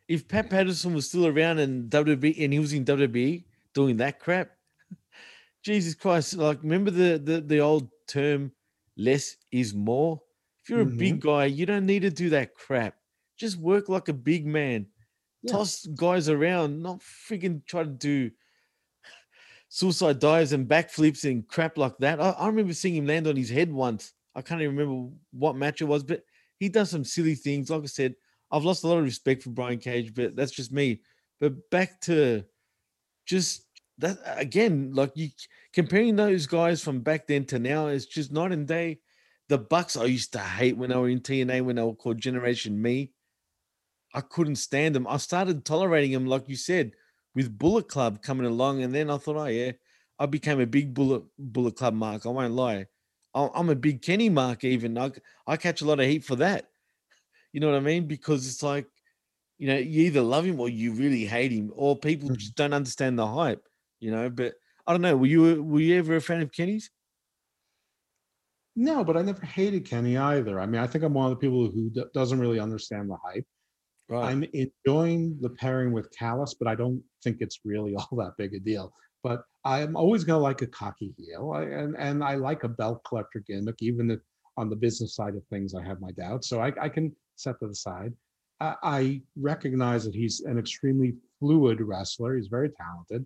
[0.07, 4.19] if Pat Patterson was still around in WWE and he was in WWE doing that
[4.19, 4.51] crap,
[5.63, 6.35] Jesus Christ!
[6.35, 8.51] Like, remember the the, the old term,
[8.97, 10.21] "less is more."
[10.63, 11.19] If you're a big Mm-hmm.
[11.21, 12.97] guy, you don't need to do that crap.
[13.37, 14.87] Just work like a big man.
[15.41, 15.51] Yeah.
[15.53, 18.31] Toss guys around, not freaking try to do
[19.69, 22.19] suicide dives and backflips and crap like that.
[22.19, 24.13] I, I remember seeing him land on his head once.
[24.35, 26.23] I can't even remember what match it was, but
[26.59, 27.69] he does some silly things.
[27.69, 28.15] Like I said,
[28.51, 31.01] I've lost a lot of respect for Brian Cage, but that's just me.
[31.39, 32.43] But back to
[33.25, 33.63] just
[33.99, 35.29] that again, like you
[35.73, 38.99] comparing those guys from back then to now is just night and day.
[39.49, 42.19] The Bucks I used to hate when they were in TNA when they were called
[42.19, 43.13] Generation Me.
[44.13, 45.07] I couldn't stand them.
[45.07, 46.91] I started tolerating them, like you said,
[47.35, 49.73] with Bullet Club coming along, and then I thought, oh yeah,
[50.19, 52.25] I became a big Bullet Bullet Club mark.
[52.25, 52.87] I won't lie.
[53.33, 54.63] I- I'm a big Kenny mark.
[54.63, 55.11] Even I,
[55.45, 56.69] I catch a lot of heat for that.
[57.57, 58.05] You know what I mean?
[58.05, 58.85] Because it's like,
[59.57, 62.37] you know, you either love him or you really hate him, or people mm-hmm.
[62.37, 63.65] just don't understand the hype.
[63.99, 64.53] You know, but
[64.85, 65.17] I don't know.
[65.17, 66.91] Were you were you ever a fan of Kenny's?
[68.75, 70.59] no, but I never hated Kenny either.
[70.59, 73.17] I mean, I think I'm one of the people who d- doesn't really understand the
[73.25, 73.47] hype.
[74.07, 74.29] Right.
[74.29, 78.53] I'm enjoying the pairing with Callis, but I don't think it's really all that big
[78.53, 78.93] a deal.
[79.23, 83.01] But I'm always gonna like a cocky heel, I, and and I like a belt
[83.03, 84.19] collector gimmick, even if
[84.57, 86.47] on the business side of things I have my doubts.
[86.47, 88.13] So I, I can set that aside.
[88.59, 92.35] I, I recognize that he's an extremely fluid wrestler.
[92.35, 93.25] He's very talented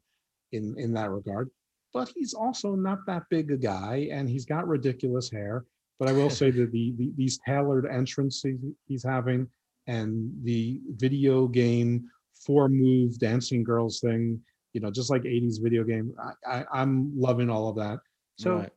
[0.52, 1.50] in in that regard,
[1.94, 5.66] but he's also not that big a guy, and he's got ridiculous hair.
[6.00, 9.48] But I will say that the, the these tailored entrances he's having
[9.88, 12.10] and the video game
[12.46, 14.40] four move dancing girls thing
[14.74, 16.14] you know just like 80s video game
[16.48, 18.00] i, I i'm loving all of that
[18.38, 18.70] so Right.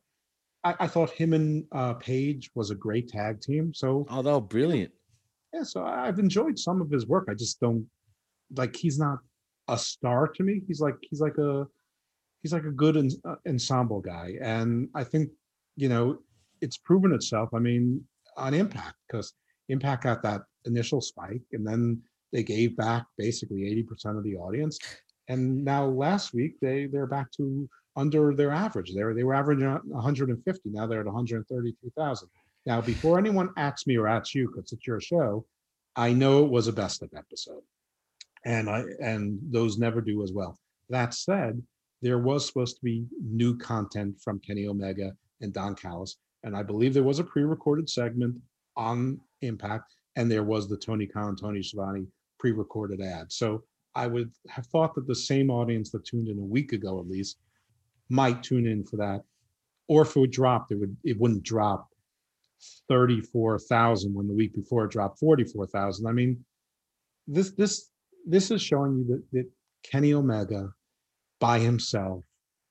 [0.63, 4.31] I, I thought him and uh Page was a great tag team so Oh, they
[4.31, 4.91] were brilliant.
[5.55, 7.25] Yeah so i've enjoyed some of his work.
[7.29, 7.87] I just don't
[8.55, 9.19] like he's not
[9.67, 10.61] a star to me.
[10.67, 11.65] He's like he's like a
[12.43, 14.35] he's like a good en- uh, ensemble guy.
[14.41, 15.29] And i think
[15.75, 16.19] you know
[16.61, 18.01] it's proven itself i mean
[18.37, 19.33] on impact because
[19.69, 22.01] impact got that initial spike and then
[22.31, 24.77] they gave back basically 80% of the audience.
[25.29, 28.93] And now last week they they're back to under their average.
[28.93, 32.29] They were they were averaging 150 now they're at 132000
[32.65, 35.45] now before anyone asks me or asks you because it's your show
[35.95, 37.61] i know it was a best of episode.
[38.45, 40.57] And i and those never do as well.
[40.89, 41.61] That said
[42.01, 46.61] there was supposed to be new content from kenny omega and don callis and i
[46.61, 48.35] believe there was a pre-recorded segment
[48.75, 52.05] on impact and there was the tony khan tony Schiavone
[52.39, 53.31] pre-recorded ad.
[53.31, 53.63] So
[53.95, 57.07] i would have thought that the same audience that tuned in a week ago at
[57.07, 57.37] least
[58.09, 59.21] might tune in for that
[59.87, 61.87] or if it would drop it would it wouldn't drop
[62.89, 66.43] 34,000 when the week before it dropped 44,000 i mean
[67.27, 67.89] this this
[68.27, 69.49] this is showing you that, that
[69.83, 70.69] kenny omega
[71.39, 72.23] by himself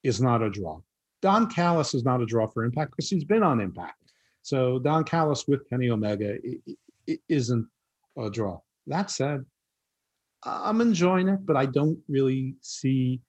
[0.02, 0.80] is not a draw.
[1.22, 4.12] Don callis is not a draw for impact because he's been on impact.
[4.42, 6.76] So don callis with kenny omega i- i-
[7.10, 7.66] i- isn't
[8.18, 8.60] a draw.
[8.86, 9.44] That said
[10.46, 13.20] i'm enjoying it but i don't really see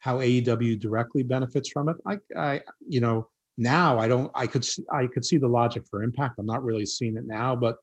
[0.00, 1.96] how aew directly benefits from it.
[2.06, 3.28] I i you know
[3.58, 6.38] now i don't i could see i could see the logic for impact.
[6.38, 7.76] I'm not really seeing it now but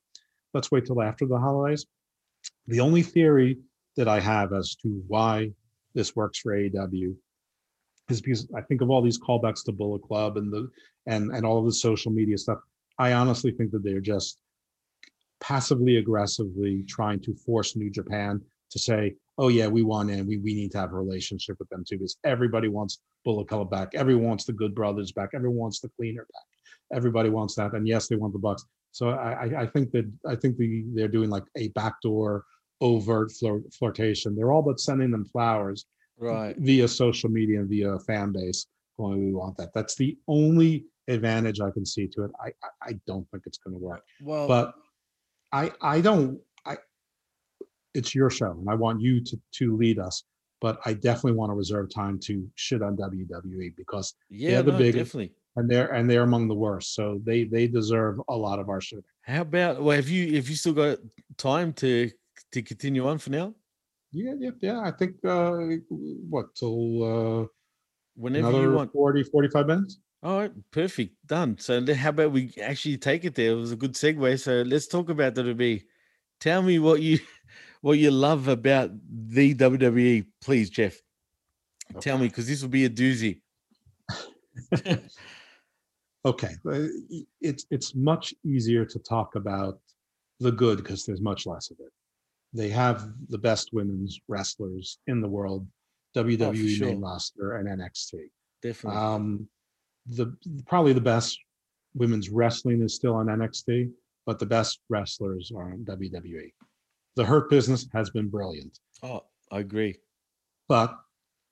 [0.54, 1.86] let's wait till after the holidays.
[2.68, 3.60] The only theory
[3.98, 5.52] that i have as to why
[5.94, 7.16] this works for aew
[8.10, 10.70] is because i think of all these callbacks to bullet club and the
[11.08, 12.60] and and all of the social media stuff.
[12.98, 14.40] I honestly think that they're just
[15.42, 18.42] passively aggressively trying to force new japan
[18.76, 20.28] to say oh yeah we want in.
[20.28, 23.72] We, we need to have a relationship with them too because everybody wants bullet club
[23.72, 23.90] back.
[23.96, 25.30] Everyone wants the good brothers back.
[25.34, 26.98] Everyone wants the cleaner back.
[26.98, 27.74] Everybody wants that.
[27.74, 28.66] And yes they want the bucks.
[28.92, 32.44] So i i, think that i think the, they're doing like a backdoor
[32.82, 34.36] overt flirt, flirtation.
[34.36, 35.86] They're all but sending them flowers
[36.18, 36.56] Right.
[36.58, 39.74] via social media and via fan base going we want that.
[39.74, 42.32] That's the only advantage i can see to it.
[42.46, 44.02] I i, I don't think it's going to work.
[44.22, 44.74] Well, but
[45.52, 46.40] i i don't
[47.96, 50.24] it's your show and i want you to to lead us
[50.62, 54.78] but i definitely want to reserve time to shit on wwe because yeah, the no,
[54.78, 55.14] biggest.
[55.14, 55.32] definitely.
[55.56, 58.82] and they're and they're among the worst so they they deserve a lot of our
[58.82, 60.98] shit How about well have you have you still got
[61.38, 62.10] time to
[62.52, 63.54] to continue on for now?
[64.12, 65.58] yeah yeah yeah i think uh
[66.30, 67.46] what till uh
[68.18, 68.92] Whenever you want.
[68.94, 71.14] 40 45 minutes All right, perfect.
[71.28, 71.58] Done.
[71.60, 73.52] So how about we actually take it there?
[73.52, 74.40] It was a good segue.
[74.40, 75.84] So let's talk about WWE.
[76.40, 77.20] Tell me what you
[77.86, 80.95] what you love about the WWE, please, Jeff.
[81.99, 83.41] Tell me, because this will be a doozy.
[86.26, 86.88] okay uh,
[87.41, 89.80] it's it's much easier to talk about
[90.40, 91.91] the good because there's much less of it
[92.53, 95.68] they have the best women's wrestlers in the world
[96.16, 96.88] wwe sure.
[96.88, 98.14] main roster and nxt
[98.64, 98.98] Definitely.
[98.98, 99.49] um
[100.07, 100.34] the
[100.66, 101.38] probably the best
[101.95, 103.91] women's wrestling is still on nxt
[104.26, 106.53] but the best wrestlers are on wwe
[107.16, 109.98] the hurt business has been brilliant oh, I agree.
[110.68, 110.98] but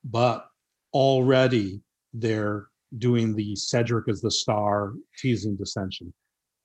[0.04, 0.46] but
[0.92, 1.80] already
[2.12, 2.66] they're
[2.98, 6.12] doing the Cedric as the star teasing dissension.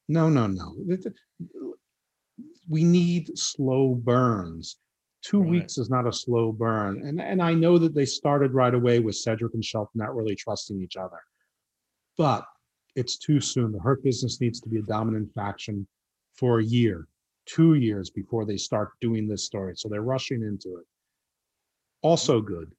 [0.08, 0.76] No, no, no.
[2.68, 4.78] We need slow burns.
[5.24, 5.50] Two Right.
[5.50, 7.06] weeks is not a slow burn.
[7.08, 10.36] And and I know that they started right away with Cedric and Shelton not really
[10.36, 11.20] trusting each other.
[12.18, 12.46] But
[12.96, 13.72] it's too soon.
[13.72, 15.88] The Hurt business needs to be a dominant faction
[16.36, 17.08] for a year,
[17.56, 19.74] two years before they start doing this story.
[19.76, 20.86] So they're rushing into it
[22.02, 22.54] also mm-hmm.
[22.54, 22.72] good,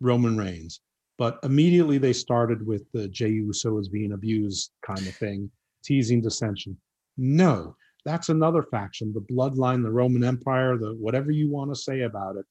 [0.00, 0.80] Roman Reigns.
[1.18, 5.50] But immediately they started with the Jey Uso is being abused kind of thing,
[5.84, 6.76] teasing dissension.
[7.18, 7.76] No,
[8.06, 12.36] that's another faction, the bloodline, the Roman Empire, the whatever you want to say about
[12.36, 12.46] it.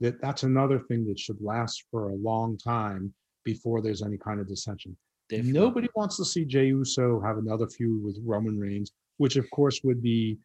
[0.00, 3.12] That that's another thing that should last for a long time
[3.44, 4.96] before there's any kind of dissension.
[5.28, 5.52] Definitely.
[5.52, 9.80] Nobody wants to see Jey Uso have another feud with Roman Reigns, which of course
[9.82, 10.38] would be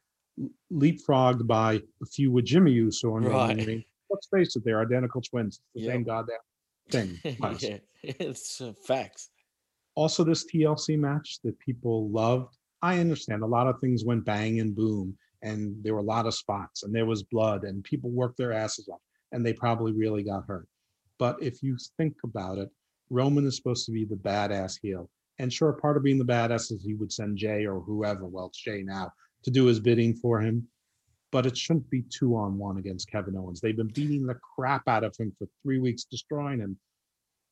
[0.72, 3.86] leapfrogged by a few with Jimmy Uso and Roman Right.
[4.11, 5.60] Let's face it, they're identical twins.
[5.60, 5.94] It's the Yep.
[5.94, 6.38] same goddamn
[6.90, 7.20] thing.
[7.60, 9.30] yeah, it's uh, facts.
[9.95, 12.57] Also, this TLC match that people loved.
[12.82, 16.26] I understand a lot of things went bang and boom, and there were a lot
[16.26, 19.02] of spots, and there was blood, and people worked their asses off,
[19.32, 20.68] and they probably really got hurt.
[21.18, 22.70] But if you think about it,
[23.10, 25.10] Roman is supposed to be the badass heel.
[25.40, 28.48] And sure, part of being the badass is he would send Jay or whoever, well,
[28.48, 29.11] it's Jay now,
[29.44, 30.68] to do his bidding for him.
[31.32, 33.61] But it shouldn't be two on one against Kevin Owens.
[33.61, 36.78] They've been beating the crap out of him for three weeks, destroying him.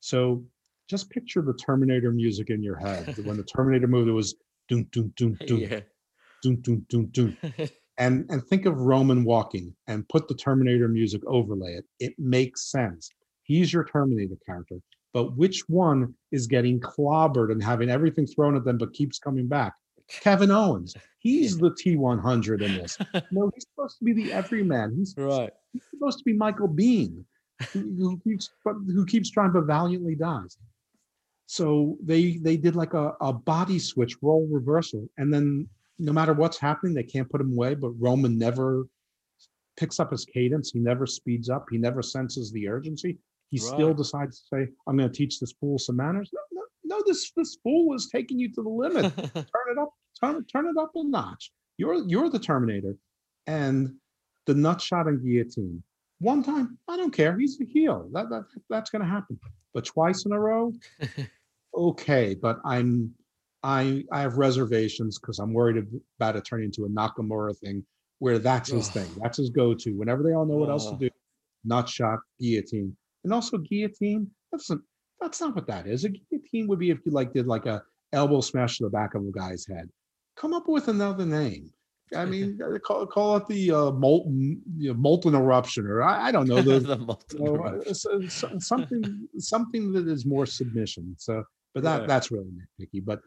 [0.00, 0.44] So
[0.88, 3.14] just picture the Terminator music in your head.
[3.24, 4.34] when the Terminator movie was
[4.68, 5.80] doom, doom, doom, doom, Yeah.
[6.42, 7.36] doom, doom, doom, doom.
[7.98, 11.84] And and think of Roman walking and put the Terminator music overlay it.
[12.00, 13.10] It makes sense.
[13.42, 14.76] He's your Terminator character.
[15.12, 19.48] But which one is getting clobbered and having everything thrown at them but keeps coming
[19.48, 19.72] back?
[20.08, 20.94] Kevin Owens.
[21.18, 22.98] He's the T100 in this.
[23.30, 24.94] No, he's supposed to be the everyman.
[24.96, 25.50] He's right.
[25.72, 27.24] he's supposed to be Michael Biehn,
[27.72, 30.56] who, who keeps who keeps trying but valiantly dies.
[31.46, 35.68] So they they did like a, a body switch role reversal, and then
[35.98, 37.74] no matter what's happening, they can't put him away.
[37.74, 38.86] But Roman never
[39.76, 40.70] picks up his cadence.
[40.72, 41.66] He never speeds up.
[41.70, 43.18] He never senses the urgency.
[43.50, 46.57] He still decides to say, "I'm going to teach this fool some manners." No,
[46.88, 47.02] no.
[47.06, 49.90] This this fool is taking you to the limit turn it up,
[50.20, 51.52] turn, turn it up a notch.
[51.76, 52.96] You're you're the Terminator,
[53.46, 53.94] and
[54.46, 55.82] the nutshot and guillotine.
[56.20, 57.38] One time, I don't care.
[57.38, 58.08] He's the heel.
[58.12, 59.38] That, that that's going to happen.
[59.72, 60.72] But twice in a row,
[61.76, 62.34] okay.
[62.34, 63.14] But I'm
[63.62, 65.84] I I have reservations because I'm worried
[66.18, 67.84] about it turning into a Nakamura thing,
[68.18, 69.08] where that's his thing.
[69.20, 69.92] That's his go-to.
[69.92, 71.10] Whenever they all know what else to do,
[71.66, 74.30] nutshot, guillotine, and also guillotine.
[74.50, 74.78] That's a,
[75.20, 76.04] that's not what that is.
[76.04, 77.82] A guillotine would be if you like did like a
[78.12, 79.88] elbow smash to the back of a guy's head.
[80.36, 81.72] Come up with another name.
[82.16, 86.28] I mean, uh, call, call it the uh, molten you know, molten eruption, or I,
[86.28, 90.24] I don't know the, the molten you know, uh, so- so- something something that is
[90.24, 91.14] more submission.
[91.18, 91.42] So,
[91.74, 92.06] but that Right.
[92.08, 92.50] that's really
[92.80, 93.04] nitpicky.
[93.04, 93.20] But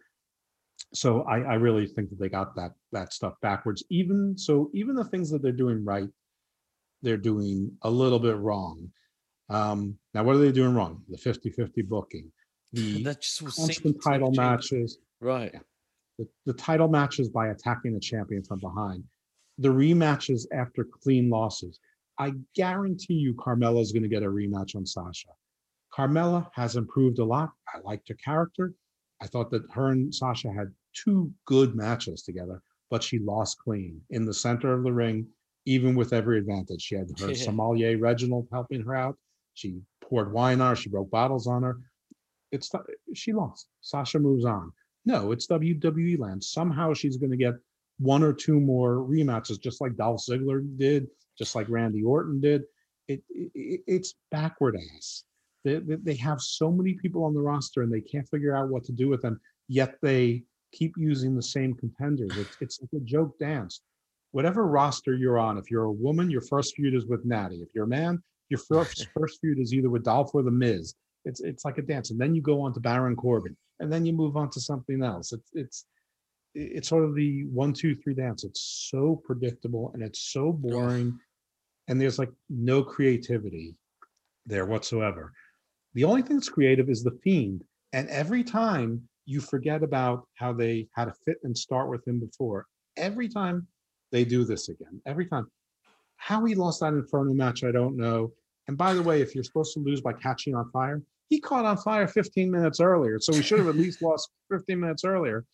[0.94, 3.84] so I, I really think that they got that that stuff backwards.
[3.90, 6.10] Even so, even the things that they're doing right,
[7.02, 8.90] they're doing a little bit wrong.
[9.56, 11.04] Um, now, what are they doing wrong?
[11.10, 12.32] The 50-50 booking,
[12.74, 15.54] the That just constant title matches, Right.
[16.18, 19.04] the, the title matches by attacking the champion from behind,
[19.58, 21.80] the rematches after clean losses.
[22.18, 25.30] I guarantee you Carmella's going to get a rematch on Sasha.
[25.94, 27.52] Carmella has improved a lot.
[27.74, 28.74] I liked her character.
[29.22, 34.00] I thought that her and Sasha had two good matches together, but she lost clean
[34.12, 35.28] in the center of the ring,
[35.66, 36.82] even with every advantage.
[36.82, 37.36] She had her Yeah.
[37.36, 39.18] sommelier Reginald helping her out.
[39.54, 40.76] She poured wine on her.
[40.76, 41.80] She broke bottles on her.
[42.52, 42.70] It's
[43.14, 43.68] she lost.
[43.82, 44.72] Sasha moves on.
[45.06, 46.44] No, it's WWE land.
[46.44, 47.56] Somehow she's going to get
[48.00, 51.08] one or two more rematches, just like Dolph Ziggler did,
[51.38, 52.64] just like Randy Orton did.
[53.08, 55.24] It, it it's backward ass.
[55.64, 58.70] They, they, they have so many people on the roster and they can't figure out
[58.70, 59.40] what to do with them.
[59.68, 62.36] Yet they keep using the same contenders.
[62.38, 63.82] It's it's like a joke dance.
[64.32, 67.58] Whatever roster you're on, if you're a woman, your first feud is with Natty.
[67.58, 70.94] If you're a man, your first first feud is either with Dolph or the Miz.
[71.26, 74.06] It's it's like a dance, and then you go on to Baron Corbin, and then
[74.06, 75.32] you move on to something else.
[75.32, 75.86] It's it's
[76.54, 78.44] it's sort of the one two three dance.
[78.44, 81.18] It's so predictable and it's so boring,
[81.88, 83.76] and there's like no creativity
[84.46, 85.32] there whatsoever.
[85.94, 87.64] The only thing that's creative is the fiend,
[87.94, 92.20] and every time you forget about how they had to fit and start with him
[92.20, 92.66] before.
[92.98, 93.68] Every time
[94.12, 95.02] they do this again.
[95.06, 95.48] Every time.
[96.18, 98.32] How he lost that Inferno match, I don't know.
[98.68, 101.66] And by the way, if you're supposed to lose by catching on fire, he caught
[101.66, 103.20] on fire 15 minutes earlier.
[103.20, 105.46] So he should have at least lost 15 minutes earlier.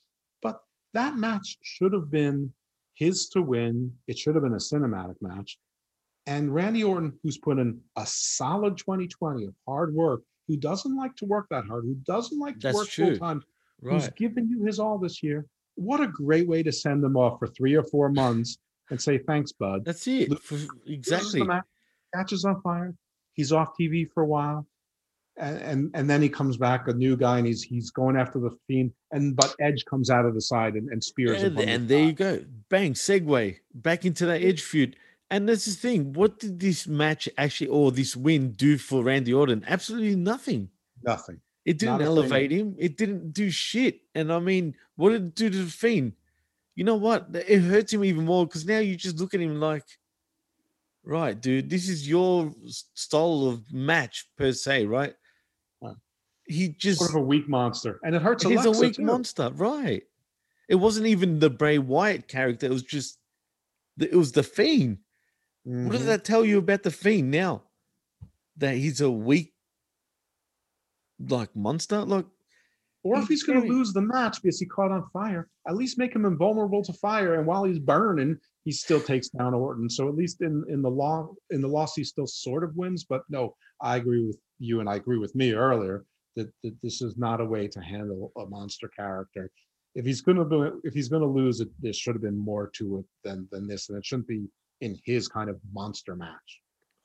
[0.41, 0.59] But
[0.93, 2.51] that match should have been
[2.95, 3.93] his to win.
[4.07, 5.57] It should have been a cinematic match.
[6.25, 11.15] And Randy Orton, who's put in a solid 2020 of hard work, who doesn't like
[11.17, 13.43] to work that hard, who doesn't like to That's work full time,
[13.81, 15.45] who's given you his all this year.
[15.75, 18.57] What a great way to send him off for three or four months
[18.89, 19.85] and say thanks, bud.
[19.85, 20.29] That's it.
[20.31, 21.41] Lo- For- Loses exactly.
[22.18, 22.94] Catches on fire.
[23.34, 24.65] He's off TV for a while,
[25.38, 28.39] and, and and then he comes back a new guy, and he's he's going after
[28.39, 28.91] the fiend.
[29.11, 31.49] And but Edge comes out of the side and, and spears him.
[31.49, 32.44] And, the and there you go.
[32.69, 34.95] Bang, segue back into that edge feud.
[35.30, 36.14] And that's the thing.
[36.14, 39.64] What did this match actually, or this win, do for Randy Orton?
[39.68, 40.69] Absolutely nothing.
[41.03, 41.41] nothing.
[41.65, 42.07] It didn't thing.
[42.07, 42.76] elevate him.
[42.77, 43.99] It didn't do shit.
[44.15, 46.14] And I mean, what did it do to the Fiend?
[46.76, 47.27] You know what?
[47.34, 49.84] It hurts him even more because now you just look at him like,
[51.07, 55.15] right, dude, this is your style of match per se, right?
[56.49, 59.01] He just Sort of a weak monster, and it hurts he's Alexa a weak too.
[59.03, 60.03] monster, right?
[60.69, 62.67] It wasn't even the Bray Wyatt character.
[62.67, 63.19] It was just,
[63.97, 64.99] the, it was the Fiend.
[65.63, 66.05] What does Mhm.
[66.05, 67.63] that tell you about the Fiend now?
[68.55, 69.55] That he's a weak,
[71.19, 72.05] like monster.
[72.05, 72.27] Like
[73.07, 75.97] Or if he's going to lose the match because he caught on fire, at least
[75.97, 77.35] make him invulnerable to fire.
[77.35, 79.89] And while he's burning, he still takes down Orton.
[79.89, 83.05] So at least in in the law in the loss, he still sort of wins.
[83.05, 86.05] But no, I agree with you, and I agree with me earlier
[86.35, 89.49] that, that this is not a way to handle a monster character.
[89.95, 92.69] If he's going to if he's going to lose it, there should have been more
[92.75, 94.47] to it than than this, and it shouldn't be
[94.81, 96.61] in his kind of monster match.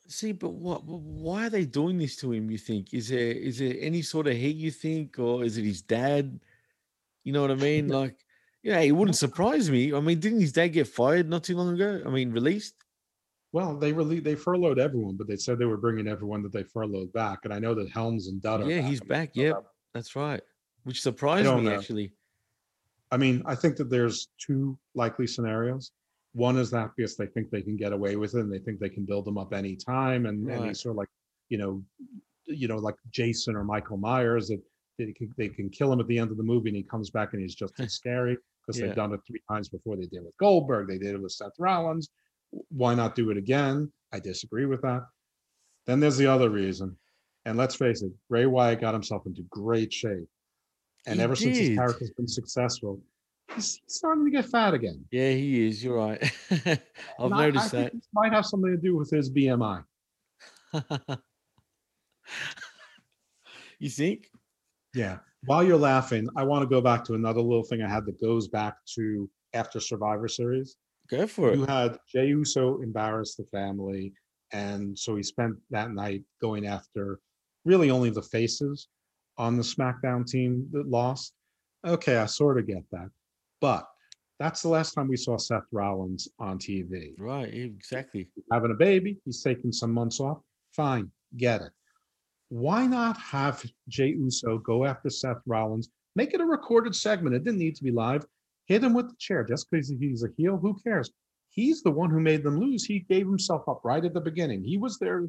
[0.08, 0.84] See, but what?
[0.84, 2.50] Why are they doing this to him?
[2.50, 4.56] You think is there is there any sort of hate?
[4.56, 6.38] You think, or is it his dad?
[7.24, 7.88] You know what I mean?
[7.88, 8.16] Like,
[8.62, 9.94] yeah, it wouldn't surprise me.
[9.94, 12.02] I mean, didn't his dad get fired not too long ago?
[12.04, 12.74] I mean, released.
[13.52, 16.64] Well, they really they furloughed everyone, but they said they were bringing everyone that they
[16.64, 17.40] furloughed back.
[17.44, 19.30] And I know that Helms and Dutt Yeah, he's back.
[19.34, 19.64] Yep, that-
[19.94, 20.40] that's right.
[20.84, 21.74] Which surprised me know.
[21.74, 22.12] actually.
[23.12, 25.92] I mean, I think that there's two likely scenarios.
[26.34, 28.80] One is that because they think they can get away with it and they think
[28.80, 30.68] they can build them up any time, and, and Right.
[30.68, 31.08] he's sort of like,
[31.48, 31.82] you know,
[32.46, 34.60] you know, like Jason or Michael Myers that
[34.98, 37.10] they can, they can kill him at the end of the movie and he comes
[37.10, 38.36] back and he's just as scary
[38.66, 38.86] because Yeah.
[38.86, 39.96] they've done it three times before.
[39.96, 42.08] They did it with Goldberg, they did it with Seth Rollins.
[42.70, 43.92] Why not do it again?
[44.12, 45.06] I disagree with that.
[45.86, 46.96] Then there's the other reason,
[47.44, 50.28] and let's face it, Bray Wyatt got himself into great shape,
[51.06, 53.00] and He ever since his character's been successful,
[53.54, 55.04] he's, starting to get fat again.
[55.10, 55.82] Yeah, he is.
[55.82, 56.22] You're right.
[56.50, 56.80] I've
[57.18, 58.00] And I- I noticed think that.
[58.14, 59.84] might have something to do with his BMI.
[63.78, 64.28] you think?
[64.94, 65.18] Yeah.
[65.44, 68.20] While you're laughing, I want to go back to another little thing I had that
[68.20, 70.76] goes back to after Survivor Series.
[71.10, 71.58] Go for it.
[71.58, 74.12] You had Jey Uso embarrass the family,
[74.52, 77.18] and so he spent that night going after
[77.64, 78.88] really only the faces
[79.36, 81.32] on the SmackDown team that lost.
[81.84, 83.08] Okay, I sort of get that,
[83.62, 83.86] but
[84.40, 87.14] that's the last time we saw Seth Rollins on TV.
[87.16, 88.28] Right, exactly.
[88.50, 90.38] having a baby, he's taking some months off.
[90.72, 91.70] Fine, get it.
[92.48, 95.88] Why not have Jey Uso go after Seth Rollins?
[96.16, 97.36] Make it a recorded segment.
[97.36, 98.26] It didn't need to be live.
[98.66, 100.58] Hit him with the chair just because he's a heel.
[100.58, 101.10] Who cares?
[101.50, 102.84] He's the one who made them lose.
[102.84, 104.64] He gave himself up right at the beginning.
[104.64, 105.28] He was their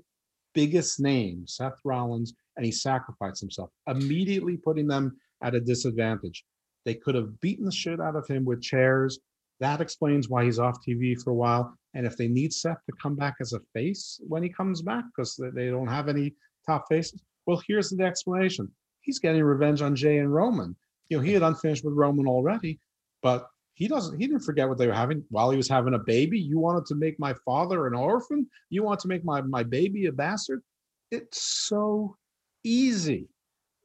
[0.55, 6.43] biggest name, Seth Rollins, and he sacrificed himself, immediately putting them at a disadvantage.
[6.85, 9.19] They could have beaten the shit out of him with chairs.
[9.59, 11.77] That explains why he's off TV for a while.
[11.93, 15.05] And if they need Seth to come back as a face when he comes back,
[15.05, 16.35] because they- don't have any
[16.65, 18.71] top faces, well, here's the explanation.
[19.01, 20.75] He's getting revenge on Jay and Roman.
[21.09, 22.79] You know, he had unfinished with Roman already,
[23.21, 24.19] but he doesn't.
[24.19, 26.39] He didn't forget what they were having while he was having a baby.
[26.39, 28.49] You wanted to make my father an orphan.
[28.69, 30.61] You want to make my my baby a bastard.
[31.11, 32.17] it's so
[32.63, 33.27] easy.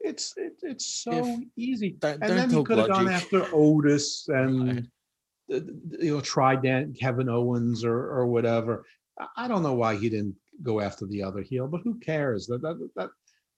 [0.01, 1.91] It's it, it's so If- easy.
[1.99, 4.89] don't- and don't then he could have gone after Otis and
[5.49, 5.65] Right.
[6.01, 8.85] you know try Dan, Kevin Owens or or whatever.
[9.37, 12.47] I- don't know why he didn't go after the other heel, but who cares?
[12.47, 13.11] That that that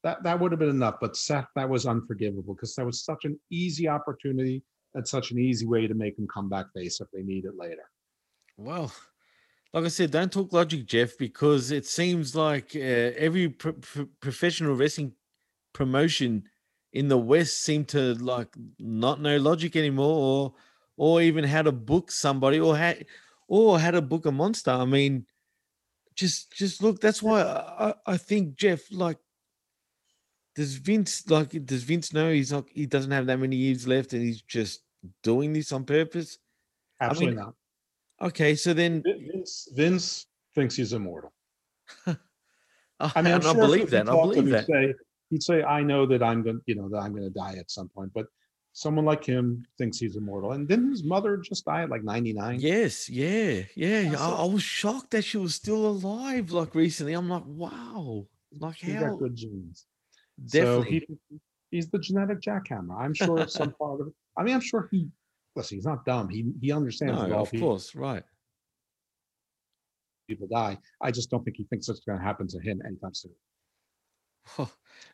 [0.02, 0.96] that, that would have been enough.
[0.98, 4.62] But Seth, that was unforgivable because that was such an easy opportunity
[4.94, 7.54] and such an easy way to make him come back face if they need it
[7.58, 7.84] later.
[8.56, 8.90] Well,
[9.74, 14.08] like I said, don't talk logic, Jeff, because it seems like uh, every pro- pro-
[14.20, 15.12] professional wrestling
[15.72, 16.44] promotion
[16.92, 18.48] in the West seem to like
[18.78, 20.54] not know logic anymore, or
[20.96, 22.94] or even how to book somebody, or how
[23.48, 24.70] or how to book a monster.
[24.70, 25.26] I mean,
[26.14, 27.00] just just look.
[27.00, 29.18] That's why I, I I think Jeff like.
[30.56, 31.50] Does Vince like?
[31.64, 32.64] Does Vince know he's not?
[32.74, 34.80] He doesn't have that many years left, and he's just
[35.22, 36.38] doing this on purpose.
[37.00, 37.54] Absolutely mean, not.
[38.20, 41.32] Okay, so then Vince Vince thinks he's immortal.
[42.06, 42.16] I,
[43.00, 44.08] I mean, I'm and I sure believe that.
[44.08, 44.66] I talked to him, believe that.
[44.66, 44.94] Say,
[45.30, 47.70] he'd say, "I know that I'm going, you know, that I'm going to die at
[47.70, 48.26] some point." But
[48.72, 50.52] someone like him thinks he's immortal.
[50.52, 52.60] And didn't his mother just died at like 99?
[52.60, 54.14] Yes, yeah, yeah.
[54.18, 54.42] I.
[54.42, 56.52] I was shocked that she was still alive.
[56.52, 58.26] Like recently, I'm like, wow,
[58.58, 59.10] like She's how?
[59.10, 59.86] got good genes.
[60.46, 61.00] Definitely.
[61.00, 61.40] So he,
[61.70, 62.98] he's the genetic jackhammer.
[62.98, 64.14] I'm sure some part of it.
[64.36, 65.08] I mean, I'm sure he.
[65.56, 66.28] Listen, he's not dumb.
[66.28, 68.22] He he understands no, of people, course, right.
[70.28, 70.78] people die.
[71.02, 73.32] I just don't think he thinks it's going to happen to him anytime soon.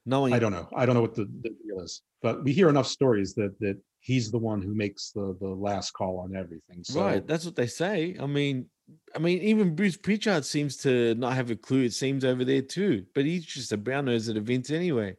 [0.06, 0.68] Knowing I don't know.
[0.76, 3.78] I don't know what the, the deal is, but we hear enough stories that that
[4.00, 6.82] he's the one who makes the the last call on everything.
[6.84, 8.16] So right, that's what they say.
[8.20, 8.66] I mean,
[9.14, 11.82] I mean, even Bruce Pritchard seems to not have a clue.
[11.82, 15.16] It seems over there too, but he's just a brown nose at events anyway.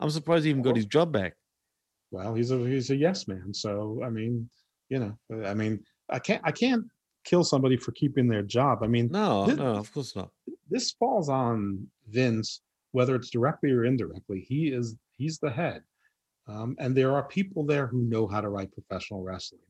[0.00, 1.34] I'm surprised he even got his job back.
[2.10, 3.52] well, he's a he's a yes man.
[3.52, 4.48] So I mean,
[4.88, 6.84] you know, uh, I mean, I can't I can't
[7.24, 8.82] kill somebody for keeping their job.
[8.82, 10.30] I mean, No, Thi- no, of course not.
[10.70, 12.60] this falls on Vince,
[12.92, 14.40] whether it's directly or indirectly.
[14.40, 15.82] He is he's the head,
[16.46, 19.60] um, and there are people there who know how to write professional wrestling.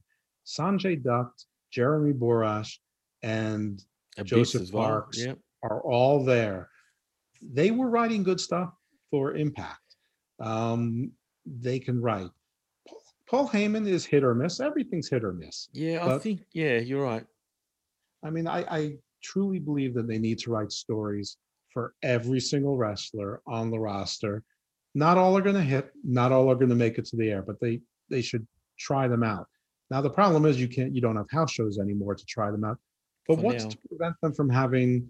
[0.46, 1.30] Sanjay Dutt,
[1.70, 2.76] Jeremy Borash,
[3.22, 3.82] and
[4.24, 5.08] Joseph as well.
[5.14, 5.38] Yep.
[5.62, 6.68] are all there.
[7.40, 8.72] They were writing good stuff
[9.10, 9.78] for Impact.
[10.40, 11.12] Um,
[11.46, 12.30] they can write.
[12.88, 14.60] Paul, Paul Heyman is hit or miss.
[14.60, 15.68] Everything's hit or miss.
[15.72, 16.40] Yeah, I think.
[16.52, 17.24] Yeah, you're right.
[18.24, 21.36] I mean, I, I truly believe that they need to write stories
[21.72, 24.42] for every single wrestler on the roster.
[24.94, 27.30] Not all are going to hit, not all are going to make it to the
[27.30, 27.80] air, but they
[28.10, 28.46] they should
[28.78, 29.46] try them out.
[29.90, 32.64] Now the problem is you can't you don't have house shows anymore to try them
[32.64, 32.78] out.
[33.26, 33.70] But For what's now.
[33.70, 35.08] to prevent them from having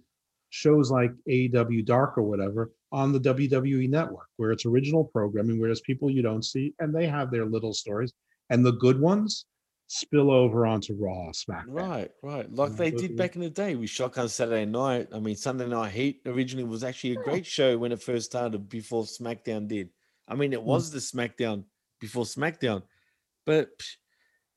[0.50, 5.68] shows like AEW Dark or whatever on the WWE network where it's original programming, where
[5.68, 8.12] there's people you don't see and they have their little stories
[8.50, 9.46] and the good ones
[9.92, 11.64] spill over onto Raw, SmackDown.
[11.66, 12.50] Right, right.
[12.50, 15.08] Like Mm, they did back in the day with Shotgun Saturday Night.
[15.12, 18.68] I mean, Sunday Night Heat originally was actually a great show when it first started
[18.70, 19.90] before SmackDown did.
[20.26, 20.54] I mean, Mm.
[20.54, 21.64] it was the SmackDown
[22.00, 22.84] before SmackDown,
[23.44, 23.68] but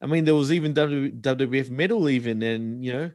[0.01, 3.11] I mean, there was even WWF Metal, even, and you know,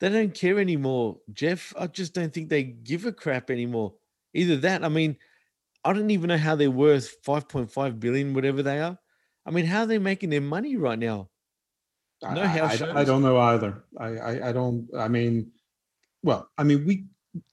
[0.00, 1.20] they don't care anymore.
[1.32, 3.94] Jeff, I just don't think they give a crap anymore.
[4.34, 5.16] Either that, I mean,
[5.84, 8.98] I don't even know how they're worth 5.5 billion, whatever they are.
[9.46, 11.28] I mean, how are they making their money right now?
[12.24, 13.84] I- No I, I don't- I don't know either.
[13.98, 15.50] I, I, I don't, I mean,
[16.22, 17.04] well, I mean, we,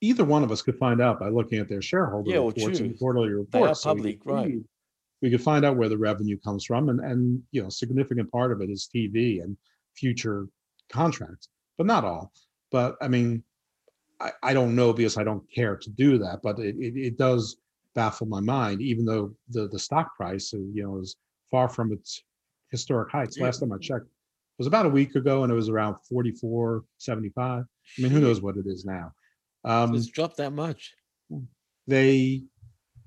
[0.02, 2.98] either one of us could find out by looking at their shareholder Yeah, reports and
[3.00, 3.82] quarterly They are reports.
[3.82, 4.56] so we could right.
[5.22, 8.52] We could find out where the revenue comes from and, and, you know, significant part
[8.54, 9.58] of it is TV and
[9.96, 10.48] future
[10.90, 12.32] contracts, but not all.
[12.72, 13.44] But I mean,
[14.22, 17.18] I, I don't know because I don't care to do that, but it, it, it
[17.18, 17.58] does
[17.96, 21.16] baffle my mind, even though the, the stock price, uh, you know, is
[21.52, 22.24] far from its
[22.72, 23.38] historic heights.
[23.38, 23.46] Yeah.
[23.46, 24.06] Last time I checked,
[24.60, 27.64] was about a week ago and it was around 44, 75.
[27.64, 29.12] I mean, who knows what it is now?
[29.64, 30.94] Um, It's dropped that much.
[31.88, 32.44] they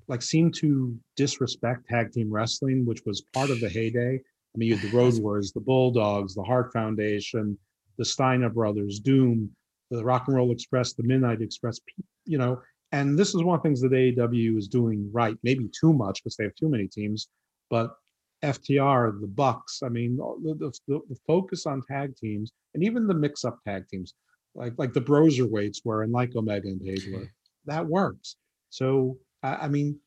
[0.07, 4.15] like seem to disrespect tag team wrestling, which was part of the heyday.
[4.15, 7.57] I mean, you had the Road Warriors, the Bulldogs, the Hart Foundation,
[7.97, 9.49] the Steiner Brothers, Doom,
[9.91, 11.79] the Rock and Roll Express, the Midnight Express,
[12.25, 12.61] you know.
[12.91, 15.35] And this is one of the things that AEW is doing right.
[15.43, 17.27] Maybe too much because they have too many teams,
[17.69, 17.95] but
[18.43, 19.81] FTR, the Bucks.
[19.83, 24.13] I mean, the, the, the focus on tag teams and even the mix-up tag teams,
[24.55, 27.31] like like the Broserweights were and like Omega and Page were,
[27.65, 28.35] that works.
[28.69, 29.99] So I, I mean,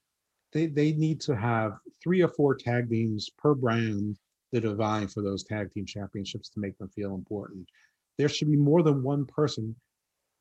[0.53, 4.17] they they need to have three or four tag teams per brand
[4.53, 7.67] that are vying for those tag team championships to make them feel important.
[8.19, 9.75] There should be more than one person,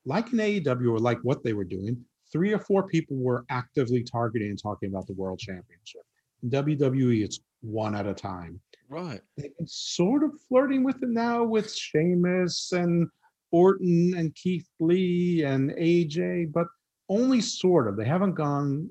[0.05, 2.03] like in AEW or like what they were doing.
[2.31, 6.01] Three or four people were actively targeting and talking about the world championship.
[6.43, 8.59] In WWE, it's one at a time.
[8.89, 9.21] Right.
[9.37, 13.07] They've been sort of flirting with it now with Sheamus and
[13.51, 16.67] Orton and Keith Lee and AJ, but
[17.09, 17.97] only sort of.
[17.97, 18.89] They haven't gone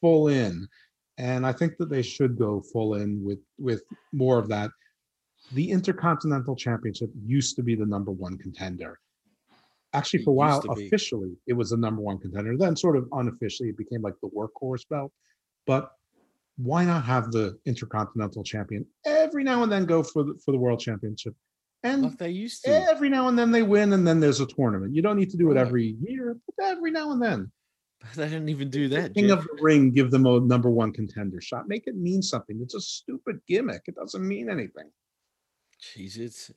[0.00, 0.66] full in,
[1.18, 3.82] and I think that they should go full in with with
[4.12, 4.70] more of that.
[5.52, 8.98] The Intercontinental Championship used to be the number one contender.
[9.92, 10.86] Actually, It for a while, be.
[10.86, 12.56] officially, it was the number one contender.
[12.56, 15.12] Then, sort of unofficially, it became like the workhorse belt.
[15.66, 15.90] But
[16.56, 20.58] why not have the Intercontinental Champion every now and then go for the for the
[20.58, 21.34] World Championship?
[21.82, 22.70] And Like they used to.
[22.70, 24.94] every now and then they win, and then there's a tournament.
[24.94, 27.50] You don't need to do it every year, but every now and then.
[28.16, 29.14] They didn't even do that.
[29.14, 29.38] King Jeff.
[29.38, 31.68] of the Ring, give them a number one contender shot.
[31.68, 32.60] Make it mean something.
[32.62, 33.82] It's a stupid gimmick.
[33.86, 34.90] It doesn't mean anything.
[35.82, 36.50] Jeez, it's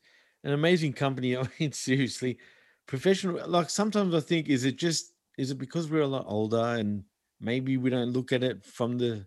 [0.44, 1.38] an amazing company.
[1.38, 2.38] I mean, seriously,
[2.86, 3.48] professional.
[3.48, 7.04] Like sometimes I think, is it just is it because we're a lot older and
[7.40, 9.26] maybe we don't look at it from the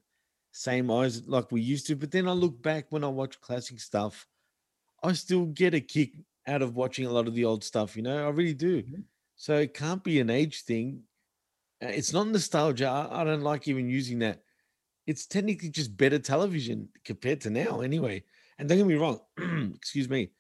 [0.53, 1.97] same eyes like we used to?
[1.97, 4.27] But then I look back when I watch classic stuff,
[5.03, 6.13] I still get a kick
[6.47, 7.97] out of watching a lot of the old stuff.
[7.97, 8.83] You know, I really do.
[9.37, 11.03] So it can't be an age thing.
[11.83, 12.89] Uh, It's not nostalgia.
[12.89, 14.43] I, I don't like even using that.
[15.07, 18.23] It's technically just better television compared to now, anyway.
[18.59, 19.21] And don't get me wrong,
[19.75, 20.31] excuse me,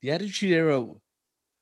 [0.00, 0.80] the Attitude Era.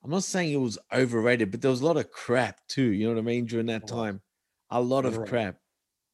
[0.05, 2.93] I'm not saying it was overrated, but there was a lot of crap too.
[2.93, 3.47] You know what I mean?
[3.47, 4.21] During that time,
[4.71, 5.57] a lot of crap.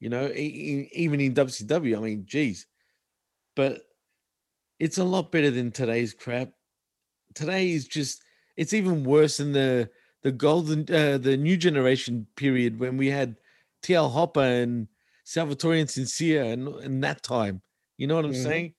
[0.00, 1.96] You know, even in WCW.
[1.96, 2.66] I mean, geez,
[3.56, 3.82] but
[4.78, 6.52] it's a lot better than today's crap.
[7.34, 8.22] Today is just
[8.56, 9.90] it's even worse than the
[10.22, 13.36] the golden uh, the new generation period when we had
[13.82, 14.88] TL Hopper and
[15.24, 17.62] Salvatore and Sincere and, and that time.
[17.96, 18.42] You know what I'm Mhm.
[18.42, 18.74] saying?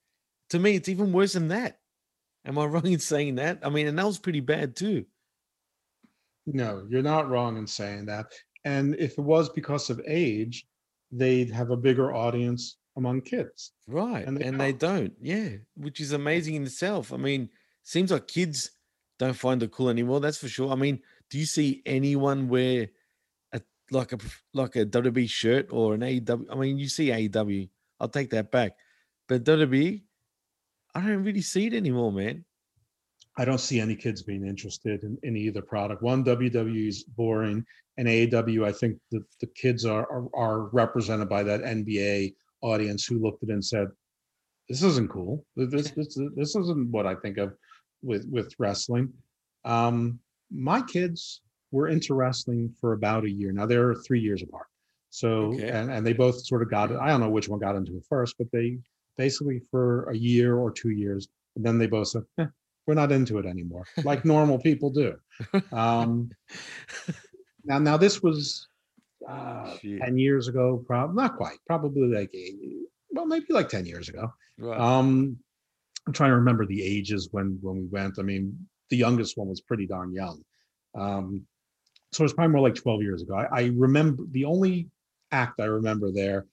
[0.50, 1.80] To me, it's even worse than that.
[2.44, 3.58] Am I wrong in saying that?
[3.64, 5.06] I mean, and that was pretty bad too.
[6.46, 8.26] No, you're not wrong in saying that.
[8.64, 10.66] And if it was because of age,
[11.12, 13.72] they'd have a bigger audience among kids.
[13.86, 14.26] Right.
[14.26, 15.12] And And they they, don't.
[15.20, 15.50] Yeah.
[15.76, 17.12] Which is amazing in itself.
[17.12, 17.50] I mean,
[17.82, 18.70] seems like kids
[19.18, 20.20] don't find it cool anymore.
[20.20, 20.72] That's for sure.
[20.72, 21.00] I mean,
[21.30, 22.88] do you see anyone wear
[23.52, 23.60] a
[23.90, 24.18] like a
[24.54, 26.46] like a WWE shirt or an AEW?
[26.50, 27.68] I mean, you see AEW.
[28.00, 28.72] I'll take that back.
[29.28, 30.02] But WWE,
[30.94, 32.44] I don't really see it anymore, man.
[33.38, 36.02] I don't see any kids being interested in, in either product.
[36.02, 37.64] One, WWE is boring,
[37.98, 43.04] and AEW, I think the, the kids are, are are represented by that NBA audience
[43.04, 43.88] who looked at it and said,
[44.68, 45.44] "This isn't cool.
[45.54, 47.54] This this this isn't what I think of
[48.02, 49.12] with with wrestling."
[49.64, 50.18] Um,
[50.50, 51.42] my kids
[51.72, 53.52] were into wrestling for about a year.
[53.52, 54.66] Now they're three years apart,
[55.10, 55.68] so Okay.
[55.68, 56.98] and and they both sort of got it.
[56.98, 58.78] I don't know which one got into it first, but they
[59.18, 62.46] basically for a year or two years, and then they both said, "Eh,
[62.86, 65.16] we're not into it anymore, like normal people do.
[65.72, 66.30] Um,
[67.64, 68.68] now, now this was
[69.28, 69.76] uh.
[69.82, 72.32] 10 years ago, probably not quite, probably like,
[73.10, 74.32] well, maybe like 10 years ago.
[74.58, 74.78] Right.
[74.78, 75.38] Um,
[76.06, 78.18] I'm trying to remember the ages when when we went.
[78.18, 80.42] I mean, the youngest one was pretty darn young.
[80.94, 81.46] Um,
[82.12, 83.34] so it was probably more like 12 years ago.
[83.34, 84.88] I, I remember the only
[85.32, 86.46] act I remember there.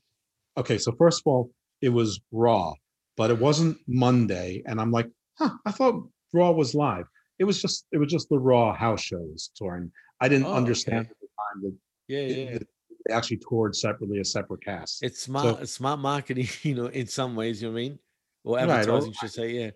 [0.57, 1.51] Okay, so first of all,
[1.81, 2.73] it was Raw,
[3.15, 7.05] but it wasn't Monday, and I'm like, huh, I thought Raw was live.
[7.39, 9.91] It was just it was just the Raw house shows touring.
[10.21, 11.09] I didn't Oh, understand okay.
[11.11, 11.77] at the time that
[12.07, 12.57] yeah, it- yeah.
[12.59, 12.67] that
[13.07, 15.01] they actually toured separately as separate casts.
[15.01, 17.99] It's smart, it's smart marketing, you know, in some ways, you know what I mean?
[18.45, 19.71] Or Right, or- advertising, should say, yeah.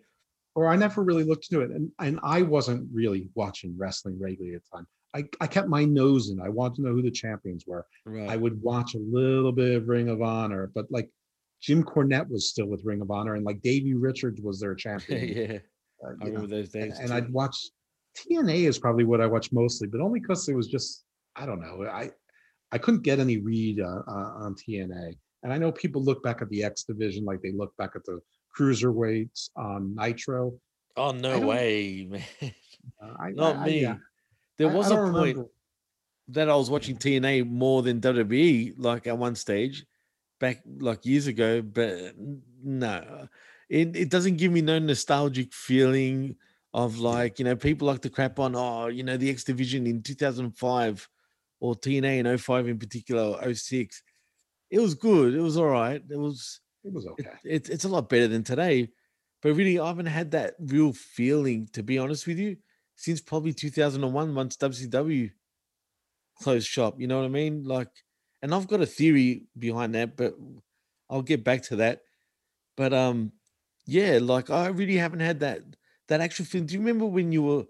[0.56, 1.72] or I never really looked into it.
[1.72, 4.88] And and I wasn't really watching wrestling regularly at the time.
[5.16, 6.40] I, I kept my nose in.
[6.42, 7.86] I wanted to know who the champions were.
[8.06, 8.30] Right.
[8.30, 11.10] I would watch a little bit of Ring of Honor, but like
[11.62, 15.28] Jim Cornette was still with Ring of Honor, and like Davey Richards was their champion.
[15.52, 15.58] yeah.
[16.04, 16.98] Uh, I know, remember those days.
[17.00, 17.14] and too.
[17.16, 17.56] I'd watch
[18.18, 21.04] TNA is probably what I watched mostly, but only because it was just
[21.36, 21.86] I don't know.
[21.86, 22.12] I
[22.72, 26.42] I couldn't get any read uh, uh, on TNA, and I know people look back
[26.42, 28.20] at the X division like they look back at the
[28.58, 30.54] cruiserweights on Nitro.
[30.96, 32.24] Oh no way, man.
[33.02, 33.82] Uh, I, Not I- I- me.
[33.82, 33.96] yeah.
[34.58, 35.46] There I- I was a point remember.
[36.30, 39.86] that I was watching TNA more than WWE, like at one stage,
[40.40, 41.62] back like years ago.
[41.62, 42.16] But
[42.64, 43.28] no,
[43.70, 46.36] it it doesn't give me no nostalgic feeling
[46.74, 49.88] of like you know people like to crap on oh you know the X Division
[49.88, 51.10] in 2005
[51.60, 54.04] or TNA in 05 in particular or 06.
[54.70, 55.34] It was good.
[55.34, 56.02] It was all right.
[56.10, 57.38] It was It was it, okay.
[57.44, 58.90] it's it's a lot better than today.
[59.42, 62.58] But really, I haven't had that real feeling, to be honest with you,
[62.96, 65.32] since probably 2001, once WCW
[66.42, 67.00] closed shop.
[67.00, 67.64] You know what I mean?
[67.64, 67.90] Like,
[68.42, 70.36] and I've got a theory behind that, but
[71.10, 72.02] I'll get back to that.
[72.78, 73.34] But um,
[73.88, 75.64] yeah, like I really haven't had that
[76.10, 76.68] that actual feeling.
[76.68, 77.66] Do you remember when you were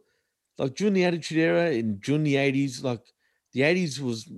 [0.60, 2.84] like during the Attitude Era in during the 80s?
[2.84, 3.14] Like
[3.54, 4.32] the 80s was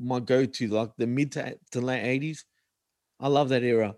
[0.00, 2.46] my go-to, like the mid to, to late 80s.
[3.20, 3.96] I love that era.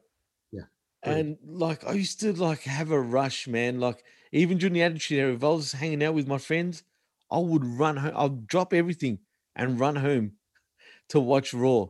[0.53, 0.67] Yeah,
[1.03, 3.81] And like I used to like have a rush, man.
[3.81, 6.85] Like even during the attitude era, if I was hanging out with my friends,
[7.31, 8.13] I would run home.
[8.17, 9.21] I'll drop everything
[9.57, 10.35] and run home
[11.11, 11.89] to watch Raw.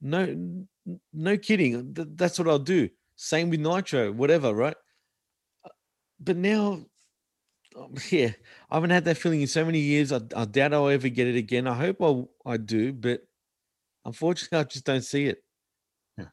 [0.00, 0.66] No,
[1.12, 1.94] no kidding.
[1.94, 2.90] That's what I'll do.
[3.16, 4.76] Same with Nitro, whatever, right?
[6.20, 6.80] But now,
[7.76, 8.30] um, yeah,
[8.70, 10.12] I haven't had that feeling in so many years.
[10.12, 11.66] I, I doubt I'll ever get it again.
[11.66, 13.20] I hope I, I do, but
[14.04, 15.42] unfortunately, I just don't see it.
[16.18, 16.26] Yeah.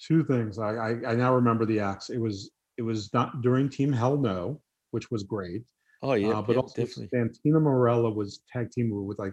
[0.00, 0.58] Two things.
[0.58, 2.10] I, I I now remember the acts.
[2.10, 4.60] It was it was not during Team Hell No,
[4.90, 5.62] which was great.
[6.00, 7.08] Oh yeah, uh, but yeah, also definitely.
[7.18, 9.32] Santino Marella was tag team with like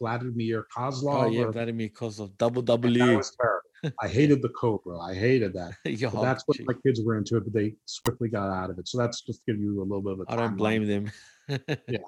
[0.00, 1.24] Vladimir Kozlov.
[1.26, 2.98] Oh yeah, or- Vladimir Kozlov, double W.
[3.06, 3.65] that was terrible.
[4.00, 4.98] I hated the Cobra.
[4.98, 5.72] I hated that.
[6.12, 8.78] But that's what gee, my kids were into it, but they swiftly got out of
[8.78, 8.88] it.
[8.88, 11.10] So that's just to give you a little bit of a I don't blame them.
[11.88, 11.98] Yeah,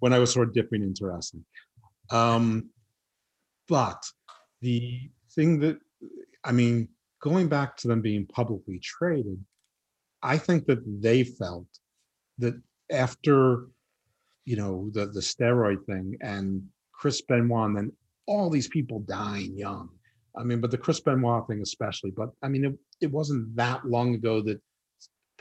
[0.00, 1.44] when I was sort of dipping into wrestling.
[2.10, 2.70] Um,
[3.68, 4.04] but
[4.62, 5.78] the thing that
[6.42, 6.88] I mean,
[7.22, 9.44] going back to them being publicly traded,
[10.22, 11.68] I think that they felt
[12.38, 12.60] that
[12.90, 13.66] after
[14.44, 17.92] you know the the steroid thing and Chris Benoit and then
[18.26, 19.88] all these people dying young.
[20.40, 22.10] I mean, but the Chris Benoit thing especially.
[22.10, 24.60] But I mean, it, it wasn't that long ago that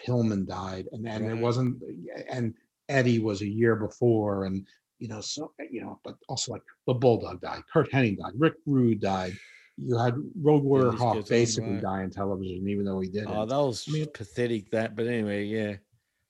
[0.05, 1.81] Pillman died, and and it wasn't,
[2.29, 2.53] and
[2.87, 4.65] Eddie was a year before, and
[4.99, 8.55] you know, so you know, but also like the Bulldog died, Curt Hennig died, Rick
[8.65, 9.33] Rude died.
[9.77, 11.81] You had Road Warrior list Hawk basically right.
[11.81, 13.29] die on television, even though he didn't.
[13.29, 14.71] Oh, that was I mean- pathetic.
[14.71, 15.75] That, but anyway, yeah.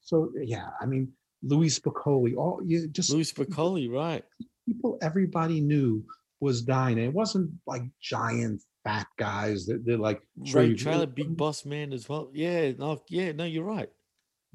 [0.02, 4.24] so yeah, I mean, Louie Spicolli, all you just Louie Spicolli, right?
[4.70, 6.04] people everybody knew
[6.40, 6.98] was dying.
[6.98, 10.22] And it wasn't like giant fat guys that they're like
[10.54, 12.30] Ray Traylor, Big Boss Man as well.
[12.34, 13.90] Yeah, no, yeah, no, you're right.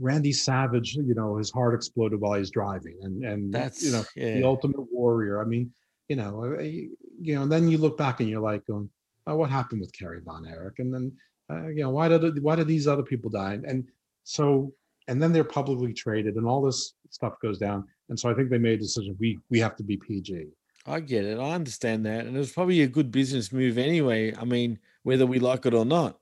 [0.00, 4.04] Randy Savage, you know, his heart exploded while he's driving, and and That's you know
[4.16, 4.34] yeah.
[4.34, 5.40] the Ultimate Warrior.
[5.40, 5.72] I mean,
[6.08, 8.88] you know, uh, you know, and then you look back and you're like, going,
[9.26, 10.78] oh, what happened with Kerry Von Erich?
[10.78, 11.12] And then,
[11.50, 13.58] uh, you know, why did why did these other people die?
[13.66, 13.86] And
[14.24, 14.72] so,
[15.08, 17.86] and then they're publicly traded, and all this stuff goes down.
[18.08, 19.16] And so I think they made a decision.
[19.20, 20.48] We we have to be PG.
[20.86, 21.38] I get it.
[21.38, 22.26] I understand that.
[22.26, 24.34] And it was probably a good business move anyway.
[24.34, 26.18] I mean, whether we like it or not.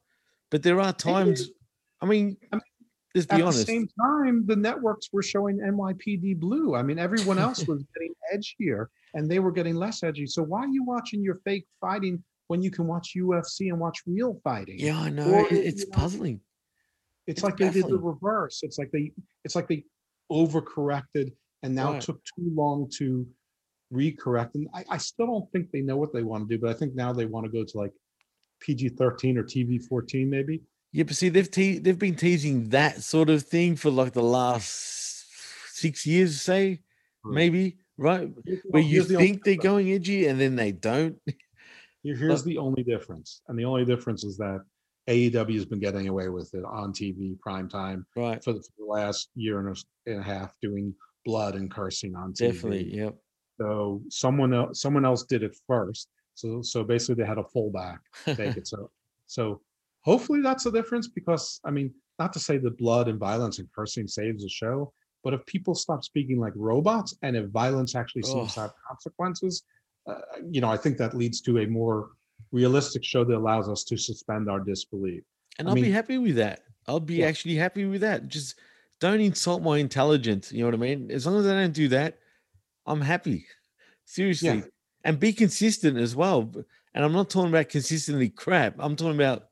[0.50, 1.50] But there are times,
[2.00, 2.62] I mean, I mean,
[3.14, 3.60] let's be honest.
[3.60, 6.74] At the same time, the networks were showing NYPD Blue.
[6.76, 10.26] I mean, everyone else was getting edgier, and they were getting less edgy.
[10.26, 14.02] So why are you watching your fake fighting when you can watch UFC and watch
[14.06, 14.78] real fighting?
[14.78, 15.30] Yeah, I know.
[15.30, 16.40] Or, it's you know, puzzling.
[17.26, 18.60] It's, it's like they did the reverse.
[18.62, 19.12] It's like they
[19.44, 19.84] it's like they
[20.30, 21.32] overcorrected
[21.62, 22.02] and now Right.
[22.02, 23.26] took too long to
[23.92, 24.54] recorrect.
[24.54, 26.74] And I, I still don't think they know what they want to do, but I
[26.74, 27.92] think now they want to go to like
[28.60, 30.62] PG 13 or TV 14, maybe.
[30.92, 34.22] Yeah, but see, they've te- they've been teasing that sort of thing for like the
[34.22, 35.24] last
[35.74, 36.80] six years, say,
[37.24, 37.34] Right.
[37.34, 38.30] maybe, right?
[38.44, 41.16] Here's Where you the think they're going edgy and then they don't.
[42.02, 43.42] Here- Here's the only difference.
[43.48, 44.60] And the only difference is that
[45.08, 48.42] AEW has been getting away with it on TV prime time Right.
[48.42, 50.94] for the, for the last year and a, and a half doing
[51.24, 52.38] blood and cursing on TV.
[52.52, 52.96] Definitely.
[52.96, 53.16] Yep.
[53.62, 56.08] So someone else, someone else did it first.
[56.34, 58.00] So so basically they had a fullback
[58.36, 58.66] take it.
[58.66, 58.90] So
[59.26, 59.60] so
[60.02, 63.68] hopefully that's the difference because I mean not to say that blood and violence and
[63.72, 64.92] cursing saves the show,
[65.24, 69.62] but if people stop speaking like robots and if violence actually seems to have consequences,
[70.08, 70.20] uh,
[70.50, 72.10] you know I think that leads to a more
[72.50, 75.22] realistic show that allows us to suspend our disbelief.
[75.58, 76.64] And I I'll be happy with that.
[76.88, 77.28] I'll be Yeah.
[77.28, 78.28] actually happy with that.
[78.28, 78.56] Just
[79.00, 80.52] don't insult my intelligence.
[80.52, 81.10] You know what I mean?
[81.10, 82.18] As long as I don't do that,
[82.86, 83.46] I'm happy.
[84.04, 84.64] Seriously.
[85.04, 86.52] And be consistent as well.
[86.94, 88.74] And I'm not talking about consistently crap.
[88.78, 89.48] I'm talking about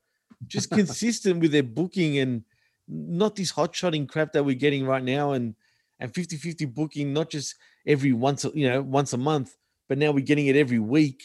[0.46, 2.44] just consistent with their booking and
[2.88, 5.54] not this hot shotting crap that we're getting right now and
[5.98, 9.54] and 50-50 booking, not just every once, a- you know, once a month,
[9.86, 11.22] but now we're getting it every week.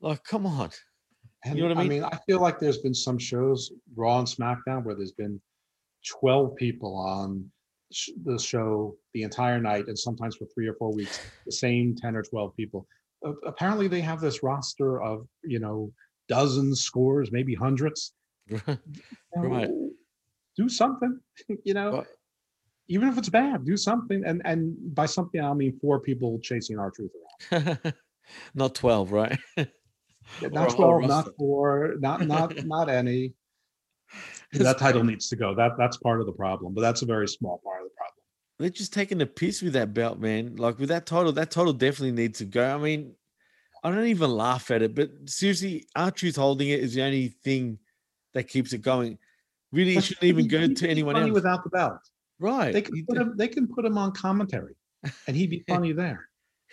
[0.00, 0.70] Like, come on.
[1.44, 2.00] And know what I I mean?
[2.02, 5.40] mean, I feel like there's been some shows, Raw and SmackDown, where there's been
[6.20, 7.50] 12 people on
[7.94, 11.94] sh- the show the entire night, and sometimes for three or four weeks, the same
[11.96, 12.86] 10 or 12 people.
[13.24, 15.92] A- apparently, they have this roster of, you know,
[16.28, 18.12] dozens, scores, maybe hundreds.
[19.36, 19.68] Right.
[19.68, 19.90] know,
[20.56, 21.18] Do something,
[21.64, 22.06] you know, Right.
[22.88, 24.22] even if it's bad, do something.
[24.24, 27.10] And and by something, I mean four people chasing R-Truth
[27.52, 27.94] around.
[28.54, 29.38] not 12, right?
[30.40, 33.34] Not 12, not four, not not not any.
[34.62, 35.54] That title needs to go.
[35.54, 38.22] That that's part of the problem, but that's a very small part of the problem.
[38.58, 40.56] They're just taking a piss with that belt, man.
[40.56, 42.74] Like with that title, that title definitely needs to go.
[42.74, 43.14] I mean,
[43.82, 47.78] I don't even laugh at it, but seriously, R-Truth holding it is the only thing
[48.32, 49.18] that keeps it going.
[49.72, 51.32] Really, it shouldn't even go to anyone else.
[51.32, 51.98] without the belt.
[52.38, 52.72] right.
[52.72, 53.34] They can put him.
[53.36, 54.76] They can put him on commentary,
[55.26, 56.28] and he'd be funny there.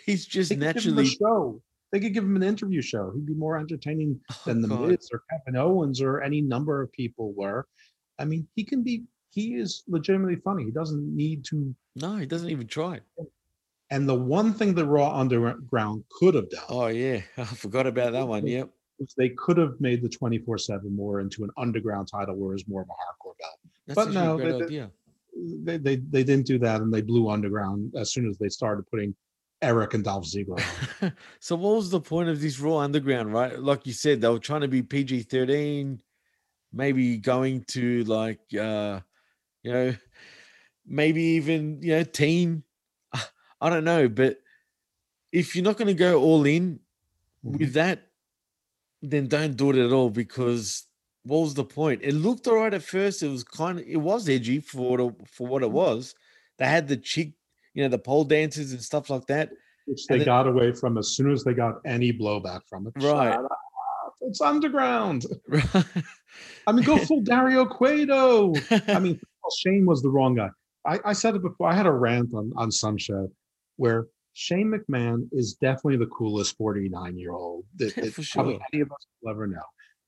[0.05, 1.07] he's just They could give him naturally.
[1.07, 1.61] a show.
[1.91, 3.11] They could give him an interview show.
[3.13, 4.89] He'd be more entertaining Oh, than the God.
[4.89, 7.67] Miz or Kevin Owens or any number of people were.
[8.19, 9.03] I mean, he can be.
[9.31, 10.65] He is legitimately funny.
[10.65, 11.73] He doesn't need to.
[11.95, 12.99] No, he doesn't even try.
[13.89, 18.13] And the one thing the Raw Underground could have done Oh yeah, I forgot about
[18.13, 18.47] that one.
[18.47, 18.69] Yep.
[19.17, 22.81] they could have made the 24 7 war into an underground title where it's more
[22.83, 23.59] of a hardcore belt.
[23.87, 24.87] That's But no, they-.
[25.63, 28.83] They, they, they didn't do that and they blew underground as soon as they started
[28.91, 29.15] putting
[29.61, 30.61] Erik and Dolph Ziggler
[31.39, 33.57] so what was the point of this Raw Underground, right?
[33.59, 36.01] Like you said, they were trying to be PG thirteen,
[36.73, 38.99] maybe going to like uh
[39.63, 39.95] you know,
[40.85, 42.63] maybe even you know, teen.
[43.61, 44.37] I don't know, but
[45.31, 46.79] if you're not gonna go all in
[47.43, 48.07] with that,
[49.01, 50.87] then don't do it at all because
[51.23, 52.01] what was the point?
[52.03, 53.23] It looked all right at first.
[53.23, 56.15] It was kind of it was edgy for what it, for what it was.
[56.57, 57.33] They had the chick,
[57.73, 59.49] you know, the pole dances and stuff like that.
[59.85, 62.93] which they then- got away from as soon as they got any blowback from it.
[63.03, 63.39] Right.
[64.21, 65.25] It's underground.
[65.47, 65.85] Right.
[66.67, 68.53] I mean, go full Dario Cueto.
[68.87, 69.19] I mean,
[69.59, 70.49] Shane was the wrong guy.
[70.85, 71.67] I, I said it before.
[71.67, 73.29] I had a rant on, on some show
[73.75, 78.61] where Shane McMahon is definitely the coolest 49 year old that, that for probably sure.
[78.73, 79.59] any of us will ever know.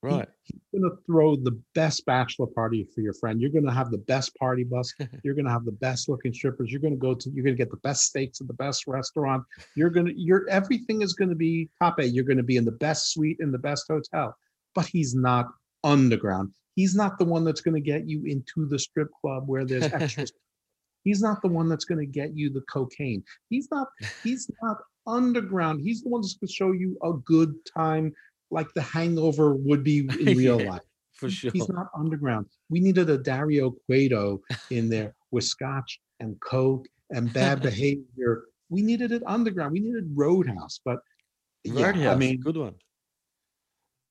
[0.08, 0.28] He- right.
[0.42, 3.40] he's going to throw the best bachelor party for your friend.
[3.40, 4.92] You're going to have the best party bus.
[5.24, 6.70] You're going to have the best looking strippers.
[6.70, 8.86] You're going to go to, you're going to get the best steaks at the best
[8.86, 9.44] restaurant.
[9.74, 12.12] You're going to, you're, everything is going to be top eight.
[12.12, 14.36] You're going to be in the best suite in the best hotel.
[14.74, 15.46] But he's not
[15.84, 16.52] underground.
[16.74, 19.84] He's not the one that's going to get you into the strip club where there's
[19.84, 20.32] extras.
[21.04, 23.22] he's not the one that's going to get you the cocaine.
[23.48, 23.88] He's not,
[24.24, 25.82] he's not underground.
[25.82, 28.12] He's the one that's going to show you a good time
[28.50, 30.70] like the hangover would be in real Yeah.
[30.72, 30.82] life.
[31.14, 31.52] For sure.
[31.52, 32.46] He's not underground.
[32.70, 38.44] We needed a Dario Cueto in there with scotch and coke and bad behavior.
[38.68, 39.72] We needed it underground.
[39.72, 40.98] We needed Roadhouse, but
[41.62, 42.74] yeah, I mean, good one.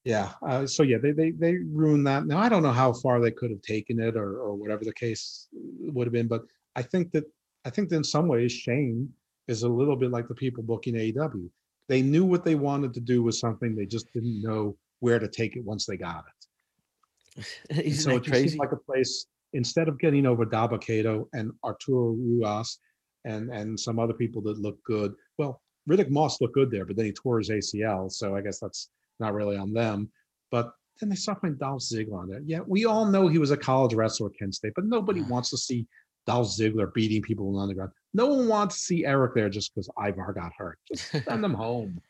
[0.06, 0.32] yeah.
[0.48, 2.26] Uh, so yeah, they they they ruined that.
[2.26, 4.94] Now I don't know how far they could have taken it or or whatever the
[4.94, 6.44] case would have been, but
[6.76, 7.26] I think that
[7.66, 9.12] I think that in some ways Shane
[9.50, 11.50] is a little bit like the people booking AEW.
[11.90, 15.28] They knew what they wanted to do was something, they just didn't know where to
[15.28, 17.46] take it once they got it.
[17.96, 18.58] So it crazy?
[18.58, 22.78] like a place instead of getting over Dabba-Kato and Arturo Ruas
[23.26, 25.14] and and some other people that look good.
[25.38, 28.60] Well, Riddick Moss looked good there, but then he tore his ACL, so I guess
[28.60, 28.90] that's
[29.20, 30.12] not really on them.
[30.52, 32.42] But then they putting Dolph Ziggler on there.
[32.46, 35.30] Yeah, we all know he was a college wrestler at Kent State, but nobody mm.
[35.30, 35.88] wants to see
[36.28, 37.92] Dolph Ziggler beating people on the underground.
[38.14, 40.80] No one wants to see Erik there just because Ivar got hurt.
[40.88, 42.02] Just send them home.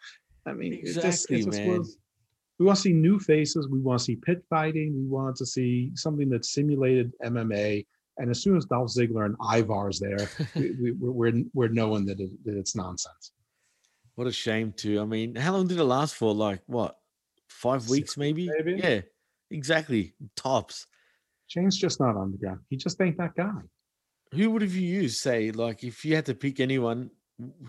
[0.45, 1.80] I mean, it just, Exactly, just man.
[1.80, 1.97] was.
[2.59, 3.67] We want to see new faces.
[3.67, 4.93] We want to see pit fighting.
[4.95, 7.85] We want to see something that simulated MMA.
[8.17, 12.05] And as soon as Dolph Ziggler and Ivar's there, we, we, we're, we're we're knowing
[12.05, 13.31] that, it, that it's nonsense.
[14.15, 15.01] What a shame too.
[15.01, 16.34] I mean, how long did it last for?
[16.34, 16.97] Like what?
[17.47, 18.49] Five Six weeks maybe?
[18.49, 18.80] maybe.
[18.80, 19.01] Yeah,
[19.49, 20.13] exactly.
[20.35, 20.85] Tops.
[21.47, 22.59] Shane's just not on the ground.
[22.69, 23.61] He just ain't that guy.
[24.34, 25.18] Who would have you used?
[25.18, 27.10] Say, like, if you had to pick anyone,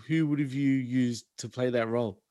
[0.07, 2.21] who would have you used to play that role?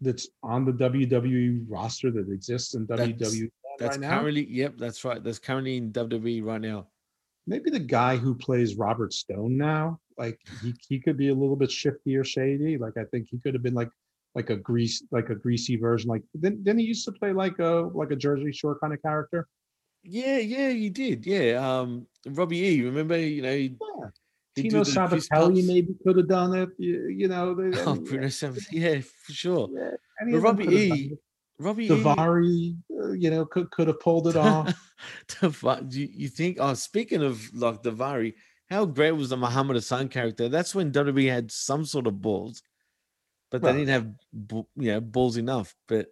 [0.00, 4.20] That's on the WWE roster that exists in That's- WWE That's right now.
[4.20, 5.22] currently, yep, that's right.
[5.22, 6.88] That's currently in WWE right now.
[7.46, 11.56] Maybe the guy who plays Robert Stone now, like he, he could be a little
[11.56, 12.76] bit shifty or shady.
[12.76, 13.88] Like I think he could have been like
[14.34, 16.10] like a grease like a greasy version.
[16.10, 19.00] Like then then he used to play like a like a Jersey Shore kind of
[19.00, 19.48] character.
[20.02, 21.26] Yeah, yeah, you did.
[21.26, 21.58] Yeah.
[21.80, 22.82] Um, Robbie E.
[22.82, 24.10] Remember, you know, he'd, Yeah.
[24.56, 26.70] Tino Sabatelli maybe could have done it.
[26.78, 29.68] You, you know, they, Oh, I mean, Bruno Sabat- yeah, for sure.
[29.72, 31.16] yeah, Robbie could have done E.
[31.60, 31.88] Robbie.
[31.88, 34.72] Davari, uh, you know, could could have pulled it off.
[35.28, 36.58] Davari, do you, you think?
[36.60, 38.34] Oh, speaking of like Davari,
[38.70, 40.48] how great was the Muhammad Hassan character?
[40.48, 42.62] That's when WWE had some sort of balls,
[43.50, 45.74] but they Well, didn't have you know balls enough.
[45.88, 46.06] But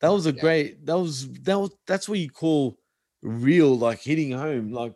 [0.00, 0.40] that was a yeah.
[0.40, 0.86] great.
[0.86, 2.78] That was that was that's what you call
[3.24, 4.70] real, like hitting home.
[4.70, 4.94] Like,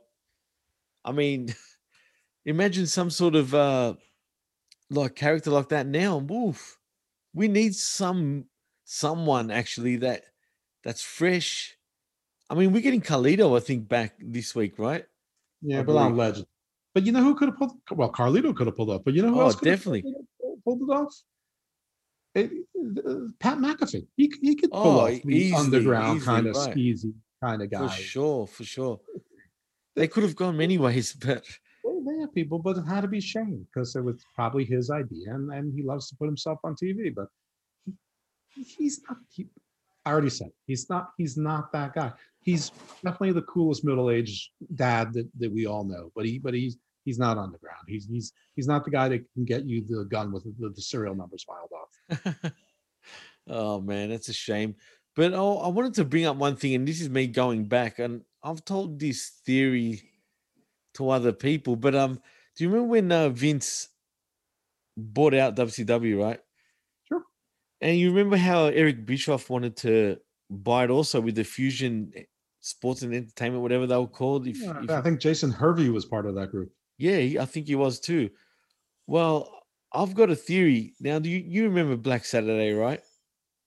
[1.04, 1.54] I mean,
[2.44, 3.94] imagine some sort of uh
[4.90, 6.18] like character like that now.
[6.18, 6.78] Woof.
[7.34, 8.46] We need some
[8.84, 10.24] someone actually that
[10.84, 11.76] that's fresh.
[12.50, 15.04] I mean, we're getting Carlito, I think, back this week, right?
[15.60, 16.46] Yeah, I but on legend.
[16.94, 17.72] But you know who could have pulled?
[17.92, 19.04] Well, Carlito could have pulled up.
[19.04, 20.02] But you know who Oh, else definitely.
[20.02, 21.14] pulled, pulled it off?
[22.34, 22.52] It-
[23.06, 24.06] uh, Pat McAfee.
[24.16, 26.74] He he could pull Oh, off the easily, underground easily, kind of right.
[26.76, 27.86] skeezy kind of guy.
[27.88, 29.00] For sure, for sure.
[29.96, 31.44] They could have gone many ways, but
[31.82, 34.90] Well, they have people, but it had to be Shane because it was probably his
[34.90, 37.12] idea, and, and he loves to put himself on TV.
[37.12, 37.26] But
[38.54, 39.18] he, he's not.
[39.28, 39.48] He,
[40.06, 41.10] I already said he's not.
[41.18, 42.12] He's not that guy.
[42.44, 42.70] He's
[43.02, 46.12] definitely the coolest middle-aged dad that, that we all know.
[46.14, 47.86] But he, but he's he's not underground.
[47.88, 50.80] He's he's he's not the guy that can get you the gun with the, the
[50.80, 52.52] serial numbers filed off.
[53.48, 54.76] oh man, that's a shame.
[55.18, 57.98] But oh, I wanted to bring up one thing, and this is me going back,
[57.98, 60.00] and I've told this theory
[60.94, 61.74] to other people.
[61.74, 62.20] But um,
[62.54, 63.88] do you remember when uh, Vince
[64.96, 66.38] bought out WCW, right?
[67.08, 67.22] Sure.
[67.80, 70.18] And you remember how Eric Bischoff wanted to
[70.48, 72.12] buy it also with the Fusion
[72.60, 74.46] Sports and Entertainment, whatever they were called.
[74.46, 76.70] If, Yeah, if- I think Jason Hervey was part of that group.
[76.96, 78.30] yeah, I think he was too.
[79.08, 79.52] Well,
[79.92, 80.94] I've got a theory.
[81.00, 83.00] Now, do you, you remember Black Saturday, right?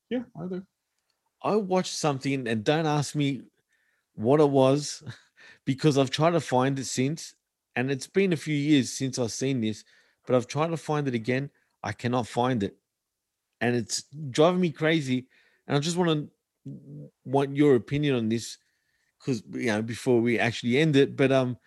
[0.10, 0.64] Yeah, I do.
[1.44, 3.42] I watched something and don't ask me
[4.16, 5.04] what it was
[5.66, 7.36] because I've tried to find it since
[7.76, 9.84] and it's been a few years since I've seen this,
[10.26, 11.50] but I've tried to find it again.
[11.84, 12.76] I cannot find it.
[13.62, 15.28] And it's driving me crazy.
[15.68, 18.58] And I just want to want your opinion on this
[19.20, 21.16] because you know before we actually end it.
[21.16, 21.58] But um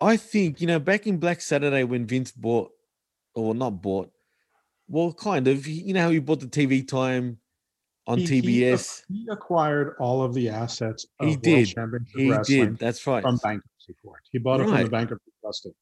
[0.00, 2.70] I think, you know, back in Black Saturday when Vince bought
[3.34, 4.12] or not bought,
[4.86, 7.38] well, kind of, you know how he bought the TV time
[8.08, 9.04] on He- TBS.
[9.08, 11.68] He, acquired all of the assets of He did.
[11.68, 12.78] Championship He Wrestling did.
[12.78, 13.22] That's right.
[13.22, 14.20] from bankruptcy court.
[14.32, 15.72] He bought it from the bankruptcy trustee.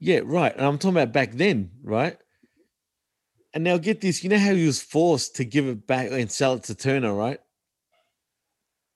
[0.00, 0.54] Yeah, right.
[0.56, 2.16] And I'm talking about back then, right?
[3.52, 6.30] And now get this, you know how he was forced to give it back and
[6.30, 7.40] sell it to Turner, right?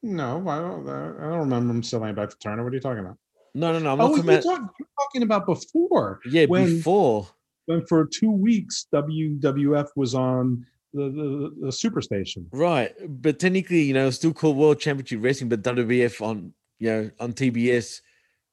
[0.02, 0.88] No, I don't.
[0.88, 2.64] I don't remember him selling it back to Turner.
[2.64, 3.18] What are you talking about?
[3.54, 3.92] No, no, no.
[3.92, 6.20] I'm oh, talking about talking, you're talking about before.
[6.28, 7.28] yeah, when, before.
[7.66, 12.46] when for two weeks WWF was on the the, the Superstation.
[12.52, 12.92] Right.
[13.08, 17.10] But technically, you know, it's still called World Championship Wrestling, but WWF on you know
[17.20, 18.00] on TBS,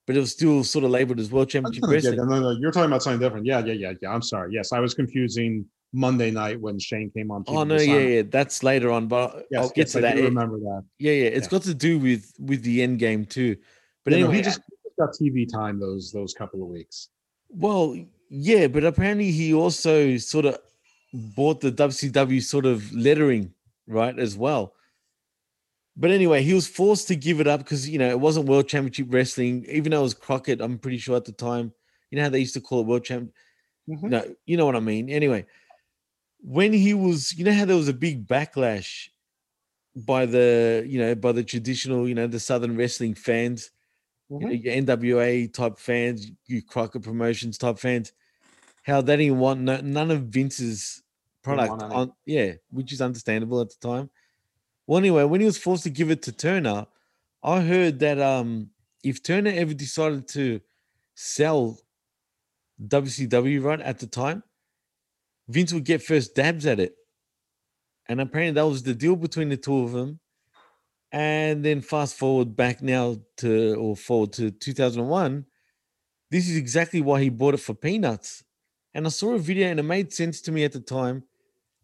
[0.07, 2.17] but it was still sort of labeled as World Championship Yeah, Wrestling.
[2.17, 3.45] no, no, no, you're talking about something different.
[3.45, 4.09] Yeah, yeah, yeah, yeah.
[4.11, 4.53] I'm sorry.
[4.53, 7.43] Yes, I was confusing Monday night when Shane came on.
[7.43, 10.01] TV Oh no, yeah, yeah, that's later on, but Yes, I'll get yes, to I
[10.01, 10.15] that.
[10.15, 10.83] remember that.
[10.99, 11.51] yeah, yeah, it's Yeah.
[11.51, 13.57] got to do with with the end game too.
[14.05, 17.09] But Yeah, no, anyway, just he just got TV time those those couple of weeks.
[17.49, 17.97] Well,
[18.29, 20.59] yeah, but apparently he also sort of
[21.13, 23.53] bought the WCW sort of lettering,
[23.87, 24.73] right, as well.
[25.95, 28.67] But anyway, he was forced to give it up because you know it wasn't World
[28.67, 30.61] Championship Wrestling, even though it was Crockett.
[30.61, 31.73] I'm pretty sure at the time,
[32.09, 33.31] you know how they used to call it World Champ.
[33.89, 34.03] Mhm.
[34.03, 35.09] No, you know what I mean.
[35.09, 35.45] Anyway,
[36.41, 39.09] when he was, you know how there was a big backlash
[39.95, 43.71] by the, you know, by the traditional, you know, the Southern wrestling fans
[44.29, 48.13] you know, your NWA type fans, you Crockett Promotions type fans,
[48.83, 51.03] how they didn't want no, none of Vince's
[51.43, 54.09] product on, yeah, which is understandable at the time.
[54.87, 56.87] Well, anyway, when he was forced to give it to Turner,
[57.43, 58.71] I heard that um,
[59.03, 60.61] if Turner ever decided to
[61.13, 61.79] sell
[62.81, 64.43] WCW right at the time,
[65.47, 66.95] Vince would get first dabs at it.
[68.07, 70.19] And apparently that was the deal between the two of them.
[71.11, 75.45] And then fast forward back now to or forward to 2001.
[76.29, 78.43] This is exactly why he bought it for peanuts.
[78.93, 81.23] And I saw a video and it made sense to me at the time.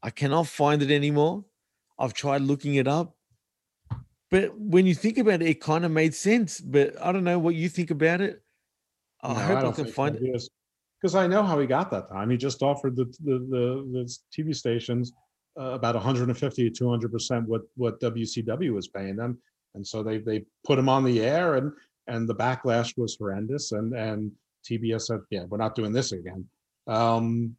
[0.01, 1.45] I cannot find it anymore.
[1.97, 3.15] I've tried looking it up.
[4.31, 6.59] But when you think about it, it kind of made sense.
[6.59, 8.41] But I don't know what you think about it.
[9.21, 10.49] I hope I, can find it.
[11.01, 12.29] because I know how he got that time.
[12.29, 15.13] He just offered the the the, the TV stations
[15.59, 19.39] uh, about 150 to 200 percent what what WCW was paying them,
[19.73, 21.71] and so they they put him on the air, and
[22.07, 24.31] and the backlash was horrendous, and and
[24.69, 26.45] TBS said, yeah, we're not doing this again.
[26.87, 27.55] Um,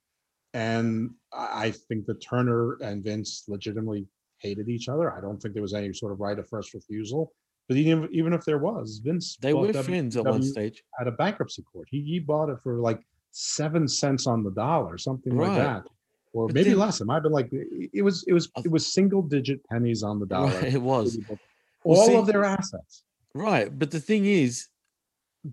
[0.55, 4.07] and I think that Turner and Vince legitimately
[4.39, 5.13] hated each other.
[5.13, 7.33] I don't think there was any sort of right of first refusal.
[7.69, 10.83] But even even if there was, Vince They were friends at one stage.
[11.01, 11.89] at a bankruptcy court.
[11.91, 13.01] He, he bought it for like
[13.33, 15.83] seven cents on the dollar, something like that,
[16.33, 17.01] or But maybe then- less.
[17.01, 20.05] It might have been like it it was it was it was single digit pennies
[20.05, 20.53] on the dollar.
[20.61, 21.19] Right, it was.
[21.29, 21.39] All
[21.97, 23.03] Well, see- of their assets.
[23.35, 23.77] Right.
[23.77, 24.69] But the thing is,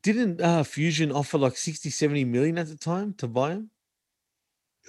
[0.02, 3.70] didn't uh, Fusion offer like 60, 70 million at the time to buy him?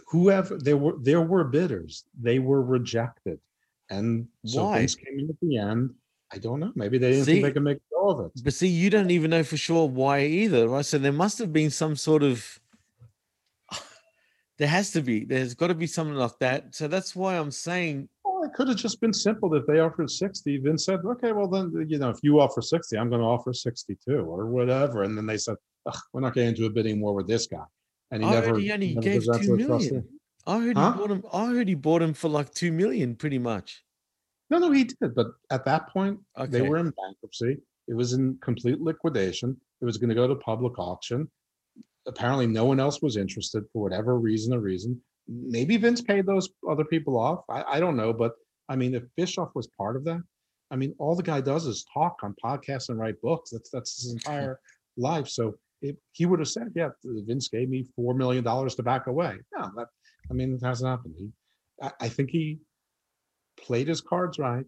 [0.09, 3.39] Whoever there were there were bidders, they were rejected,
[3.91, 4.79] and so Why?
[4.79, 5.95] Vince came in at the end.
[6.33, 6.73] I don't know.
[6.75, 8.33] Maybe they didn't See- think they could make a go of it.
[8.43, 10.85] But see, you don't even know for sure why either, right?
[10.85, 12.61] So there must have been some sort of.
[14.59, 15.25] There has to be.
[15.25, 16.75] There's got to be something like that.
[16.77, 18.09] So that's why I'm saying,
[18.45, 20.59] it could have just been simple that they offered 60.
[20.59, 23.53] then said, okay, well, then, you know, if you offer 60, I'm going to offer
[23.53, 25.03] 62 or whatever.
[25.03, 25.57] And then they said,
[26.13, 27.65] we're not getting into a bidding war with this guy.
[28.11, 30.01] And he never, he never gave two trustee.
[30.47, 30.93] I heard Huh?
[30.93, 31.25] he bought him.
[31.33, 33.83] I heard he bought him for like two million, pretty much.
[34.51, 35.15] No, no, he did.
[35.15, 37.59] But at that point, they were in bankruptcy.
[37.89, 39.57] It was in complete liquidation.
[39.81, 41.31] It was going to go to public auction.
[42.07, 45.01] Apparently, no one else was interested for whatever reason or reason.
[45.29, 47.45] Maybe Vince paid those other people off.
[47.49, 48.13] I, I don't know.
[48.13, 48.33] But
[48.69, 50.23] I mean, if Bischoff was part of that,
[50.71, 53.51] I mean, all the guy does is talk on podcasts and write books.
[53.51, 54.61] That's that's his entire
[54.97, 55.29] life.
[55.29, 59.07] So if he would have said, "Yeah, Vince gave me four million dollars to back
[59.07, 59.89] away," no, that
[60.31, 61.15] I mean, it hasn't happened.
[61.19, 61.31] He,
[61.83, 62.59] I, I think he
[63.57, 64.65] played his cards right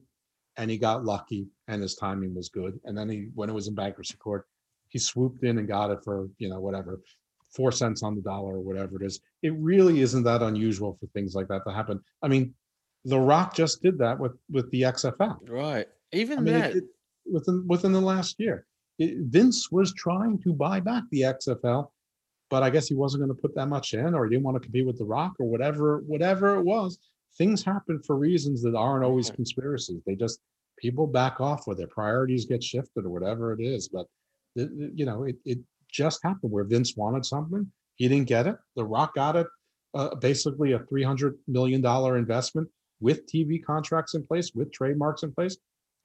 [0.56, 2.78] and he got lucky and his timing was good.
[2.84, 4.46] And then he, when it was in bankruptcy court,
[4.88, 7.00] he swooped in and got it for, you know, whatever,
[7.56, 9.20] four cents on the dollar or whatever it is.
[9.42, 12.00] It really isn't that unusual for things like that to happen.
[12.22, 12.54] I mean,
[13.04, 15.38] The Rock just did that with with the XFL.
[15.48, 15.86] Right.
[16.12, 16.76] Even I mean, that.
[16.76, 16.84] it-
[17.36, 18.66] within within the last year,
[18.98, 21.92] It- Vince was trying to buy back the XFL,
[22.50, 24.56] but I guess he wasn't going to put that much in, or he didn't want
[24.56, 26.98] to compete with The Rock, or whatever whatever it was.
[27.38, 29.36] Things happen for reasons that aren't always Right.
[29.36, 30.00] conspiracies.
[30.06, 30.40] They just
[30.78, 33.88] people back off, or their priorities get shifted, or whatever it is.
[33.88, 34.06] But
[34.56, 35.58] it- it- you know, it it
[35.96, 38.56] just happened where Vince wanted something, he didn't get it.
[38.76, 39.46] The Rock got it.
[39.94, 42.68] Uh, basically, a three hundred million dollar investment
[43.00, 45.56] with TV contracts in place, with trademarks in place,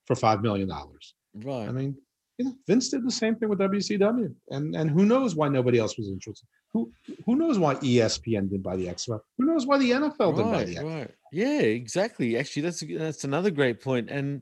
[0.05, 1.13] for five million dollars.
[1.43, 1.67] right.
[1.67, 1.95] I mean,
[2.37, 5.77] you know, Vince did the same thing with WCW, and and who knows why nobody
[5.77, 6.47] else was interested?
[6.73, 6.91] Who
[7.25, 9.19] who knows why ESPN didn't buy the XFL?
[9.37, 10.95] Who knows why the NFL did buy right, the XFL?
[10.99, 11.11] right.
[11.33, 12.37] Yeah, exactly.
[12.37, 14.09] Actually, that's that's another great point.
[14.09, 14.41] And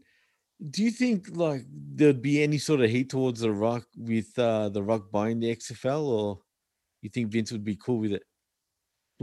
[0.69, 4.69] do you think like there'd be any sort of hate towards the Rock with uh
[4.69, 6.39] the Rock buying the XFL, or
[7.01, 8.23] you think Vince would be cool with it?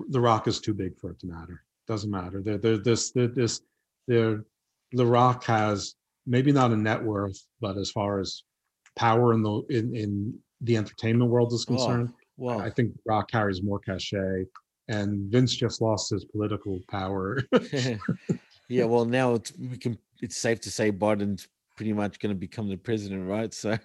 [0.08, 1.62] The Rock is too big for it to matter.
[1.86, 2.42] Doesn't matter.
[2.42, 3.60] There, there, this, there, this,
[4.08, 4.44] there.
[4.92, 5.94] The Rock has
[6.26, 8.42] maybe not a net worth, but as far as
[8.96, 12.58] power in the in in the entertainment world is Oh, concerned, Wow.
[12.58, 14.44] I think Rock carries more cachet.
[14.88, 17.42] And Vince just lost his political power.
[18.68, 18.84] yeah.
[18.84, 19.98] Well, now it's we can.
[20.22, 23.52] It's safe to say Biden's pretty much going to become the president, right?
[23.52, 23.76] So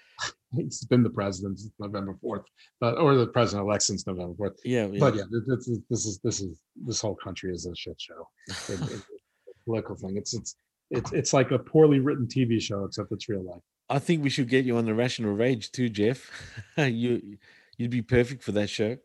[0.54, 2.42] he's been the president since November fourth,
[2.80, 4.60] but or the president elect since November fourth.
[4.64, 4.98] yeah, yeah.
[4.98, 8.28] But yeah, this is this is this is this whole country is a shit show.
[8.68, 9.02] It- it-
[9.66, 10.16] political thing.
[10.16, 10.56] It's it's
[10.90, 13.60] it's it's like a poorly written TV show, except it's real life.
[13.90, 16.30] I think we should get you on the Rational Rage too, Jeff.
[16.76, 17.38] you
[17.76, 18.96] you'd be perfect for that show.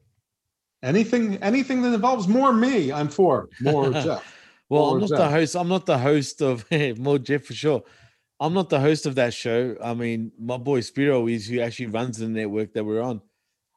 [0.83, 3.49] Anything anything that involves more me, I'm for.
[3.61, 4.23] More Jeff.
[4.69, 5.55] Well, I'm not the host.
[5.55, 6.65] I'm not the host of
[6.97, 7.83] more Jeff for sure.
[8.39, 9.75] I'm not the host of that show.
[9.81, 13.21] I mean, my boy Spiro is who actually runs the network that we're on.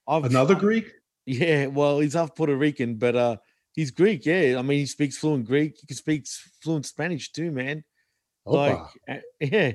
[0.09, 0.93] I've Another tried- Greek?
[1.27, 3.37] Yeah, well, he's half Puerto Rican, but uh
[3.75, 4.25] he's Greek.
[4.25, 5.77] Yeah, I mean, he speaks fluent Greek.
[5.79, 6.27] He can speak
[6.63, 7.85] fluent Spanish too, man.
[8.47, 8.89] Like, Opa.
[9.11, 9.73] uh, yeah,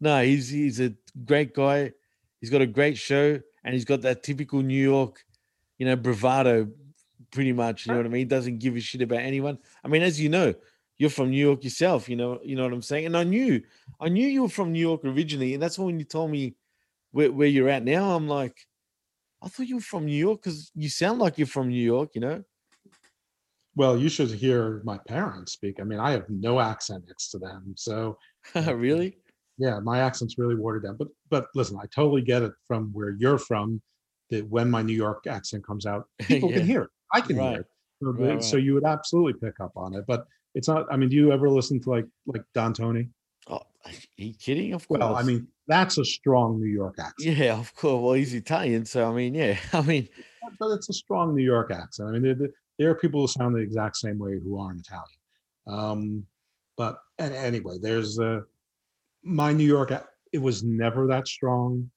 [0.00, 0.94] no, he's he's a
[1.26, 1.92] great guy.
[2.40, 5.22] He's got a great show, and he's got that typical New York,
[5.78, 6.68] you know, bravado.
[7.32, 8.28] Pretty much, you know uh what I mean.
[8.28, 9.58] Doesn't give a shit about anyone.
[9.84, 10.54] I mean, as you know,
[10.98, 12.08] you're from New York yourself.
[12.08, 13.06] You know, you know what I'm saying.
[13.06, 13.62] And I knew,
[14.00, 16.56] I knew you were from New York originally, and that's when you told me
[17.12, 18.14] where, where you're at now.
[18.16, 18.66] I'm like,
[19.42, 22.10] I thought you were from New York because you sound like you're from New York.
[22.14, 22.44] You know.
[23.74, 25.80] Well, you should hear my parents speak.
[25.80, 27.74] I mean, I have no accent next to them.
[27.76, 28.18] So
[28.54, 29.18] really?
[29.58, 30.96] yeah, my accent's really watered down.
[30.96, 33.82] But but listen, I totally get it from where you're from.
[34.30, 36.56] That when my New York accent comes out, people Yeah.
[36.58, 36.90] can hear it.
[37.12, 37.50] I can Right.
[37.52, 37.66] hear it.
[38.02, 38.42] So, Right, right.
[38.44, 40.04] so you would absolutely pick up on it.
[40.06, 40.86] But it's not.
[40.90, 43.08] I mean, do you ever listen to like like Don Tony?
[43.48, 44.72] Oh, are you kidding?
[44.74, 45.00] Of course.
[45.00, 47.36] Well, I mean, that's a strong New York accent.
[47.36, 48.02] yeah, of course.
[48.02, 49.58] Well, he's Italian, so I mean, yeah.
[49.72, 50.08] I mean,
[50.58, 52.08] But it's a strong New York accent.
[52.08, 55.18] I mean, there, there are people who sound the exact same way who aren't Italian.
[55.66, 56.26] Um,
[56.76, 58.40] but a- anyway, there's uh,
[59.22, 59.90] my New York.
[60.32, 61.90] It was never that strong.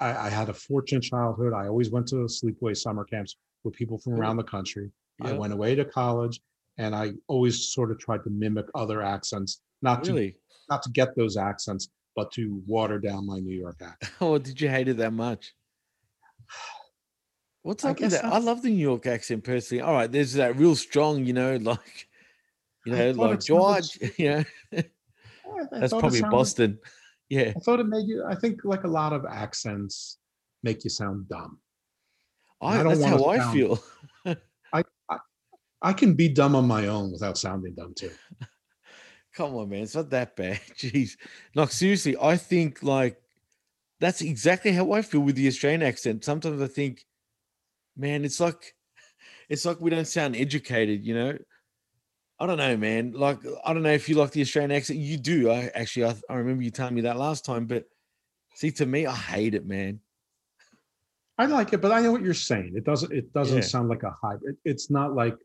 [0.00, 1.52] I, I had a fortunate childhood.
[1.54, 3.36] I always went to sleepaway summer camps
[3.68, 4.90] with people from around the country.
[5.20, 6.40] I went away to college,
[6.78, 10.32] and I always sort of tried to mimic other accents, not to
[10.70, 14.12] not to get those accents, but to water down my New York accent.
[14.20, 15.54] Oh, did you hate it that much?
[17.62, 18.24] What's up with that?
[18.24, 19.82] I love the New York accent personally.
[19.82, 22.08] All right, there's that real strong, you know, like,
[22.86, 23.98] you know, like George.
[24.16, 24.84] You know, I
[25.80, 26.78] that's probably sounded- Boston.
[27.28, 27.52] Yeah.
[27.54, 28.24] I thought it made you.
[28.26, 30.18] I think like a lot of accents
[30.62, 31.58] make you sound dumb.
[32.60, 33.82] I, I don't that's how I sound- feel.
[35.80, 38.10] I can be dumb on my own without sounding dumb too.
[39.34, 39.82] Come on, man.
[39.84, 40.60] It's not that bad.
[40.76, 41.12] Jeez.
[41.54, 43.20] Like, seriously, I think like
[44.00, 46.24] that's exactly how I feel with the Australian accent.
[46.24, 47.04] Sometimes I think,
[47.96, 48.74] man, it's like
[49.48, 51.38] it's like we don't sound educated, you know.
[52.40, 53.12] I don't know, man.
[53.12, 55.00] Like, I don't know if you like the Australian accent.
[55.00, 55.50] You do.
[55.50, 57.84] I actually I, I remember you telling me that last time, but
[58.54, 60.00] see, to me, I hate it, man.
[61.38, 62.72] I like it, but I know what you're saying.
[62.76, 63.12] It doesn't.
[63.12, 63.62] It doesn't Yeah.
[63.62, 64.56] sound like a hybrid.
[64.64, 65.36] It's not like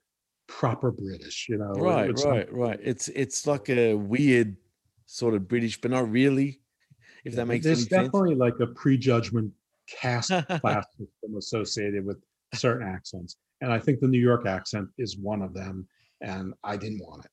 [0.47, 1.71] proper British, you know.
[1.73, 2.79] Right, It's not- right, right.
[2.81, 4.57] It's it's like a weird
[5.05, 6.61] sort of British, but not really.
[7.25, 8.05] If that makes There's any sense.
[8.07, 9.53] definitely like a prejudgment
[9.87, 12.21] caste class system associated with
[12.53, 15.87] certain accents, and I think the New York accent is one of them.
[16.21, 17.31] And I didn't want it.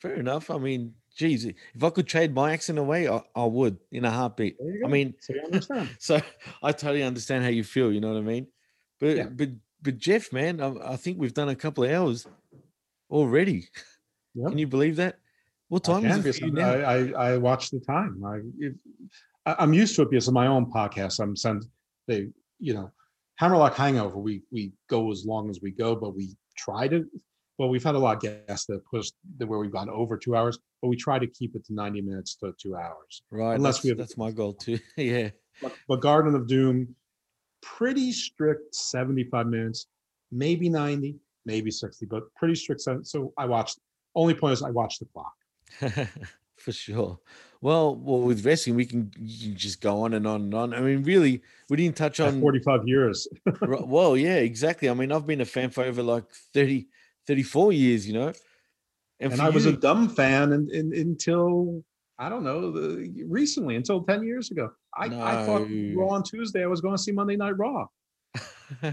[0.00, 0.48] Fair enough.
[0.48, 4.10] I mean, geez, if I could trade my accent away, I, I would in a
[4.10, 4.56] heartbeat.
[4.84, 6.20] I mean, So so
[6.62, 7.92] I totally understand how you feel.
[7.92, 8.46] You know what I mean?
[9.00, 9.26] But Yeah.
[9.26, 9.50] but
[9.82, 12.26] but Jeff, man, I, I think we've done a couple of hours
[13.10, 13.68] already.
[14.34, 14.48] Yep.
[14.50, 15.18] Can you believe that?
[15.68, 16.72] What I time is it for you I, now?
[16.88, 18.22] I, I watch the time.
[18.24, 18.74] I, if,
[19.46, 21.20] I- I'm used to it because of my own podcast.
[21.20, 21.64] I'm sent
[22.08, 22.28] they,
[22.58, 22.90] you know,
[23.36, 27.04] Hammerlock Hangover, we we go as long as we go, but we try to.
[27.62, 30.34] Well, we've had a lot of guests that pushed that where we've gone over two
[30.34, 33.22] hours, but we try to keep it to 90 minutes to two hours.
[33.30, 33.54] Right.
[33.54, 34.80] Unless we have- that's my goal too.
[34.96, 35.30] yeah.
[35.62, 36.96] But, but Garden of Doom,
[37.60, 39.86] pretty strict 75 minutes,
[40.32, 42.80] maybe 90, maybe 60, but pretty strict.
[42.80, 43.78] So I watched.
[44.16, 46.08] Only point is I watched the clock.
[46.56, 47.20] For sure.
[47.60, 50.74] Well, well, with wrestling, we can, you just go on and on and on.
[50.74, 52.40] I mean, really, we didn't touch At on.
[52.40, 53.28] 45 years.
[53.60, 54.90] Well, yeah, exactly.
[54.90, 56.88] I mean, I've been a fan for over like 30,
[57.26, 58.32] 34 years, you know.
[59.20, 61.84] and for I was a dumb fan and, and, until
[62.18, 64.70] I don't know the, recently, until ten years ago.
[64.94, 67.86] I, I thought Raw on Tuesday I was going to see Monday Night Raw.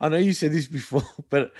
[0.00, 1.52] I know you said this before, but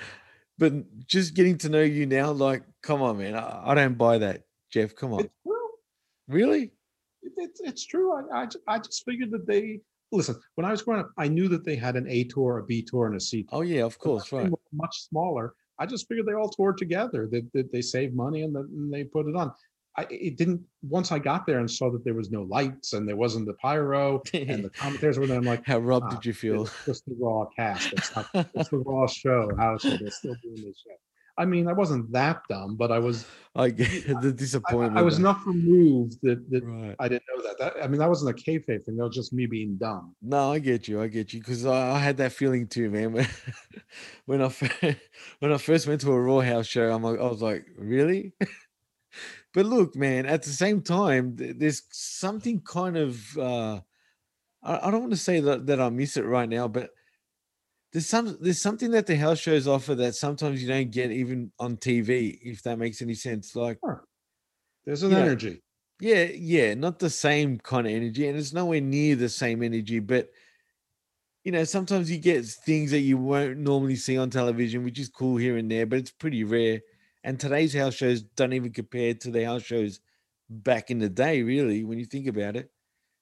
[0.59, 0.73] but
[1.07, 4.43] just getting to know you now, like, come on, man, I, I don't buy that,
[4.71, 4.95] Jeff.
[4.95, 5.35] Come on, It's
[6.29, 6.73] really?
[7.23, 8.13] It, it's it's true.
[8.13, 9.81] I, I I just figured that they
[10.13, 10.37] listen.
[10.55, 12.83] When I was growing up, I knew that they had an A tour, a B
[12.83, 13.59] tour, and a C tour.
[13.59, 14.51] Oh yeah, of course, right.
[14.73, 15.55] Much smaller.
[15.79, 17.29] I just figured they all toured together.
[17.31, 19.53] That they, they saved money and, that, and they put it on.
[19.97, 20.63] I it didn't.
[20.83, 23.55] Once I got there and saw that there was no lights and there wasn't the
[23.55, 26.63] pyro and the commentators were there, I'm like, How Rob Ah, did you feel?
[26.63, 27.93] It's just the raw cast.
[27.93, 29.51] It's not it's the raw show.
[29.59, 30.97] How so they're still doing this show.
[31.43, 34.97] I mean, I wasn't that dumb, but I was I get the disappointment.
[34.97, 35.23] I was though.
[35.23, 36.95] enough removed that, that right.
[37.01, 37.59] I didn't know that.
[37.59, 37.83] that.
[37.83, 38.97] I mean, that wasn't a kayfabe thing.
[38.97, 40.15] That was just me being dumb.
[40.23, 41.03] No, I get you.
[41.03, 43.13] I get you because I, I had that feeling too, man.
[43.13, 43.27] When
[44.27, 44.55] when I
[45.41, 48.35] when I first went to a Raw House show, I'm like, I was like, really?
[49.53, 50.27] but look, man.
[50.27, 53.81] At the same time, there's something kind of uh,
[54.63, 56.91] I, I don't want to say that that I miss it right now, but
[57.93, 61.53] there's some there's something that the house shows offer that sometimes you don't get even
[61.59, 63.55] on TV, if that makes any sense.
[63.55, 63.79] Like
[64.85, 65.63] There's an energy.
[66.01, 70.01] yeah, yeah, not the same kind of energy, and it's nowhere near the same energy.
[70.01, 70.31] But
[71.45, 75.09] you know, sometimes you get things that you won't normally see on television, which is
[75.09, 76.81] cool here and there, but it's pretty rare.
[77.25, 80.01] And today's house shows don't even compare to the house shows
[80.49, 82.71] back in the day, really, when you think about it.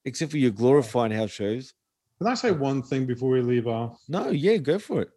[0.05, 1.75] Except for your glorified house shows.
[2.21, 3.99] Can I say one thing before we leave off?
[4.09, 5.09] No, yeah, go for it.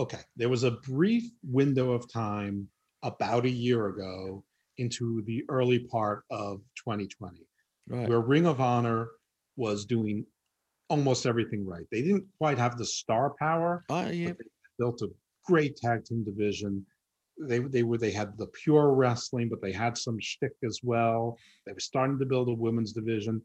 [0.00, 0.18] Okay.
[0.36, 2.68] There was a brief window of time
[3.04, 4.44] about a year ago
[4.78, 7.38] into the early part of 2020
[7.88, 8.08] Right.
[8.08, 9.08] where Ring of Honor
[9.56, 10.24] was doing
[10.88, 11.84] almost everything right.
[11.92, 14.32] They didn't quite have the star power, Oh, yeah.
[14.32, 14.44] they
[14.78, 15.08] built a
[15.44, 16.84] great tag team division.
[17.40, 21.38] They they were they had the pure wrestling, but they had some shtick as well.
[21.66, 23.42] They were starting to build a women's division.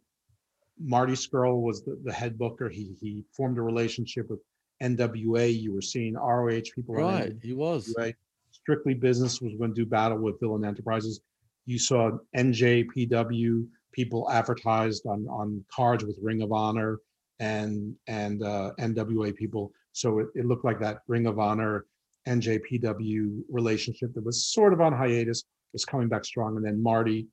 [0.80, 2.70] Marty Scurll was the, the head booker.
[2.70, 4.40] He he formed a relationship with
[4.82, 5.60] NWA.
[5.60, 7.34] You were seeing ROH people Right.
[7.42, 7.94] He was.
[7.98, 8.16] NWA.
[8.52, 11.22] Strictly Business was going to do battle with Villain Enterprises.
[11.66, 17.00] You saw NJPW people advertised on on cards with Ring of Honor
[17.40, 19.72] and and uh, NWA people.
[19.94, 21.86] So it, it looked like that Ring of Honor
[22.28, 25.44] NJPW relationship that was sort of on hiatus
[25.74, 26.58] was coming back strong.
[26.58, 27.28] And then Marty,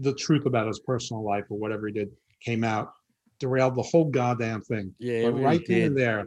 [0.00, 2.10] the truth about his personal life or whatever he did
[2.44, 2.92] came out,
[3.38, 4.94] derailed the whole goddamn thing.
[4.98, 6.26] Yeah, but really right then and there,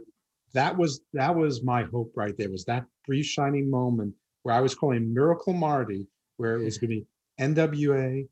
[0.54, 2.50] that was that was my hope right there.
[2.50, 6.90] Was that brief shining moment where I was calling Miracle Marty, where it was going
[6.90, 7.06] to be
[7.40, 8.26] NWA,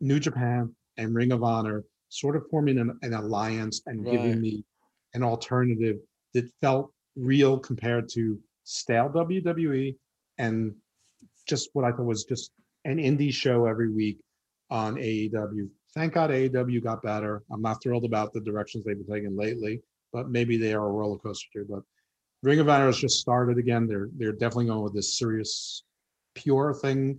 [0.00, 4.12] New Japan, and Ring of Honor sort of forming an, an alliance and Right.
[4.12, 4.64] giving me
[5.14, 5.96] an alternative
[6.34, 9.94] that felt real compared to stale WWE
[10.38, 10.74] and
[11.46, 12.52] just what I thought was just
[12.84, 14.18] an indie show every week
[14.70, 15.68] on AEW.
[15.94, 17.42] Thank God AEW got better.
[17.50, 19.80] I'm not thrilled about the directions they've been taking lately,
[20.12, 21.66] but maybe they are a roller coaster too.
[21.68, 21.82] But
[22.42, 23.86] Ring of Honor has just started again.
[23.86, 25.84] They're they're definitely going with this serious,
[26.34, 27.18] pure thing.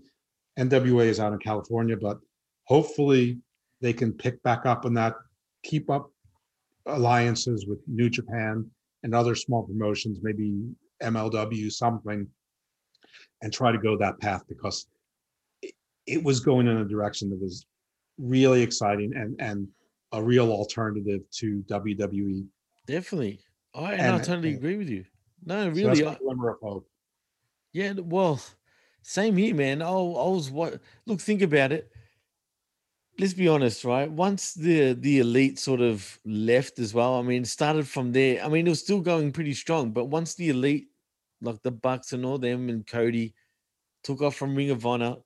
[0.57, 2.19] NWA is out in California, but
[2.65, 3.39] hopefully
[3.81, 5.15] they can pick back up on that,
[5.63, 6.11] keep up
[6.85, 8.69] alliances with New Japan
[9.03, 10.61] and other small promotions, maybe
[11.01, 12.27] MLW, something,
[13.41, 14.87] and try to go that path because
[15.61, 15.73] it,
[16.05, 17.65] it was going in a direction that was
[18.19, 19.67] really exciting and and
[20.11, 21.63] a real alternative to.
[21.67, 22.45] WWE.
[22.85, 23.39] Definitely.
[23.73, 25.05] I and I totally and- agree with you.
[25.45, 26.01] No, So really.
[26.03, 26.89] that's I- glimmer of hope.
[27.71, 28.41] Yeah, well,
[29.03, 29.81] same here, man.
[29.81, 30.79] I, I was what?
[31.05, 31.91] Look, think about it.
[33.19, 34.09] Let's be honest, right?
[34.09, 38.43] Once the the elite sort of left as well, I mean, started from there.
[38.43, 40.87] I mean, it was still going pretty strong, but once the elite,
[41.41, 43.35] like the Bucks and all them, and Cody,
[44.03, 45.17] took off from Ring of Honor,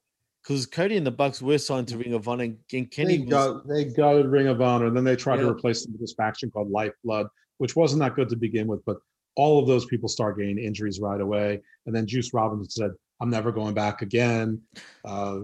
[0.43, 2.43] because Cody and the Bucks were signed to Ring of Honor,
[2.73, 5.49] and Kenny they was got they gutted Ring of Honor, and then they tried to
[5.49, 8.83] replace them with this faction called Lifeblood, which wasn't that good to begin with.
[8.85, 8.97] But
[9.35, 12.91] all of those people start getting injuries right away, and then Juice Robinson said,
[13.21, 14.61] "I'm never going back again."
[15.05, 15.41] Uh,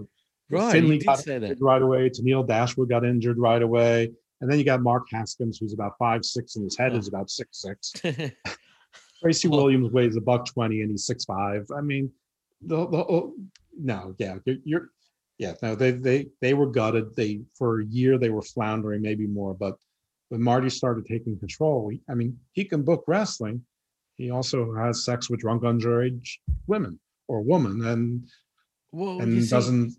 [0.50, 0.72] right.
[0.72, 1.44] Finlay got say that.
[1.44, 2.10] injured right away.
[2.10, 4.10] Tenille Dashwood got injured right away.
[4.42, 6.96] And then you got Mark Haskins, who's about five six, and his head Oh.
[6.96, 7.92] is about six six.
[9.22, 11.66] Tracy Williams weighs a buck twenty, and he's six five.
[11.76, 12.10] I mean,
[12.62, 13.34] the, the oh,
[13.78, 14.88] no, yeah, you're, you're
[15.38, 17.16] yeah, no, they they they were gutted.
[17.16, 19.54] They for a year they were floundering, maybe more.
[19.54, 19.76] But
[20.28, 23.64] when Marty started taking control, he, I mean, he can book wrestling.
[24.16, 26.28] He also has sex with drunk underage
[26.66, 28.28] women or woman, and
[28.92, 29.94] well, and see- doesn't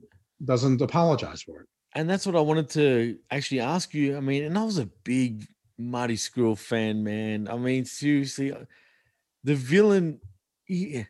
[0.45, 1.68] doesn't apologize for it.
[1.95, 4.15] and that's what I wanted to actually ask you.
[4.18, 7.48] I mean, and I was a big Marty Scurll fan, man.
[7.48, 8.53] I mean, seriously,
[9.43, 10.19] the villain,
[10.68, 11.06] the-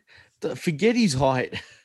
[0.56, 1.60] forget his height,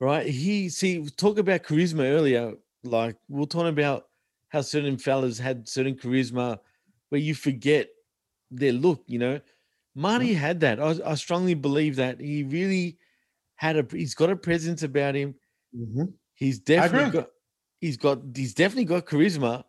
[0.00, 0.26] right?
[0.26, 2.54] He see talk about charisma earlier.
[2.84, 4.06] Like we're talking about
[4.48, 6.58] how certain fellas had certain charisma,
[7.08, 7.88] where you forget
[8.50, 9.02] their look.
[9.06, 9.40] You know,
[9.94, 10.80] Marty had that.
[10.80, 12.98] I, I strongly believe that he really
[13.56, 13.86] had a.
[13.90, 15.34] He's got a presence about him.
[15.76, 16.14] Mhm.
[16.34, 17.28] He's definitely got
[17.80, 19.64] he's got he's definitely got charisma,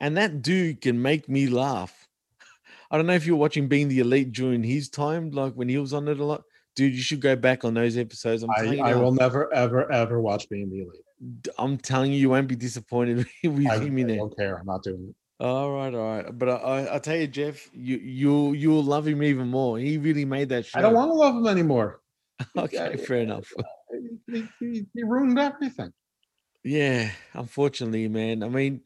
[0.00, 2.08] and that dude can make me laugh.
[2.90, 5.78] I don't know if you're watching Being the Elite during his time, like when he
[5.78, 6.44] was on it a lot.
[6.74, 8.42] Dude, you should go back on those episodes.
[8.42, 11.48] I'm I, telling you, I will never, ever, ever watch Being the Elite.
[11.58, 14.56] I'm telling you, you won't be disappointed with I, him in I don't care.
[14.56, 15.44] I'm not doing it.
[15.44, 16.38] All right, all right.
[16.38, 19.78] But I, I, I tell you, Jeff, you you you'll love him even more.
[19.78, 20.78] He really made that show.
[20.78, 22.00] I don't want to love him anymore.
[22.56, 23.52] Okay, fair enough.
[24.26, 25.92] He, he, he ruined everything.
[26.64, 28.42] Yeah, unfortunately, man.
[28.42, 28.80] I mean,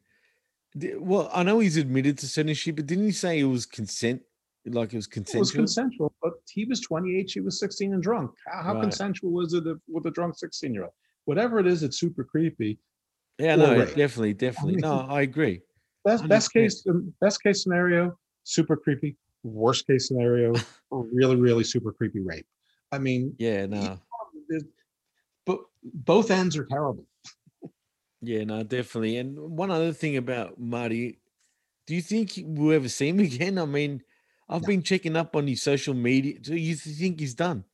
[0.99, 4.23] well, I know he's admitted to certain shit, but didn't he say it was consent?
[4.67, 5.39] Like it was consensual.
[5.39, 6.15] It was consensual?
[6.23, 8.33] but he was 28, she was 16 and drunk.
[8.47, 8.83] How, how Right.
[8.83, 10.93] consensual was it with a drunk 16 year old?
[11.25, 12.79] Whatever it is, it's super creepy.
[13.39, 14.73] yeah, no, definitely, definitely.
[14.75, 15.61] mean, No, I agree.
[16.05, 19.17] Best best case um, best case scenario, super creepy.
[19.43, 20.55] Worst case scenario,
[20.91, 22.47] really really super creepy rape.
[22.93, 23.99] I mean, Yeah, no,
[25.45, 27.05] but both ends are terrible.
[28.21, 29.17] yeah, no, definitely.
[29.19, 31.19] And one other thing about Marty,
[31.87, 33.59] do you think we'll ever see him again?
[33.59, 34.03] I mean,
[34.49, 36.39] I've been checking up on his social media.
[36.39, 37.65] Do you think he's done?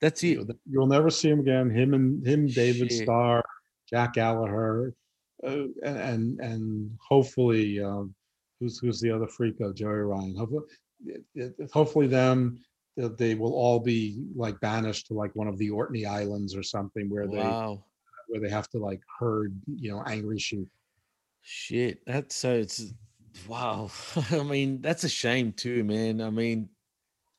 [0.00, 0.40] That's it.
[0.68, 1.70] You'll, never see him again.
[1.70, 3.04] Him and him, David Shit.
[3.04, 3.44] Starr,
[3.88, 4.94] Jack Gallagher,
[5.46, 5.48] uh,
[5.84, 8.12] and and and hopefully, um,
[8.58, 10.34] who's who's the other freak uh, of Joey Ryan?
[10.36, 10.62] Hopefully,
[11.06, 12.58] it- uh, it- uh, hopefully them
[12.96, 16.64] they- they will all be like banished to like one of the Orkney Islands or
[16.64, 17.84] something where they Wow.
[18.26, 20.68] where they have to like herd you know angry sheep.
[21.42, 22.04] Shit.
[22.06, 22.92] That's so it's
[23.48, 23.90] wow.
[24.30, 26.20] I mean, that's a shame too, man.
[26.20, 26.68] I mean,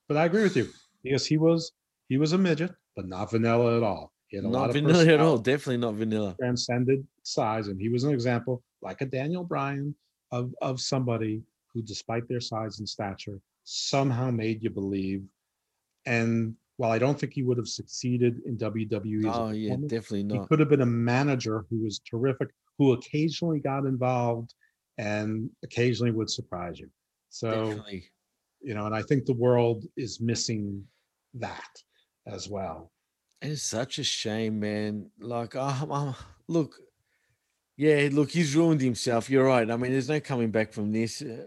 [0.08, 0.70] But I agree with you
[1.04, 1.72] because he was
[2.10, 4.14] he was a midget, but not vanilla at all.
[4.28, 5.38] He had a lot not of vanilla at all.
[5.38, 6.36] Definitely not vanilla.
[6.40, 9.96] transcended size, and he was an example, like a Daniel Bryan,
[10.32, 11.42] of of somebody
[11.74, 15.24] who, despite their size and stature, somehow made you believe.
[16.06, 20.46] And while I don't think he would have succeeded in WWE, Oh yeah, definitely he
[20.48, 24.54] could have been a manager who was terrific, who occasionally got involved
[24.98, 26.90] and occasionally would surprise you.
[27.30, 28.06] So Definitely.
[28.62, 30.84] you know, and I think the world is missing
[31.36, 31.72] that
[32.28, 32.92] as well.
[33.42, 35.10] It's such a shame, man.
[35.20, 36.16] Like, um, um,
[36.48, 36.76] look,
[37.76, 39.30] yeah, look, he's ruined himself.
[39.30, 39.70] You're right.
[39.70, 41.22] I mean, there's no coming back from this.
[41.22, 41.46] Uh,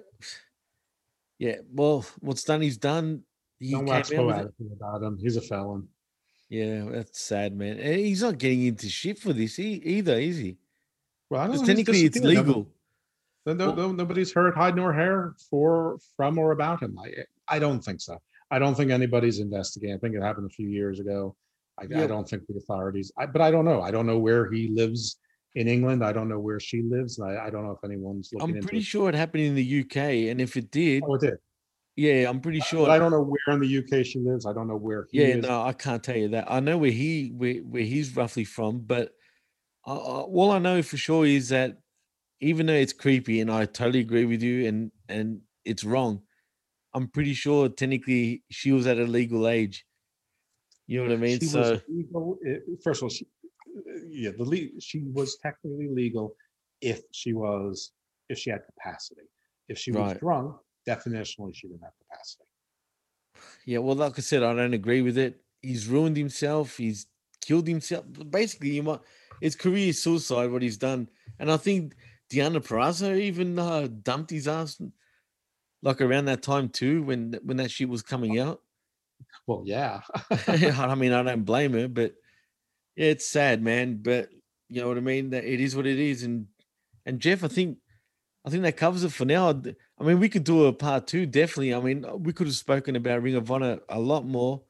[1.39, 3.23] yeah, well, what's done is done.
[3.59, 4.39] He Don't wax out with it.
[4.59, 5.19] poetic about him.
[5.19, 5.89] He's a felon.
[6.49, 7.79] Yeah, that's sad, man.
[7.79, 10.59] And he's not getting into shit for this either, is he?
[11.31, 11.65] Well, I don't know.
[11.65, 12.69] technically, it's legal.
[13.47, 16.99] No, no, nobody's heard hide nor hair for from or about him.
[16.99, 18.19] I I don't think so.
[18.51, 19.95] I don't think anybody's investigating.
[19.95, 21.37] I think it happened a few years ago.
[21.79, 22.05] I, Yeah.
[22.05, 23.13] I don't think the authorities.
[23.17, 23.83] I, but I don't know.
[23.83, 25.19] I don't know where he lives
[25.55, 26.05] in England.
[26.05, 27.21] I don't know where she lives.
[27.21, 28.85] I, I don't know if anyone's looking I'm pretty it.
[28.85, 29.97] sure it happened in the UK,
[30.31, 31.39] and if it did, Oh, it did.
[31.97, 32.87] yeah, I'm pretty sure.
[32.87, 34.45] But I don't know where in the UK she lives.
[34.47, 35.43] I don't know where he Yeah, is.
[35.47, 36.51] no, I can't tell you that.
[36.51, 39.13] I know where he where, where he's roughly from, but
[39.87, 41.79] uh, uh, all I know for sure is that
[42.41, 46.23] even though it's creepy, and I totally agree with you, and and it's wrong,
[46.95, 49.87] I'm pretty sure technically she was at a legal age.
[50.87, 51.41] You know what I mean?
[51.41, 52.39] She so was legal.
[52.47, 53.27] eh, First of all, she,
[53.77, 56.37] eh, yeah, the le- she was technically legal
[56.81, 57.93] if she was
[58.29, 59.23] if she had capacity.
[59.69, 60.21] If she was Right.
[60.21, 60.57] drunk,
[60.89, 62.45] definitionally she didn't have capacity.
[63.65, 65.43] yeah, well, like I said, I don't agree with it.
[65.63, 66.77] He's ruined himself.
[66.77, 67.07] He's
[67.41, 68.05] killed himself.
[68.31, 69.01] Basically, you might
[69.41, 71.09] it's career suicide what he's done,
[71.39, 71.95] and I think
[72.31, 74.81] Deanna Peraza even uh, dumped his ass
[75.83, 78.61] like around that time too when when that shit was coming out.
[79.47, 80.01] Well, yeah.
[80.49, 82.15] I mean, I don't blame her, but
[82.97, 84.01] yeah, it's sad, man.
[84.03, 84.31] But
[84.69, 85.31] you know what I mean.
[85.31, 86.47] That it is what it is, and
[87.05, 87.79] and Jeff, I think
[88.45, 89.51] I think that covers it for now.
[89.99, 91.75] I mean, we could do a part two, definitely.
[91.75, 94.63] I mean, we could have spoken about Ring of Honor a lot more,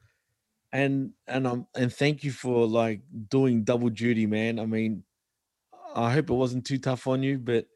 [0.72, 4.58] and and um and thank you for like doing double duty, man.
[4.58, 5.02] I mean,
[5.96, 7.66] I hope it wasn't too tough on you, but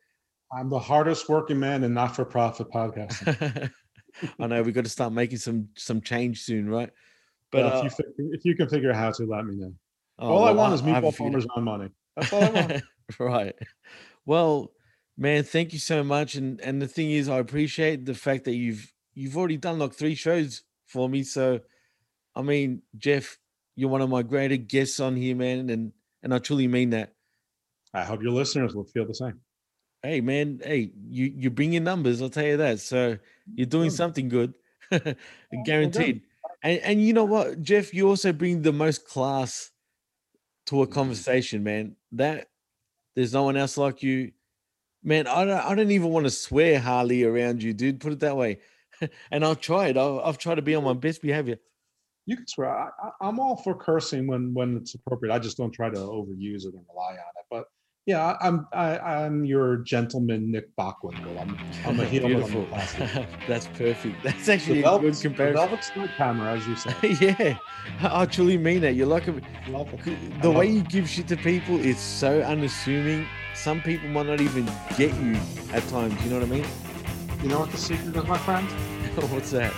[0.53, 3.71] I'm the hardest working man in not for profit podcasting.
[4.39, 6.91] I know we got to start making some some change soon, right?
[7.51, 9.73] But uh, if, you, if you can figure out how to, let me know.
[10.19, 11.89] oh, All I well, want is meatball farmers on money.
[12.17, 12.83] That's all I want.
[13.19, 13.55] right.
[14.27, 14.73] Well,
[15.17, 16.35] man, thank you so much.
[16.35, 19.95] And and the thing is, I appreciate the fact that you've you've already done like
[19.95, 21.23] three shows for me.
[21.23, 21.61] So,
[22.37, 23.39] I mean, Jeff,
[23.77, 25.93] you're one of my greatest guests on here, man, and
[26.23, 27.15] and I truly mean that.
[27.93, 29.41] I hope your listeners will feel the same.
[30.03, 32.23] Hey, man, hey, you you bring your numbers.
[32.23, 32.81] I'll tell you that.
[32.81, 33.19] So
[33.55, 34.55] you're doing something good,
[35.65, 36.23] guaranteed.
[36.63, 39.71] And and you know what, Jeff, you also bring the most class
[40.67, 40.95] to a mm-hmm.
[40.95, 41.97] conversation, man.
[42.13, 42.49] That
[43.15, 44.33] there's no one else like you,
[45.03, 45.27] man.
[45.27, 48.01] I don't I don't even want to swear Harley around you, dude.
[48.01, 48.61] Put it that way.
[49.31, 49.97] and I'll try it.
[49.97, 51.59] I'll, I've tried to be on my best behavior.
[52.27, 52.71] You can swear.
[52.71, 55.35] I, I, I'm all for cursing when when it's appropriate.
[55.35, 57.30] I just don't try to overuse it and rely on
[58.07, 61.41] yeah, I, I'm I, I'm your gentleman Nick Bockwinkel.
[61.41, 62.25] I'm I'm a heel.
[62.27, 62.67] I'm Beautiful.
[63.47, 64.17] That's perfect.
[64.25, 65.55] That's The actually a good velvet, the comparison.
[65.69, 66.95] velvet sledgehammer, as you say.
[67.21, 67.59] yeah,
[68.03, 68.95] I truly mean that.
[68.95, 69.33] You're like a,
[70.43, 73.27] the way you give shit to people is so unassuming.
[73.55, 74.65] Some people might not even
[74.97, 75.37] get you
[75.73, 76.15] at times.
[76.25, 76.65] You know what I mean?
[77.43, 78.67] You know what the secret is, my friend?
[79.31, 79.73] What's that?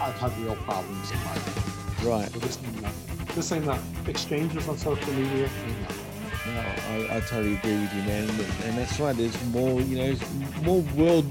[0.00, 2.04] I've had real problems in my life.
[2.04, 2.30] Right.
[2.32, 3.34] So this ain't nothing.
[3.34, 4.08] This ain't nothing.
[4.08, 6.05] Exchanges on social media ain't nothing.
[6.46, 8.28] No, I, I totally agree with you, man.
[8.64, 9.16] And, that's right.
[9.16, 10.16] There's more, you know,
[10.62, 11.30] more world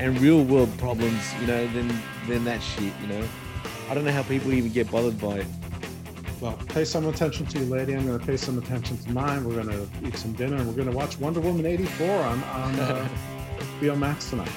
[0.00, 1.88] and real world problems, you know, than
[2.26, 2.92] than that shit.
[3.00, 3.28] You know,
[3.88, 5.46] I don't know how people even get bothered by it.
[6.40, 7.94] Well, pay some attention to you, lady.
[7.94, 9.44] I'm going to pay some attention to mine.
[9.44, 12.44] We're going to eat some dinner, and we're going to watch Wonder Woman '84 on
[12.44, 13.08] on uh,
[13.80, 14.50] HBO Max tonight.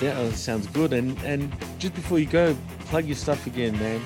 [0.00, 0.92] That uh, sounds good.
[0.92, 4.00] And and just before you go, plug your stuff again, man.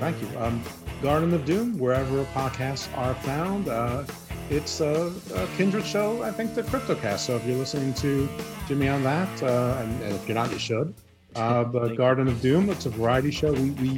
[0.00, 0.38] Thank you.
[0.38, 0.62] Um,
[1.02, 3.68] Garden of Doom, wherever podcasts are found.
[3.68, 4.04] Uh,
[4.50, 7.20] it's a, a kindred show, I think, the CryptoCast.
[7.20, 8.28] So if you're listening to
[8.66, 10.92] Jimmy on that, uh, and, and if you're not, you should.
[11.36, 11.96] Uh, you.
[11.96, 13.52] Garden of Doom, it's a variety show.
[13.52, 13.88] We, we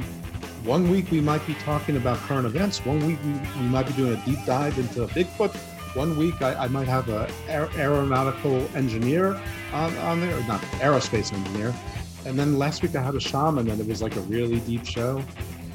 [0.63, 2.85] one week we might be talking about current events.
[2.85, 5.53] One week we, we might be doing a deep dive into Bigfoot.
[5.95, 9.41] One week I, I might have a aer- aeronautical engineer
[9.73, 11.73] on, on there, not aerospace engineer.
[12.25, 14.85] And then last week I had a shaman, and it was like a really deep
[14.85, 15.21] show.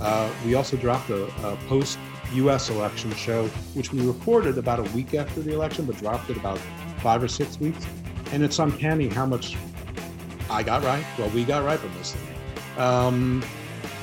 [0.00, 1.98] Uh, we also dropped a, a post
[2.34, 6.36] US election show, which we recorded about a week after the election, but dropped it
[6.36, 6.58] about
[6.98, 7.86] five or six weeks.
[8.32, 9.56] And it's uncanny how much
[10.50, 12.78] I got right, well, we got right from this thing.
[12.78, 13.44] Um,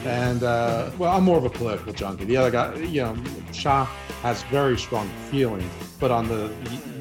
[0.06, 2.26] and, uh, well, I'm more of a political junkie.
[2.26, 3.18] The other guy, you know,
[3.52, 3.85] Shah
[4.22, 6.52] has very strong feelings, but on the,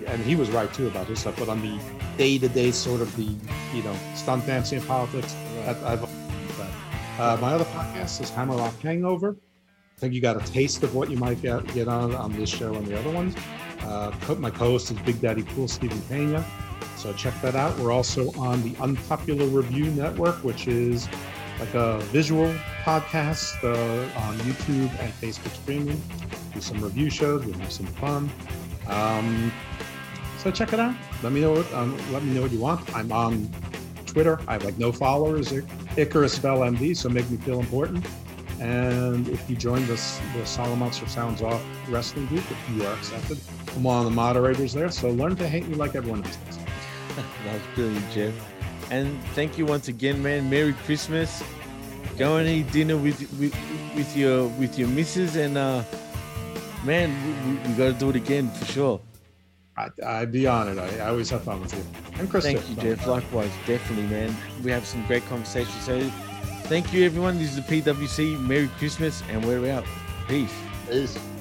[0.07, 1.79] and he was right too about his stuff, but on the
[2.17, 3.35] day to day sort of the,
[3.75, 5.35] you know, stunt dancing and politics,
[5.65, 6.09] that, I've.
[7.17, 9.37] Uh, my other podcast is Hammerlock Hangover.
[9.97, 12.51] I think you got a taste of what you might get get on on this
[12.51, 13.37] show and the other ones.
[13.83, 16.45] Uh, my co-host is Big Daddy Cool Stephen Pena,
[16.97, 17.79] so check that out.
[17.79, 21.09] We're also on the Unpopular Review Network, which is
[21.61, 22.53] like a visual
[22.83, 26.01] podcast uh, on YouTube and Facebook streaming.
[26.53, 27.45] Do some review shows.
[27.45, 28.31] We have some fun.
[28.89, 29.53] Um,
[30.39, 30.95] so check it out.
[31.23, 32.95] Let me know what um, let me know what you want.
[32.97, 33.49] I'm on
[34.07, 34.41] Twitter.
[34.49, 35.53] I have like no followers.
[35.97, 38.05] Icarus Bell MD, so make me feel important.
[38.61, 42.95] And if you join this the Solid Monster Sounds Off wrestling group, if you are
[42.95, 43.39] accepted,
[43.75, 44.91] I'm one of the moderators there.
[44.91, 46.59] So learn to hate me like everyone else does.
[47.17, 48.35] that was brilliant, Jeff.
[48.91, 50.49] And thank you once again, man.
[50.49, 51.43] Merry Christmas.
[52.19, 53.55] Go and eat dinner with with,
[53.97, 55.83] with your with your missus, and uh,
[56.85, 59.01] man, we, we, we got to do it again for sure.
[59.77, 60.79] I, I'd be honored.
[60.79, 61.85] I, I always have fun with you.
[62.21, 63.07] And Chris, Thank you, Jeff.
[63.07, 64.35] Likewise, definitely, man.
[64.63, 65.85] We have some great conversations.
[65.85, 65.99] So,
[66.65, 67.39] thank you, everyone.
[67.39, 68.41] This is the PWC.
[68.41, 69.85] Merry Christmas, and we're out.
[70.29, 70.53] Peace.
[70.89, 71.34] Peace.